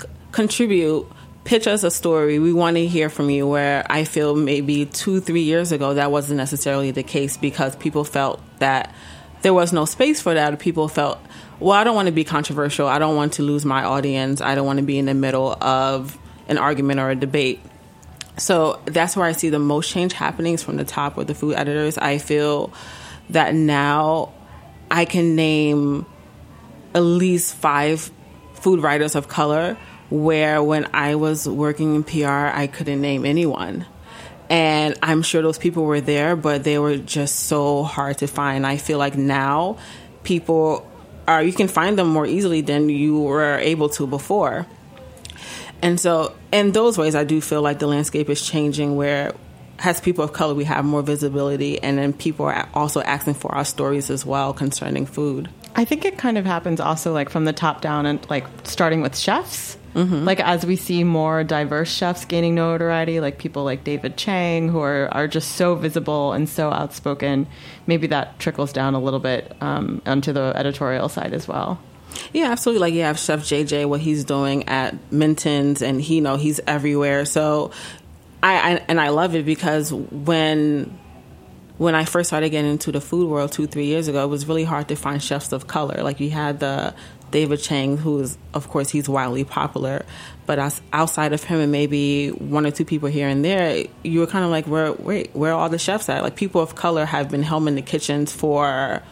c- 0.00 0.08
contribute, 0.32 1.06
pitch 1.44 1.66
us 1.66 1.82
a 1.82 1.90
story. 1.90 2.38
We 2.38 2.52
want 2.52 2.76
to 2.76 2.86
hear 2.86 3.08
from 3.08 3.30
you. 3.30 3.46
Where 3.46 3.86
I 3.90 4.04
feel 4.04 4.34
maybe 4.34 4.86
two, 4.86 5.20
three 5.20 5.42
years 5.42 5.72
ago, 5.72 5.94
that 5.94 6.10
wasn't 6.10 6.38
necessarily 6.38 6.90
the 6.90 7.02
case 7.02 7.36
because 7.36 7.76
people 7.76 8.04
felt 8.04 8.40
that 8.58 8.94
there 9.42 9.54
was 9.54 9.72
no 9.72 9.84
space 9.84 10.20
for 10.20 10.34
that. 10.34 10.58
People 10.58 10.88
felt, 10.88 11.18
well, 11.60 11.72
I 11.72 11.84
don't 11.84 11.94
want 11.94 12.06
to 12.06 12.12
be 12.12 12.24
controversial. 12.24 12.86
I 12.86 12.98
don't 12.98 13.16
want 13.16 13.34
to 13.34 13.42
lose 13.42 13.64
my 13.64 13.84
audience. 13.84 14.40
I 14.40 14.54
don't 14.54 14.66
want 14.66 14.78
to 14.78 14.84
be 14.84 14.98
in 14.98 15.06
the 15.06 15.14
middle 15.14 15.52
of 15.62 16.16
an 16.48 16.58
argument 16.58 17.00
or 17.00 17.10
a 17.10 17.16
debate. 17.16 17.60
So 18.36 18.80
that's 18.84 19.16
where 19.16 19.26
I 19.26 19.32
see 19.32 19.48
the 19.48 19.58
most 19.58 19.90
change 19.90 20.12
happening 20.12 20.54
is 20.54 20.62
from 20.62 20.76
the 20.76 20.84
top 20.84 21.16
with 21.16 21.26
the 21.26 21.34
food 21.34 21.54
editors. 21.56 21.98
I 21.98 22.18
feel 22.18 22.72
that 23.30 23.54
now 23.54 24.32
I 24.90 25.04
can 25.04 25.34
name 25.34 26.06
at 26.94 27.00
least 27.00 27.54
five 27.54 28.10
food 28.54 28.80
writers 28.80 29.14
of 29.14 29.28
color 29.28 29.76
where 30.10 30.62
when 30.62 30.88
I 30.94 31.16
was 31.16 31.48
working 31.48 31.94
in 31.94 32.04
PR, 32.04 32.26
I 32.26 32.66
couldn't 32.66 33.00
name 33.00 33.26
anyone. 33.26 33.84
And 34.48 34.98
I'm 35.02 35.22
sure 35.22 35.42
those 35.42 35.58
people 35.58 35.84
were 35.84 36.00
there, 36.00 36.34
but 36.34 36.64
they 36.64 36.78
were 36.78 36.96
just 36.96 37.40
so 37.40 37.82
hard 37.82 38.18
to 38.18 38.26
find. 38.26 38.66
I 38.66 38.78
feel 38.78 38.98
like 38.98 39.16
now 39.16 39.76
people 40.22 40.87
you 41.36 41.52
can 41.52 41.68
find 41.68 41.98
them 41.98 42.08
more 42.08 42.26
easily 42.26 42.60
than 42.60 42.88
you 42.88 43.20
were 43.20 43.58
able 43.58 43.88
to 43.90 44.06
before. 44.06 44.66
And 45.82 46.00
so, 46.00 46.34
in 46.52 46.72
those 46.72 46.98
ways, 46.98 47.14
I 47.14 47.24
do 47.24 47.40
feel 47.40 47.62
like 47.62 47.78
the 47.78 47.86
landscape 47.86 48.28
is 48.28 48.44
changing 48.44 48.96
where 48.96 49.32
as 49.80 50.00
people 50.00 50.24
of 50.24 50.32
color, 50.32 50.54
we 50.54 50.64
have 50.64 50.84
more 50.84 51.02
visibility, 51.02 51.80
and 51.82 51.98
then 51.98 52.12
people 52.12 52.46
are 52.46 52.68
also 52.74 53.00
asking 53.02 53.34
for 53.34 53.54
our 53.54 53.64
stories 53.64 54.10
as 54.10 54.26
well 54.26 54.52
concerning 54.52 55.06
food. 55.06 55.48
I 55.76 55.84
think 55.84 56.04
it 56.04 56.18
kind 56.18 56.36
of 56.36 56.44
happens 56.44 56.80
also 56.80 57.12
like 57.12 57.30
from 57.30 57.44
the 57.44 57.52
top 57.52 57.80
down 57.80 58.06
and 58.06 58.28
like 58.28 58.44
starting 58.64 59.02
with 59.02 59.16
chefs. 59.16 59.77
Mm-hmm. 59.94 60.24
Like 60.24 60.40
as 60.40 60.66
we 60.66 60.76
see 60.76 61.04
more 61.04 61.44
diverse 61.44 61.90
chefs 61.90 62.24
gaining 62.24 62.54
notoriety, 62.54 63.20
like 63.20 63.38
people 63.38 63.64
like 63.64 63.84
David 63.84 64.16
Chang, 64.16 64.68
who 64.68 64.80
are, 64.80 65.08
are 65.12 65.26
just 65.26 65.52
so 65.52 65.74
visible 65.74 66.32
and 66.32 66.48
so 66.48 66.70
outspoken, 66.70 67.46
maybe 67.86 68.06
that 68.08 68.38
trickles 68.38 68.72
down 68.72 68.94
a 68.94 69.00
little 69.00 69.20
bit 69.20 69.56
um, 69.60 70.02
onto 70.06 70.32
the 70.32 70.52
editorial 70.54 71.08
side 71.08 71.32
as 71.32 71.48
well. 71.48 71.80
Yeah, 72.32 72.50
absolutely. 72.50 72.80
Like 72.80 72.94
you 72.94 73.02
have 73.02 73.18
Chef 73.18 73.40
JJ, 73.40 73.88
what 73.88 74.00
he's 74.00 74.24
doing 74.24 74.68
at 74.68 74.94
Minton's, 75.12 75.82
and 75.82 76.00
he 76.00 76.16
you 76.16 76.20
know 76.20 76.36
he's 76.36 76.60
everywhere. 76.66 77.24
So 77.24 77.70
I, 78.42 78.54
I 78.54 78.84
and 78.88 79.00
I 79.00 79.08
love 79.08 79.34
it 79.34 79.44
because 79.44 79.92
when 79.92 80.98
when 81.78 81.94
I 81.94 82.04
first 82.04 82.28
started 82.28 82.50
getting 82.50 82.70
into 82.72 82.92
the 82.92 83.00
food 83.00 83.28
world 83.28 83.52
two 83.52 83.66
three 83.66 83.86
years 83.86 84.08
ago, 84.08 84.24
it 84.24 84.28
was 84.28 84.46
really 84.46 84.64
hard 84.64 84.88
to 84.88 84.96
find 84.96 85.22
chefs 85.22 85.52
of 85.52 85.66
color. 85.66 86.02
Like 86.02 86.20
you 86.20 86.30
had 86.30 86.60
the 86.60 86.94
David 87.30 87.60
Chang, 87.60 87.96
who 87.96 88.20
is 88.20 88.38
of 88.54 88.68
course 88.68 88.90
he's 88.90 89.08
wildly 89.08 89.44
popular, 89.44 90.04
but 90.46 90.58
as, 90.58 90.80
outside 90.92 91.32
of 91.32 91.44
him 91.44 91.60
and 91.60 91.70
maybe 91.70 92.28
one 92.30 92.66
or 92.66 92.70
two 92.70 92.84
people 92.84 93.08
here 93.08 93.28
and 93.28 93.44
there, 93.44 93.84
you 94.02 94.20
were 94.20 94.26
kind 94.26 94.44
of 94.44 94.50
like, 94.50 94.66
where 94.66 94.92
wait, 94.92 95.30
where 95.34 95.52
are 95.52 95.60
all 95.60 95.68
the 95.68 95.78
chefs 95.78 96.08
at? 96.08 96.22
Like 96.22 96.36
people 96.36 96.60
of 96.60 96.74
color 96.74 97.04
have 97.04 97.30
been 97.30 97.42
helming 97.42 97.74
the 97.74 97.82
kitchens 97.82 98.32
for 98.32 99.02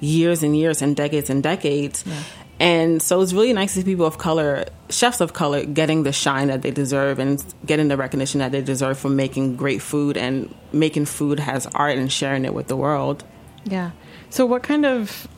years 0.00 0.42
and 0.42 0.56
years 0.56 0.82
and 0.82 0.94
decades 0.94 1.30
and 1.30 1.42
decades. 1.42 2.04
Yeah. 2.06 2.22
And 2.60 3.00
so 3.00 3.20
it's 3.20 3.32
really 3.32 3.52
nice 3.52 3.74
to 3.74 3.80
see 3.80 3.84
people 3.84 4.06
of 4.06 4.18
color, 4.18 4.64
chefs 4.90 5.20
of 5.20 5.32
color, 5.32 5.64
getting 5.64 6.02
the 6.02 6.12
shine 6.12 6.48
that 6.48 6.62
they 6.62 6.72
deserve 6.72 7.20
and 7.20 7.42
getting 7.64 7.88
the 7.88 7.96
recognition 7.96 8.40
that 8.40 8.50
they 8.50 8.62
deserve 8.62 8.98
for 8.98 9.08
making 9.08 9.56
great 9.56 9.80
food 9.80 10.16
and 10.16 10.52
making 10.72 11.04
food 11.04 11.38
has 11.38 11.66
art 11.68 11.96
and 11.96 12.10
sharing 12.10 12.44
it 12.44 12.54
with 12.54 12.66
the 12.66 12.76
world. 12.76 13.24
Yeah. 13.64 13.92
So, 14.30 14.44
what 14.44 14.62
kind 14.62 14.84
of, 14.84 15.28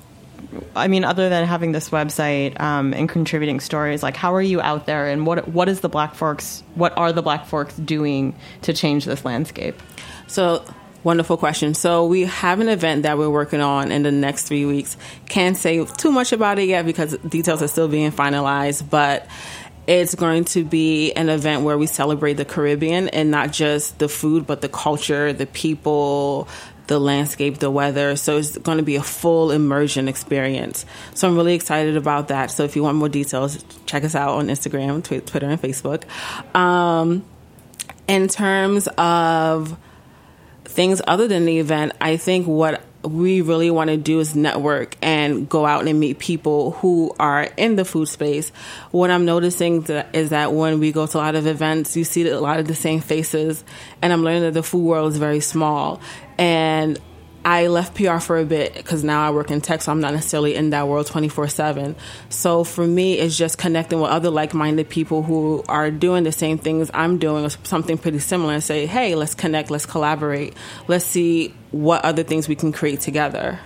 I 0.75 0.89
mean, 0.89 1.05
other 1.05 1.29
than 1.29 1.47
having 1.47 1.73
this 1.73 1.91
website 1.91 2.59
um, 2.61 2.93
and 2.95 3.09
contributing 3.09 3.61
stories, 3.61 4.03
like 4.03 4.17
how 4.17 4.35
are 4.35 4.43
you 4.43 4.61
out 4.61 4.87
there 4.87 5.09
and 5.09 5.27
what 5.27 5.49
what 5.49 5.69
is 5.69 5.81
the 5.81 5.89
Black 5.89 6.15
Forks, 6.15 6.63
what 6.75 6.97
are 6.97 7.13
the 7.13 7.23
Black 7.23 7.47
Forks 7.47 7.77
doing 7.77 8.35
to 8.63 8.73
change 8.73 9.05
this 9.05 9.25
landscape? 9.25 9.81
So, 10.27 10.65
Wonderful 11.03 11.39
question. 11.39 11.73
So 11.73 12.05
we 12.05 12.25
have 12.25 12.61
an 12.61 12.69
event 12.69 13.05
that 13.05 13.17
we're 13.17 13.31
working 13.31 13.63
on 13.63 13.91
in 13.91 14.03
the 14.03 14.13
next 14.13 14.43
three 14.43 14.67
weeks. 14.67 14.99
Can't 15.31 15.57
say 15.57 15.83
too 15.87 16.13
much 16.13 16.33
about 16.33 16.59
it 16.59 16.69
yet 16.69 16.85
because 16.85 17.17
details 17.27 17.63
are 17.63 17.69
still 17.69 17.89
being 17.89 18.13
finalized, 18.13 18.89
but 18.91 19.27
it's 19.87 20.15
going 20.15 20.45
to 20.45 20.63
be 20.63 21.13
an 21.13 21.31
event 21.31 21.63
where 21.63 21.79
we 21.79 21.87
celebrate 21.87 22.35
the 22.35 22.45
Caribbean 22.45 23.09
and 23.09 23.31
not 23.31 23.51
just 23.51 23.99
the 23.99 24.11
food, 24.11 24.47
but 24.47 24.61
the 24.61 24.69
culture, 24.69 25.33
the 25.33 25.47
people, 25.47 26.49
the 26.91 26.99
landscape, 26.99 27.59
the 27.59 27.71
weather. 27.71 28.17
So 28.17 28.37
it's 28.37 28.59
going 28.59 28.79
to 28.79 28.83
be 28.83 28.97
a 28.97 29.03
full 29.03 29.53
immersion 29.53 30.09
experience. 30.09 30.85
So 31.15 31.29
I'm 31.29 31.37
really 31.37 31.55
excited 31.55 31.97
about 31.97 32.29
that. 32.29 32.51
So 32.51 32.65
if 32.65 32.75
you 32.75 32.83
want 32.83 32.97
more 32.99 33.09
details, 33.09 33.65
check 33.87 34.03
us 34.03 34.17
out 34.17 34.31
on 34.31 34.49
Instagram, 34.49 35.03
Twitter, 35.05 35.47
and 35.47 35.63
Facebook. 35.63 36.03
Um, 36.53 37.25
in 38.09 38.27
terms 38.27 38.89
of 38.99 39.79
things 40.65 41.01
other 41.07 41.29
than 41.29 41.45
the 41.45 41.61
event, 41.61 41.93
I 42.01 42.17
think 42.17 42.49
what 42.49 42.83
we 43.03 43.41
really 43.41 43.71
want 43.71 43.89
to 43.89 43.97
do 43.97 44.21
is 44.21 44.37
network 44.37 44.97
and 45.01 45.49
go 45.49 45.65
out 45.65 45.87
and 45.87 45.99
meet 45.99 46.19
people 46.19 46.73
who 46.73 47.15
are 47.19 47.45
in 47.57 47.77
the 47.77 47.85
food 47.85 48.07
space. 48.07 48.51
What 48.91 49.11
I'm 49.11 49.25
noticing 49.25 49.87
is 50.13 50.31
that 50.31 50.53
when 50.53 50.81
we 50.81 50.93
go 50.93 51.07
to 51.07 51.17
a 51.17 51.21
lot 51.21 51.35
of 51.35 51.47
events, 51.47 51.97
you 51.97 52.05
see 52.05 52.29
a 52.29 52.41
lot 52.41 52.59
of 52.59 52.67
the 52.67 52.75
same 52.75 53.01
faces, 53.01 53.65
and 54.03 54.13
I'm 54.13 54.23
learning 54.23 54.43
that 54.43 54.55
the 54.55 54.63
food 54.63 54.85
world 54.85 55.13
is 55.13 55.19
very 55.19 55.41
small. 55.41 56.01
And 56.41 56.99
I 57.45 57.69
left 57.69 57.95
PR 57.95 58.19
for 58.19 58.39
a 58.39 58.47
bit 58.47 58.75
because 58.75 59.05
now 59.05 59.27
I 59.27 59.31
work 59.31 59.51
in 59.51 59.61
tech, 59.61 59.83
so 59.83 59.93
I'm 59.93 60.01
not 60.01 60.15
necessarily 60.15 60.55
in 60.55 60.71
that 60.71 60.89
world 60.89 61.07
24 61.07 61.49
7. 61.49 61.95
So 62.31 62.65
for 62.65 62.87
me, 62.87 63.19
it's 63.19 63.37
just 63.37 63.59
connecting 63.59 64.01
with 64.01 64.11
other 64.11 64.31
like 64.31 64.55
minded 64.55 64.89
people 64.89 65.23
who 65.23 65.63
are 65.69 65.91
doing 65.91 66.25
the 66.25 66.33
same 66.33 66.57
things 66.57 66.91
I'm 66.95 67.19
doing 67.19 67.45
or 67.45 67.51
something 67.51 67.99
pretty 67.99 68.21
similar 68.21 68.55
and 68.55 68.63
say, 68.63 68.87
hey, 68.87 69.15
let's 69.15 69.35
connect, 69.35 69.71
let's 69.71 69.85
collaborate, 69.85 70.55
let's 70.89 71.05
see 71.05 71.55
what 71.73 72.05
other 72.07 72.23
things 72.23 72.49
we 72.49 72.55
can 72.57 72.73
create 72.73 73.01
together. 73.01 73.61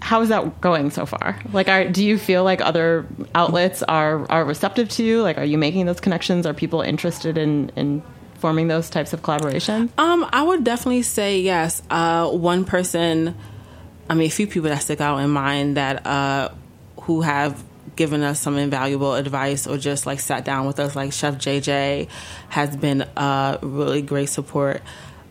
How 0.00 0.22
is 0.22 0.28
that 0.28 0.60
going 0.60 0.90
so 0.90 1.06
far? 1.06 1.38
Like, 1.52 1.68
are, 1.68 1.88
do 1.88 2.04
you 2.04 2.16
feel 2.16 2.44
like 2.44 2.60
other 2.60 3.06
outlets 3.34 3.82
are, 3.82 4.28
are 4.30 4.44
receptive 4.44 4.88
to 4.90 5.04
you? 5.04 5.22
Like, 5.22 5.36
are 5.36 5.44
you 5.44 5.58
making 5.58 5.86
those 5.86 6.00
connections? 6.00 6.46
Are 6.46 6.54
people 6.54 6.80
interested 6.80 7.36
in, 7.36 7.70
in 7.76 8.02
forming 8.40 8.68
those 8.68 8.90
types 8.90 9.12
of 9.12 9.22
collaborations? 9.22 9.90
Um, 9.98 10.26
I 10.32 10.42
would 10.42 10.64
definitely 10.64 11.02
say 11.02 11.40
yes. 11.40 11.82
Uh, 11.90 12.28
one 12.30 12.64
person, 12.64 13.36
I 14.08 14.14
mean, 14.14 14.26
a 14.26 14.30
few 14.30 14.46
people 14.46 14.70
that 14.70 14.82
stick 14.82 15.00
out 15.00 15.18
in 15.18 15.30
mind 15.30 15.76
that 15.76 16.06
uh, 16.06 16.50
who 17.02 17.20
have 17.20 17.62
given 17.96 18.22
us 18.22 18.40
some 18.40 18.56
invaluable 18.56 19.14
advice 19.14 19.66
or 19.66 19.76
just 19.76 20.06
like 20.06 20.20
sat 20.20 20.44
down 20.44 20.66
with 20.66 20.80
us, 20.80 20.96
like 20.96 21.12
Chef 21.12 21.36
JJ 21.36 22.08
has 22.48 22.76
been 22.76 23.02
a 23.16 23.58
really 23.62 24.02
great 24.02 24.28
support. 24.28 24.82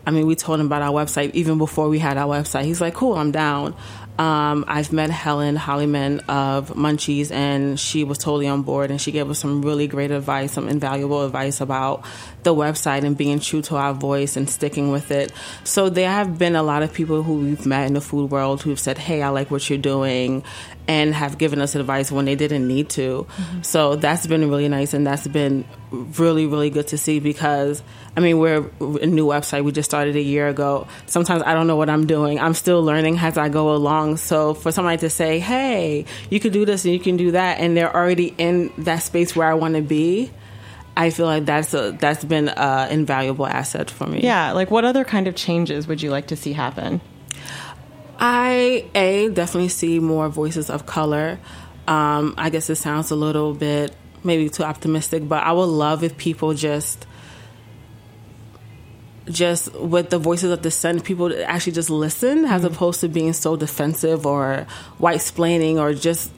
I 0.06 0.12
mean, 0.12 0.26
we 0.26 0.34
told 0.34 0.60
him 0.60 0.66
about 0.66 0.82
our 0.82 0.92
website 0.92 1.34
even 1.34 1.58
before 1.58 1.88
we 1.88 1.98
had 1.98 2.16
our 2.16 2.26
website. 2.26 2.64
He's 2.64 2.80
like, 2.80 2.94
"Cool, 2.94 3.14
I'm 3.14 3.32
down." 3.32 3.74
Um, 4.20 4.66
I've 4.68 4.92
met 4.92 5.08
Helen 5.08 5.56
Hollyman 5.56 6.20
of 6.28 6.74
Munchies, 6.74 7.30
and 7.32 7.80
she 7.80 8.04
was 8.04 8.18
totally 8.18 8.48
on 8.48 8.60
board, 8.60 8.90
and 8.90 9.00
she 9.00 9.12
gave 9.12 9.30
us 9.30 9.38
some 9.38 9.62
really 9.62 9.86
great 9.86 10.10
advice, 10.10 10.52
some 10.52 10.68
invaluable 10.68 11.24
advice 11.24 11.62
about 11.62 12.04
the 12.42 12.54
website 12.54 13.02
and 13.04 13.16
being 13.16 13.40
true 13.40 13.62
to 13.62 13.76
our 13.76 13.94
voice 13.94 14.36
and 14.36 14.50
sticking 14.50 14.90
with 14.90 15.10
it. 15.10 15.32
So 15.64 15.88
there 15.88 16.10
have 16.10 16.36
been 16.36 16.54
a 16.54 16.62
lot 16.62 16.82
of 16.82 16.92
people 16.92 17.22
who 17.22 17.36
we've 17.36 17.64
met 17.64 17.86
in 17.86 17.94
the 17.94 18.02
food 18.02 18.30
world 18.30 18.60
who've 18.60 18.78
said, 18.78 18.98
"Hey, 18.98 19.22
I 19.22 19.30
like 19.30 19.50
what 19.50 19.70
you're 19.70 19.78
doing," 19.78 20.44
and 20.90 21.14
have 21.14 21.38
given 21.38 21.60
us 21.60 21.76
advice 21.76 22.10
when 22.10 22.24
they 22.24 22.34
didn't 22.34 22.66
need 22.66 22.88
to. 22.88 23.24
Mm-hmm. 23.24 23.62
So 23.62 23.94
that's 23.94 24.26
been 24.26 24.50
really 24.50 24.68
nice, 24.68 24.92
and 24.92 25.06
that's 25.06 25.28
been 25.28 25.64
really, 25.92 26.46
really 26.46 26.68
good 26.68 26.88
to 26.88 26.98
see 26.98 27.20
because 27.20 27.80
I 28.16 28.20
mean, 28.20 28.40
we're 28.40 28.68
a 28.80 29.06
new 29.06 29.24
website. 29.24 29.62
We 29.62 29.70
just 29.70 29.88
started 29.88 30.16
a 30.16 30.20
year 30.20 30.48
ago. 30.48 30.88
Sometimes 31.06 31.44
I 31.44 31.54
don't 31.54 31.68
know 31.68 31.76
what 31.76 31.88
I'm 31.88 32.08
doing. 32.08 32.40
I'm 32.40 32.54
still 32.54 32.82
learning 32.82 33.18
as 33.18 33.38
I 33.38 33.48
go 33.48 33.72
along. 33.72 34.16
So 34.16 34.52
for 34.54 34.72
somebody 34.72 34.98
to 34.98 35.10
say, 35.10 35.38
hey, 35.38 36.06
you 36.28 36.40
can 36.40 36.50
do 36.50 36.64
this 36.64 36.84
and 36.84 36.92
you 36.92 36.98
can 36.98 37.16
do 37.16 37.30
that, 37.30 37.60
and 37.60 37.76
they're 37.76 37.94
already 37.94 38.34
in 38.36 38.72
that 38.78 38.98
space 38.98 39.36
where 39.36 39.46
I 39.46 39.54
want 39.54 39.76
to 39.76 39.82
be, 39.82 40.32
I 40.96 41.10
feel 41.10 41.26
like 41.26 41.44
that's 41.44 41.72
a, 41.72 41.92
that's 41.92 42.24
been 42.24 42.48
an 42.48 42.90
invaluable 42.90 43.46
asset 43.46 43.92
for 43.92 44.08
me. 44.08 44.22
Yeah. 44.22 44.50
Like, 44.52 44.72
what 44.72 44.84
other 44.84 45.04
kind 45.04 45.28
of 45.28 45.36
changes 45.36 45.86
would 45.86 46.02
you 46.02 46.10
like 46.10 46.26
to 46.26 46.36
see 46.36 46.52
happen? 46.52 47.00
I 48.20 48.84
a 48.94 49.30
definitely 49.30 49.70
see 49.70 49.98
more 49.98 50.28
voices 50.28 50.68
of 50.70 50.86
color. 50.86 51.38
Um, 51.88 52.34
I 52.36 52.50
guess 52.50 52.68
it 52.70 52.76
sounds 52.76 53.10
a 53.10 53.16
little 53.16 53.54
bit 53.54 53.96
maybe 54.22 54.50
too 54.50 54.62
optimistic, 54.62 55.26
but 55.28 55.42
I 55.42 55.52
would 55.52 55.64
love 55.64 56.04
if 56.04 56.16
people 56.18 56.54
just 56.54 57.06
just 59.28 59.72
with 59.74 60.10
the 60.10 60.18
voices 60.18 60.50
of 60.50 60.60
dissent, 60.62 61.04
people 61.04 61.32
actually 61.44 61.72
just 61.72 61.88
listen 61.88 62.44
as 62.44 62.62
mm-hmm. 62.62 62.74
opposed 62.74 63.00
to 63.00 63.08
being 63.08 63.32
so 63.32 63.56
defensive 63.56 64.26
or 64.26 64.66
white 64.98 65.20
splaining 65.20 65.76
or 65.76 65.94
just 65.94 66.32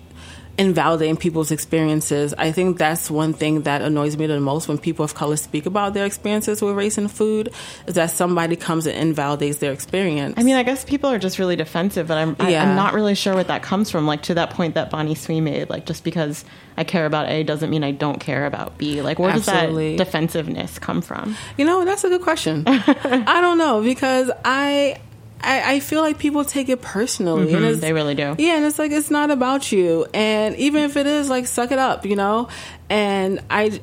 invalidating 0.62 1.16
people's 1.16 1.50
experiences. 1.50 2.34
I 2.38 2.52
think 2.52 2.78
that's 2.78 3.10
one 3.10 3.34
thing 3.34 3.62
that 3.62 3.82
annoys 3.82 4.16
me 4.16 4.26
the 4.26 4.38
most 4.38 4.68
when 4.68 4.78
people 4.78 5.04
of 5.04 5.12
color 5.14 5.36
speak 5.36 5.66
about 5.66 5.92
their 5.92 6.06
experiences 6.06 6.62
with 6.62 6.76
race 6.76 6.98
and 6.98 7.10
food 7.10 7.52
is 7.86 7.94
that 7.94 8.12
somebody 8.12 8.54
comes 8.54 8.86
and 8.86 8.96
invalidates 8.96 9.58
their 9.58 9.72
experience. 9.72 10.34
I 10.36 10.44
mean, 10.44 10.54
I 10.54 10.62
guess 10.62 10.84
people 10.84 11.10
are 11.10 11.18
just 11.18 11.40
really 11.40 11.56
defensive, 11.56 12.06
but 12.06 12.16
I'm 12.16 12.36
yeah. 12.38 12.46
I, 12.46 12.50
am 12.64 12.76
not 12.76 12.94
really 12.94 13.16
sure 13.16 13.34
what 13.34 13.48
that 13.48 13.62
comes 13.62 13.90
from. 13.90 14.06
Like 14.06 14.22
to 14.22 14.34
that 14.34 14.50
point 14.50 14.74
that 14.74 14.90
Vonnie 14.90 15.16
Swee 15.16 15.40
made, 15.40 15.68
like 15.68 15.84
just 15.84 16.04
because 16.04 16.44
I 16.76 16.84
care 16.84 17.06
about 17.06 17.28
A 17.28 17.42
doesn't 17.42 17.68
mean 17.68 17.82
I 17.82 17.90
don't 17.90 18.20
care 18.20 18.46
about 18.46 18.78
B. 18.78 19.02
Like 19.02 19.18
where 19.18 19.30
Absolutely. 19.30 19.96
does 19.96 19.98
that 19.98 20.04
defensiveness 20.04 20.78
come 20.78 21.02
from? 21.02 21.36
You 21.56 21.64
know, 21.64 21.84
that's 21.84 22.04
a 22.04 22.08
good 22.08 22.22
question. 22.22 22.62
I 22.66 23.40
don't 23.40 23.58
know 23.58 23.82
because 23.82 24.30
I 24.44 25.00
I, 25.42 25.74
I, 25.74 25.80
feel 25.80 26.00
like 26.00 26.18
people 26.18 26.44
take 26.44 26.68
it 26.68 26.80
personally. 26.80 27.52
Mm-hmm, 27.52 27.64
and 27.64 27.76
they 27.76 27.92
really 27.92 28.14
do. 28.14 28.36
Yeah, 28.38 28.56
and 28.56 28.64
it's 28.64 28.78
like 28.78 28.92
it's 28.92 29.10
not 29.10 29.30
about 29.30 29.72
you. 29.72 30.06
And 30.14 30.56
even 30.56 30.84
if 30.84 30.96
it 30.96 31.06
is, 31.06 31.28
like, 31.28 31.46
suck 31.46 31.72
it 31.72 31.78
up, 31.78 32.06
you 32.06 32.16
know. 32.16 32.48
And 32.88 33.42
I, 33.50 33.80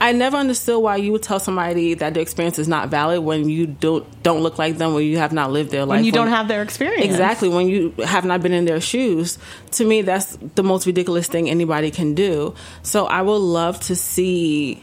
I 0.00 0.12
never 0.12 0.36
understood 0.36 0.80
why 0.82 0.96
you 0.96 1.12
would 1.12 1.22
tell 1.22 1.40
somebody 1.40 1.94
that 1.94 2.14
their 2.14 2.22
experience 2.22 2.58
is 2.58 2.68
not 2.68 2.88
valid 2.88 3.22
when 3.22 3.48
you 3.48 3.66
don't 3.66 4.22
don't 4.22 4.42
look 4.42 4.58
like 4.58 4.78
them, 4.78 4.94
when 4.94 5.04
you 5.04 5.18
have 5.18 5.32
not 5.32 5.50
lived 5.50 5.70
their 5.70 5.84
life, 5.84 5.98
when 5.98 6.04
you 6.04 6.12
don't 6.12 6.28
have 6.28 6.46
their 6.46 6.62
experience. 6.62 7.04
Exactly, 7.04 7.48
when 7.48 7.68
you 7.68 7.90
have 8.04 8.24
not 8.24 8.40
been 8.40 8.52
in 8.52 8.64
their 8.64 8.80
shoes. 8.80 9.38
To 9.72 9.84
me, 9.84 10.02
that's 10.02 10.38
the 10.54 10.62
most 10.62 10.86
ridiculous 10.86 11.26
thing 11.26 11.50
anybody 11.50 11.90
can 11.90 12.14
do. 12.14 12.54
So 12.82 13.06
I 13.06 13.22
would 13.22 13.36
love 13.36 13.80
to 13.80 13.96
see 13.96 14.82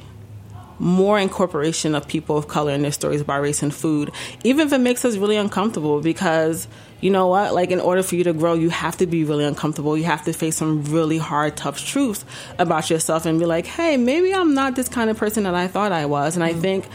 more 0.80 1.20
incorporation 1.20 1.96
of 1.96 2.08
people 2.08 2.38
of 2.38 2.48
color 2.48 2.72
in 2.72 2.82
their 2.82 2.92
stories 2.92 3.22
about 3.22 3.42
race 3.42 3.64
and 3.64 3.74
food, 3.74 4.12
even 4.44 4.68
if 4.68 4.74
it 4.74 4.80
makes 4.80 5.06
us 5.06 5.18
really 5.18 5.38
uncomfortable 5.38 6.02
because 6.02 6.68
you 7.06 7.12
know 7.12 7.28
what? 7.28 7.54
Like, 7.54 7.70
in 7.70 7.80
order 7.80 8.02
for 8.02 8.16
you 8.16 8.24
to 8.24 8.34
grow, 8.34 8.56
you 8.56 8.72
have 8.72 8.98
to 8.98 9.06
be 9.06 9.26
really 9.26 9.46
uncomfortable. 9.46 9.96
You 9.96 10.06
have 10.06 10.26
to 10.26 10.34
face 10.34 10.56
some 10.56 10.86
really 10.86 11.20
hard, 11.20 11.56
tough 11.56 11.78
truths 11.86 12.26
about 12.58 12.90
yourself 12.90 13.28
and 13.28 13.38
be 13.38 13.46
like, 13.46 13.68
hey, 13.68 13.96
maybe 13.96 14.34
I'm 14.34 14.56
not 14.56 14.76
this 14.76 14.90
kind 14.90 15.12
of 15.12 15.16
person 15.16 15.44
that 15.44 15.54
I 15.54 15.68
thought 15.68 15.92
I 15.92 16.08
was. 16.08 16.36
And 16.36 16.44
mm-hmm. 16.44 16.58
I 16.58 16.60
think 16.60 16.88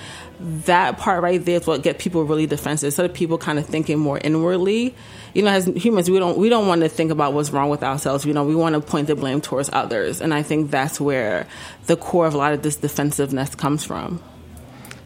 that 0.66 0.98
part 0.98 1.22
right 1.22 1.44
there 1.44 1.60
is 1.60 1.66
what 1.68 1.84
get 1.84 2.00
people 2.00 2.24
really 2.24 2.48
defensive. 2.48 2.92
So 2.92 3.02
that 3.02 3.14
people 3.14 3.38
kind 3.38 3.56
of 3.60 3.66
thinking 3.66 4.00
more 4.00 4.18
inwardly. 4.18 4.96
You 5.32 5.42
know, 5.42 5.50
as 5.52 5.66
humans, 5.66 6.10
we 6.10 6.18
don't 6.18 6.36
we 6.36 6.48
don't 6.48 6.66
want 6.66 6.80
to 6.80 6.88
think 6.88 7.12
about 7.12 7.32
what's 7.32 7.50
wrong 7.50 7.70
with 7.70 7.84
ourselves. 7.84 8.24
You 8.24 8.32
know, 8.32 8.42
we 8.42 8.56
want 8.56 8.74
to 8.74 8.80
point 8.80 9.06
the 9.06 9.14
blame 9.14 9.40
towards 9.40 9.70
others, 9.72 10.20
and 10.20 10.34
I 10.34 10.42
think 10.42 10.72
that's 10.72 11.00
where 11.00 11.46
the 11.86 11.96
core 11.96 12.26
of 12.26 12.34
a 12.34 12.36
lot 12.36 12.52
of 12.52 12.62
this 12.62 12.74
defensiveness 12.74 13.54
comes 13.54 13.84
from. 13.84 14.20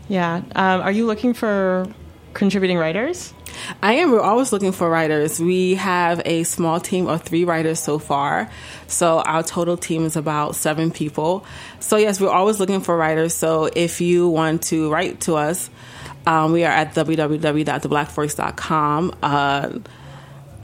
Yeah. 0.08 0.36
Um, 0.54 0.80
are 0.80 0.92
you 0.92 1.04
looking 1.04 1.34
for 1.34 1.86
contributing 2.32 2.78
writers? 2.78 3.34
I 3.82 3.94
am. 3.94 4.10
We're 4.10 4.20
always 4.20 4.52
looking 4.52 4.72
for 4.72 4.88
writers. 4.88 5.40
We 5.40 5.74
have 5.74 6.22
a 6.24 6.44
small 6.44 6.80
team 6.80 7.06
of 7.06 7.22
three 7.22 7.44
writers 7.44 7.80
so 7.80 7.98
far. 7.98 8.50
So 8.86 9.20
our 9.20 9.42
total 9.42 9.76
team 9.76 10.04
is 10.04 10.16
about 10.16 10.56
seven 10.56 10.90
people. 10.90 11.44
So, 11.80 11.96
yes, 11.96 12.20
we're 12.20 12.30
always 12.30 12.60
looking 12.60 12.80
for 12.80 12.96
writers. 12.96 13.34
So, 13.34 13.68
if 13.74 14.00
you 14.00 14.28
want 14.28 14.62
to 14.64 14.90
write 14.90 15.20
to 15.22 15.36
us, 15.36 15.70
um, 16.26 16.52
we 16.52 16.64
are 16.64 16.72
at 16.72 16.94
www.theblackforks.com. 16.94 19.14
Uh, 19.22 19.78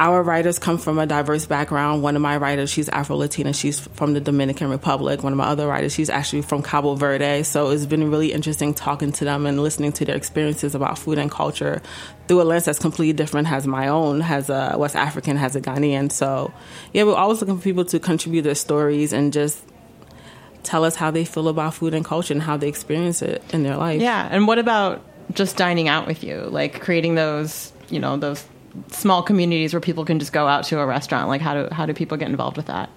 our 0.01 0.23
writers 0.23 0.59
come 0.59 0.79
from 0.79 0.99
a 0.99 1.05
diverse 1.05 1.45
background. 1.45 2.03
One 2.03 2.17
of 2.17 2.23
my 2.23 2.39
writers, 2.39 2.71
she's 2.71 2.89
Afro 2.89 3.17
Latina. 3.17 3.53
She's 3.53 3.79
from 3.79 4.15
the 4.15 4.21
Dominican 4.21 4.71
Republic. 4.71 5.23
One 5.23 5.35
of 5.35 5.37
my 5.37 5.45
other 5.45 5.67
writers, 5.67 5.93
she's 5.93 6.09
actually 6.09 6.41
from 6.41 6.63
Cabo 6.63 6.95
Verde. 6.95 7.43
So 7.43 7.69
it's 7.69 7.85
been 7.85 8.11
really 8.11 8.33
interesting 8.33 8.73
talking 8.73 9.13
to 9.13 9.27
them 9.27 9.45
and 9.45 9.63
listening 9.63 9.93
to 9.93 10.07
their 10.07 10.17
experiences 10.17 10.75
about 10.75 10.99
food 10.99 11.19
and 11.19 11.31
culture 11.31 11.83
through 12.29 12.41
a 12.41 12.45
lens 12.45 12.65
that's 12.65 12.79
completely 12.79 13.13
different. 13.13 13.49
Has 13.49 13.67
my 13.67 13.89
own, 13.89 14.23
has 14.23 14.49
a 14.49 14.75
West 14.79 14.97
African, 14.97 15.37
has 15.37 15.55
a 15.55 15.61
Ghanaian. 15.61 16.11
So 16.11 16.51
yeah, 16.95 17.03
we're 17.03 17.15
always 17.15 17.43
looking 17.43 17.59
for 17.59 17.63
people 17.63 17.85
to 17.85 18.01
contribute 18.01 18.43
their 18.43 18.55
stories 18.55 19.13
and 19.13 19.35
just 19.35 19.63
tell 20.63 20.83
us 20.83 20.97
how 20.97 21.11
they 21.11 21.27
feel 21.27 21.47
about 21.49 21.75
food 21.75 21.93
and 21.93 22.07
culture 22.07 22.33
and 22.33 22.43
how 22.43 22.57
they 22.57 22.69
experience 22.69 23.21
it 23.21 23.45
in 23.53 23.65
their 23.65 23.77
life. 23.77 24.01
Yeah, 24.01 24.27
and 24.31 24.47
what 24.47 24.59
about 24.59 25.05
just 25.35 25.59
dining 25.59 25.89
out 25.89 26.07
with 26.07 26.25
you, 26.25 26.41
like 26.45 26.81
creating 26.81 27.17
those, 27.17 27.71
you 27.91 28.01
know, 28.01 28.17
those 28.17 28.43
small 28.89 29.23
communities 29.23 29.73
where 29.73 29.81
people 29.81 30.05
can 30.05 30.19
just 30.19 30.33
go 30.33 30.47
out 30.47 30.65
to 30.65 30.79
a 30.79 30.87
restaurant? 30.87 31.29
Like 31.29 31.41
how 31.41 31.55
do 31.55 31.69
how 31.73 31.87
do 31.87 31.95
people 31.95 32.17
get 32.17 32.29
involved 32.29 32.57
with 32.57 32.67
that? 32.67 32.91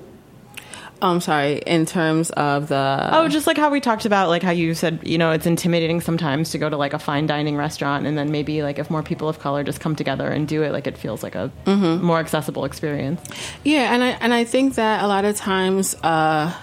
I'm 1.01 1.19
sorry, 1.19 1.57
in 1.65 1.85
terms 1.85 2.29
of 2.31 2.69
the 2.69 3.09
Oh, 3.11 3.27
just 3.27 3.45
like 3.45 3.57
how 3.57 3.69
we 3.69 3.81
talked 3.81 4.05
about 4.05 4.29
like 4.29 4.41
how 4.41 4.51
you 4.51 4.73
said, 4.73 4.99
you 5.03 5.17
know, 5.17 5.31
it's 5.31 5.45
intimidating 5.45 5.99
sometimes 5.99 6.51
to 6.51 6.57
go 6.57 6.69
to 6.69 6.77
like 6.77 6.93
a 6.93 6.99
fine 6.99 7.27
dining 7.27 7.57
restaurant 7.57 8.07
and 8.07 8.17
then 8.17 8.31
maybe 8.31 8.63
like 8.63 8.79
if 8.79 8.89
more 8.89 9.03
people 9.03 9.27
of 9.27 9.39
color 9.39 9.63
just 9.63 9.81
come 9.81 9.95
together 9.95 10.27
and 10.27 10.47
do 10.47 10.63
it, 10.63 10.71
like 10.71 10.87
it 10.87 10.97
feels 10.97 11.21
like 11.21 11.35
a 11.35 11.51
mm-hmm. 11.65 12.03
more 12.03 12.19
accessible 12.19 12.63
experience. 12.63 13.21
Yeah, 13.65 13.93
and 13.93 14.01
I 14.03 14.09
and 14.21 14.33
I 14.33 14.45
think 14.45 14.75
that 14.75 15.03
a 15.03 15.07
lot 15.07 15.25
of 15.25 15.35
times 15.35 15.95
uh 16.03 16.55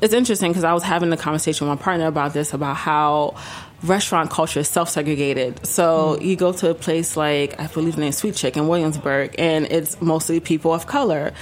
it's 0.00 0.14
interesting 0.14 0.50
because 0.50 0.64
I 0.64 0.72
was 0.72 0.82
having 0.82 1.12
a 1.12 1.16
conversation 1.16 1.68
with 1.68 1.78
my 1.78 1.82
partner 1.82 2.06
about 2.06 2.32
this 2.32 2.54
about 2.54 2.76
how 2.76 3.36
restaurant 3.84 4.30
culture 4.30 4.60
is 4.60 4.68
self 4.68 4.88
segregated. 4.88 5.64
So 5.66 6.16
mm. 6.18 6.24
you 6.24 6.36
go 6.36 6.52
to 6.52 6.70
a 6.70 6.74
place 6.74 7.16
like, 7.16 7.60
I 7.60 7.66
believe 7.66 7.94
the 7.94 8.00
name 8.00 8.12
Sweet 8.12 8.34
Chick 8.34 8.56
in 8.56 8.66
Williamsburg, 8.66 9.34
and 9.38 9.66
it's 9.66 10.00
mostly 10.00 10.40
people 10.40 10.72
of 10.72 10.86
color. 10.86 11.32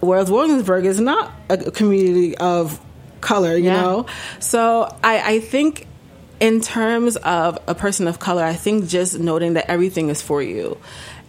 Whereas 0.00 0.30
Williamsburg 0.30 0.84
is 0.84 1.00
not 1.00 1.32
a 1.48 1.70
community 1.70 2.36
of 2.36 2.80
color, 3.20 3.56
you 3.56 3.64
yeah. 3.64 3.80
know? 3.80 4.06
So 4.40 4.94
I, 5.02 5.36
I 5.36 5.40
think 5.40 5.86
in 6.38 6.60
terms 6.60 7.16
of 7.16 7.58
a 7.66 7.74
person 7.74 8.06
of 8.06 8.18
color, 8.18 8.44
I 8.44 8.54
think 8.54 8.88
just 8.88 9.18
noting 9.18 9.54
that 9.54 9.70
everything 9.70 10.10
is 10.10 10.20
for 10.20 10.42
you 10.42 10.78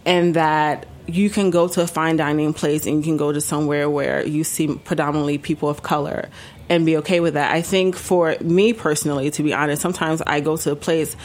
and 0.05 0.34
that 0.36 0.86
you 1.08 1.30
can 1.30 1.49
go 1.49 1.68
to 1.68 1.82
a 1.82 1.88
fine 1.88 2.18
dining 2.18 2.53
place 2.53 2.86
and 2.86 2.97
you 2.97 3.03
can 3.03 3.18
go 3.18 3.32
to 3.32 3.41
somewhere 3.41 3.89
where 3.89 4.26
you 4.26 4.43
see 4.43 4.76
predominantly 4.76 5.38
people 5.38 5.70
of 5.70 5.82
color 5.82 6.30
and 6.70 6.86
be 6.86 6.97
okay 6.97 7.20
with 7.20 7.36
that. 7.36 7.53
I 7.53 7.62
think 7.62 7.95
for 7.95 8.36
me 8.41 8.74
personally, 8.74 9.32
to 9.32 9.43
be 9.43 9.53
honest, 9.53 9.82
sometimes 9.82 10.22
I 10.22 10.41
go 10.41 10.58
to 10.58 10.72
a 10.72 10.76
place 10.76 11.16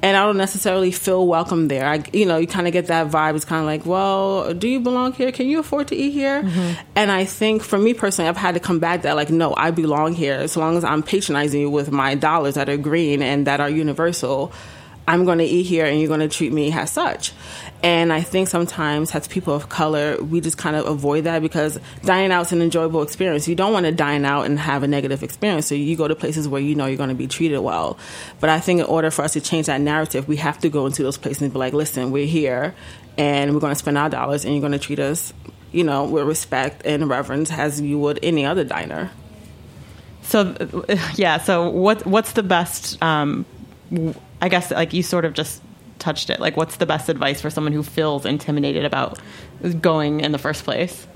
and 0.00 0.16
I 0.16 0.24
don't 0.24 0.36
necessarily 0.36 0.90
feel 0.90 1.26
welcome 1.26 1.68
there. 1.68 1.86
I, 1.86 2.02
you 2.12 2.26
know, 2.26 2.36
you 2.36 2.48
kind 2.48 2.66
of 2.66 2.72
get 2.72 2.86
that 2.88 3.08
vibe. 3.08 3.36
It's 3.36 3.44
kind 3.44 3.60
of 3.60 3.66
like, 3.66 3.86
well, 3.86 4.52
do 4.52 4.68
you 4.68 4.80
belong 4.80 5.12
here? 5.12 5.30
Can 5.30 5.46
you 5.46 5.60
afford 5.60 5.88
to 5.88 5.96
eat 5.96 6.10
here? 6.10 6.42
Mm-hmm. 6.42 6.80
And 6.96 7.10
I 7.10 7.24
think 7.24 7.62
for 7.62 7.78
me 7.78 7.94
personally, 7.94 8.28
I've 8.28 8.36
had 8.36 8.54
to 8.54 8.60
come 8.60 8.80
back 8.80 9.02
that 9.02 9.14
like, 9.14 9.30
no, 9.30 9.54
I 9.56 9.70
belong 9.70 10.14
here. 10.14 10.34
As 10.34 10.56
long 10.56 10.76
as 10.76 10.82
I'm 10.82 11.04
patronizing 11.04 11.60
you 11.60 11.70
with 11.70 11.92
my 11.92 12.16
dollars 12.16 12.54
that 12.54 12.68
are 12.68 12.76
green 12.76 13.22
and 13.22 13.46
that 13.46 13.60
are 13.60 13.70
universal, 13.70 14.52
I'm 15.06 15.24
going 15.24 15.38
to 15.38 15.44
eat 15.44 15.64
here 15.64 15.86
and 15.86 15.98
you're 15.98 16.08
going 16.08 16.20
to 16.20 16.28
treat 16.28 16.52
me 16.52 16.72
as 16.72 16.90
such. 16.90 17.32
And 17.82 18.12
I 18.12 18.20
think 18.20 18.46
sometimes 18.46 19.12
as 19.12 19.26
people 19.26 19.54
of 19.54 19.68
color, 19.68 20.16
we 20.22 20.40
just 20.40 20.56
kind 20.56 20.76
of 20.76 20.86
avoid 20.86 21.24
that 21.24 21.42
because 21.42 21.80
dining 22.04 22.30
out 22.30 22.46
is 22.46 22.52
an 22.52 22.62
enjoyable 22.62 23.02
experience. 23.02 23.48
You 23.48 23.56
don't 23.56 23.72
want 23.72 23.86
to 23.86 23.92
dine 23.92 24.24
out 24.24 24.46
and 24.46 24.56
have 24.58 24.84
a 24.84 24.88
negative 24.88 25.24
experience. 25.24 25.66
So 25.66 25.74
you 25.74 25.96
go 25.96 26.06
to 26.06 26.14
places 26.14 26.46
where 26.46 26.60
you 26.60 26.76
know 26.76 26.86
you're 26.86 26.96
going 26.96 27.08
to 27.08 27.14
be 27.16 27.26
treated 27.26 27.58
well. 27.58 27.98
But 28.38 28.50
I 28.50 28.60
think 28.60 28.80
in 28.80 28.86
order 28.86 29.10
for 29.10 29.22
us 29.22 29.32
to 29.32 29.40
change 29.40 29.66
that 29.66 29.80
narrative, 29.80 30.28
we 30.28 30.36
have 30.36 30.58
to 30.60 30.68
go 30.68 30.86
into 30.86 31.02
those 31.02 31.18
places 31.18 31.42
and 31.42 31.52
be 31.52 31.58
like, 31.58 31.72
listen, 31.72 32.12
we're 32.12 32.26
here 32.26 32.72
and 33.18 33.52
we're 33.52 33.60
going 33.60 33.72
to 33.72 33.78
spend 33.78 33.98
our 33.98 34.08
dollars 34.08 34.44
and 34.44 34.54
you're 34.54 34.60
going 34.60 34.72
to 34.72 34.78
treat 34.78 35.00
us, 35.00 35.32
you 35.72 35.82
know, 35.82 36.04
with 36.04 36.24
respect 36.24 36.86
and 36.86 37.08
reverence 37.08 37.50
as 37.50 37.80
you 37.80 37.98
would 37.98 38.20
any 38.22 38.46
other 38.46 38.62
diner. 38.62 39.10
So, 40.22 40.54
yeah. 41.16 41.38
So, 41.38 41.68
what 41.68 42.06
what's 42.06 42.32
the 42.32 42.44
best? 42.44 43.02
Um, 43.02 43.44
I 44.40 44.48
guess 44.48 44.70
like 44.70 44.92
you 44.92 45.02
sort 45.02 45.24
of 45.24 45.34
just 45.34 45.60
touched 46.02 46.28
it. 46.28 46.40
Like, 46.40 46.56
what's 46.56 46.76
the 46.76 46.86
best 46.86 47.08
advice 47.08 47.40
for 47.40 47.48
someone 47.48 47.72
who 47.72 47.82
feels 47.82 48.26
intimidated 48.26 48.84
about 48.84 49.18
going 49.80 50.20
in 50.20 50.32
the 50.32 50.38
first 50.38 50.64
place? 50.64 51.06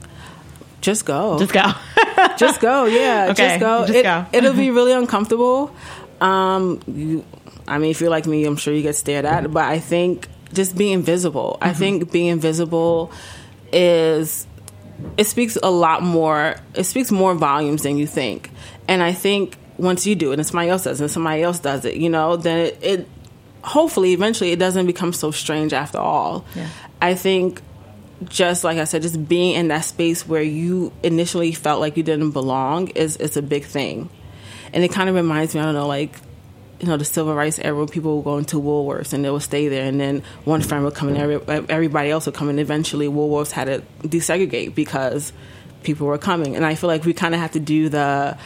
Just 0.81 1.05
go. 1.05 1.39
Just 1.39 1.53
go. 1.53 1.73
just 2.39 2.61
go. 2.61 2.85
Yeah. 2.85 3.27
Okay. 3.31 3.49
Just 3.49 3.61
go. 3.61 3.87
Just 3.87 3.99
it, 3.99 4.03
go. 4.05 4.27
it'll 4.33 4.55
be 4.55 4.71
really 4.79 4.93
uncomfortable. 4.93 5.75
Um, 6.21 6.81
you, 6.87 7.25
I 7.67 7.79
mean, 7.79 7.91
if 7.91 8.01
you're 8.01 8.11
like 8.11 8.27
me, 8.27 8.45
I'm 8.45 8.57
sure 8.57 8.73
you 8.73 8.83
get 8.83 8.95
stared 8.95 9.25
at. 9.25 9.53
But 9.53 9.65
I 9.65 9.81
think 9.81 10.29
just 10.53 10.77
being 10.77 11.03
visible. 11.03 11.59
Mm-hmm. 11.61 11.69
I 11.69 11.73
think 11.75 12.13
being 12.13 12.39
visible 12.39 13.11
is 13.73 14.47
it 15.17 15.25
speaks 15.25 15.59
a 15.63 15.71
lot 15.71 16.03
more. 16.03 16.57
It 16.75 16.85
speaks 16.85 17.11
more 17.11 17.35
volumes 17.35 17.83
than 17.83 17.99
you 17.99 18.07
think. 18.07 18.51
And 18.87 19.03
I 19.03 19.13
think 19.13 19.57
once 19.79 20.07
you 20.07 20.15
do 20.15 20.33
it, 20.33 20.39
and 20.39 20.47
somebody 20.47 20.71
else 20.71 20.85
does, 20.85 21.01
it, 21.01 21.05
and 21.05 21.11
somebody 21.11 21.43
else 21.43 21.59
does 21.59 21.85
it, 21.85 21.97
you 21.97 22.09
know, 22.09 22.37
then 22.37 22.59
it, 22.59 22.79
it 22.83 23.09
hopefully 23.67 24.13
eventually 24.13 24.53
it 24.53 24.59
doesn't 24.59 24.87
become 24.87 25.13
so 25.13 25.31
strange 25.31 25.73
after 25.73 25.99
all. 25.99 26.45
Yeah. 26.55 26.69
I 27.03 27.15
think 27.15 27.61
just 28.25 28.65
like 28.65 28.79
I 28.79 28.85
said, 28.85 29.03
just 29.03 29.29
being 29.29 29.55
in 29.55 29.69
that 29.69 29.85
space 29.85 30.27
where 30.27 30.43
you 30.43 30.93
initially 31.03 31.53
felt 31.53 31.81
like 31.81 31.97
you 31.97 32.03
didn't 32.03 32.31
belong 32.31 32.89
is 32.89 33.17
is 33.17 33.37
a 33.37 33.43
big 33.43 33.65
thing. 33.65 34.09
And 34.73 34.83
it 34.85 34.93
kind 34.93 35.09
of 35.09 35.15
reminds 35.15 35.55
me, 35.55 35.61
I 35.61 35.65
don't 35.65 35.75
know, 35.75 35.87
like 35.87 36.17
you 36.81 36.89
know, 36.89 36.97
the 36.97 37.05
civil 37.05 37.35
rights 37.35 37.59
era, 37.59 37.75
when 37.75 37.89
people 37.89 38.17
would 38.17 38.25
go 38.25 38.37
into 38.37 38.57
Woolworths 38.57 39.13
and 39.13 39.25
they 39.25 39.31
would 39.31 39.43
stay 39.43 39.69
there, 39.69 39.87
and 39.87 39.99
then 39.99 40.23
one 40.45 40.61
friend 40.61 40.85
would 40.85 40.95
come 40.95 41.09
and 41.09 41.17
every, 41.17 41.37
everybody 41.71 42.11
else 42.11 42.27
would 42.27 42.35
come, 42.35 42.51
and 42.51 42.61
eventually 42.61 43.07
Woolworths 43.07 43.51
had 43.51 43.65
to 43.65 43.83
desegregate 44.07 44.75
because 44.75 45.33
people 45.83 46.07
were 46.07 46.19
coming. 46.19 46.55
And 46.55 46.67
I 46.67 46.75
feel 46.75 46.89
like 46.89 47.05
we 47.05 47.15
kind 47.15 47.35
of 47.35 47.41
have 47.41 47.53
to 47.53 47.61
do 47.61 47.89
the 47.89 48.37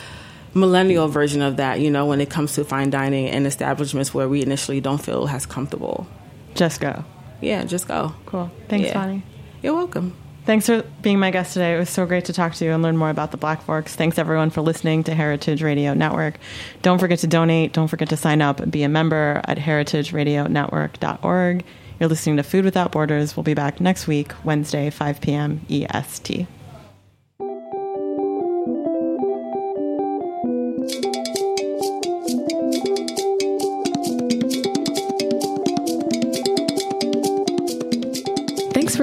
millennial 0.55 1.09
version 1.09 1.43
of 1.43 1.57
that, 1.57 1.81
you 1.81 1.91
know, 1.91 2.07
when 2.07 2.21
it 2.21 2.31
comes 2.31 2.55
to 2.55 2.65
fine 2.65 2.91
dining 2.91 3.29
and 3.29 3.47
establishments 3.47 4.13
where 4.13 4.29
we 4.29 4.43
initially 4.43 4.81
don't 4.81 4.99
feel 4.99 5.29
as 5.29 5.47
comfortable. 5.47 6.07
Just 6.55 6.81
go. 6.81 7.05
Yeah, 7.41 7.65
just 7.65 7.89
go. 7.89 8.15
Cool. 8.27 8.51
Thanks, 8.69 8.89
yeah. 8.89 8.95
Vonnie. 8.95 9.23
You're 9.63 9.75
welcome. 9.75 10.15
Thanks 10.47 10.67
for 10.67 10.83
being 11.03 11.19
my 11.19 11.31
guest 11.31 11.53
today. 11.53 11.77
It 11.77 11.79
was 11.79 11.91
so 11.91 12.07
great 12.07 12.25
to 12.25 12.33
talk 12.33 12.55
to 12.55 12.65
you 12.65 12.73
and 12.73 12.83
learn 12.83 12.97
more 12.97 13.11
about 13.11 13.31
the 13.31 13.37
Black 13.37 13.63
Forks. 13.63 13.95
Thanks 13.95 14.19
everyone 14.19 14.51
for 14.51 14.63
listening 14.63 15.05
to 15.05 15.15
Heritage 15.15 15.63
Radio 15.63 15.95
Network. 15.95 16.39
Don't 16.83 16.99
forget 16.99 17.21
to 17.21 17.27
donate. 17.27 17.73
Don't 17.73 17.89
forget 17.89 18.09
to 18.09 18.17
sign 18.17 18.43
up 18.43 18.59
and 18.59 18.73
be 18.73 18.83
a 18.83 18.89
member 18.89 19.43
at 19.45 19.59
heritageradionetwork.org. 19.59 21.65
You're 22.01 22.09
listening 22.09 22.39
to 22.39 22.43
Food 22.43 22.65
Without 22.65 22.93
Borders. 22.93 23.37
We'll 23.37 23.45
be 23.45 23.55
back 23.55 23.81
next 23.81 24.07
week, 24.07 24.33
Wednesday, 24.43 24.89
5 24.89 25.21
p.m. 25.21 25.61
EST. 25.69 26.47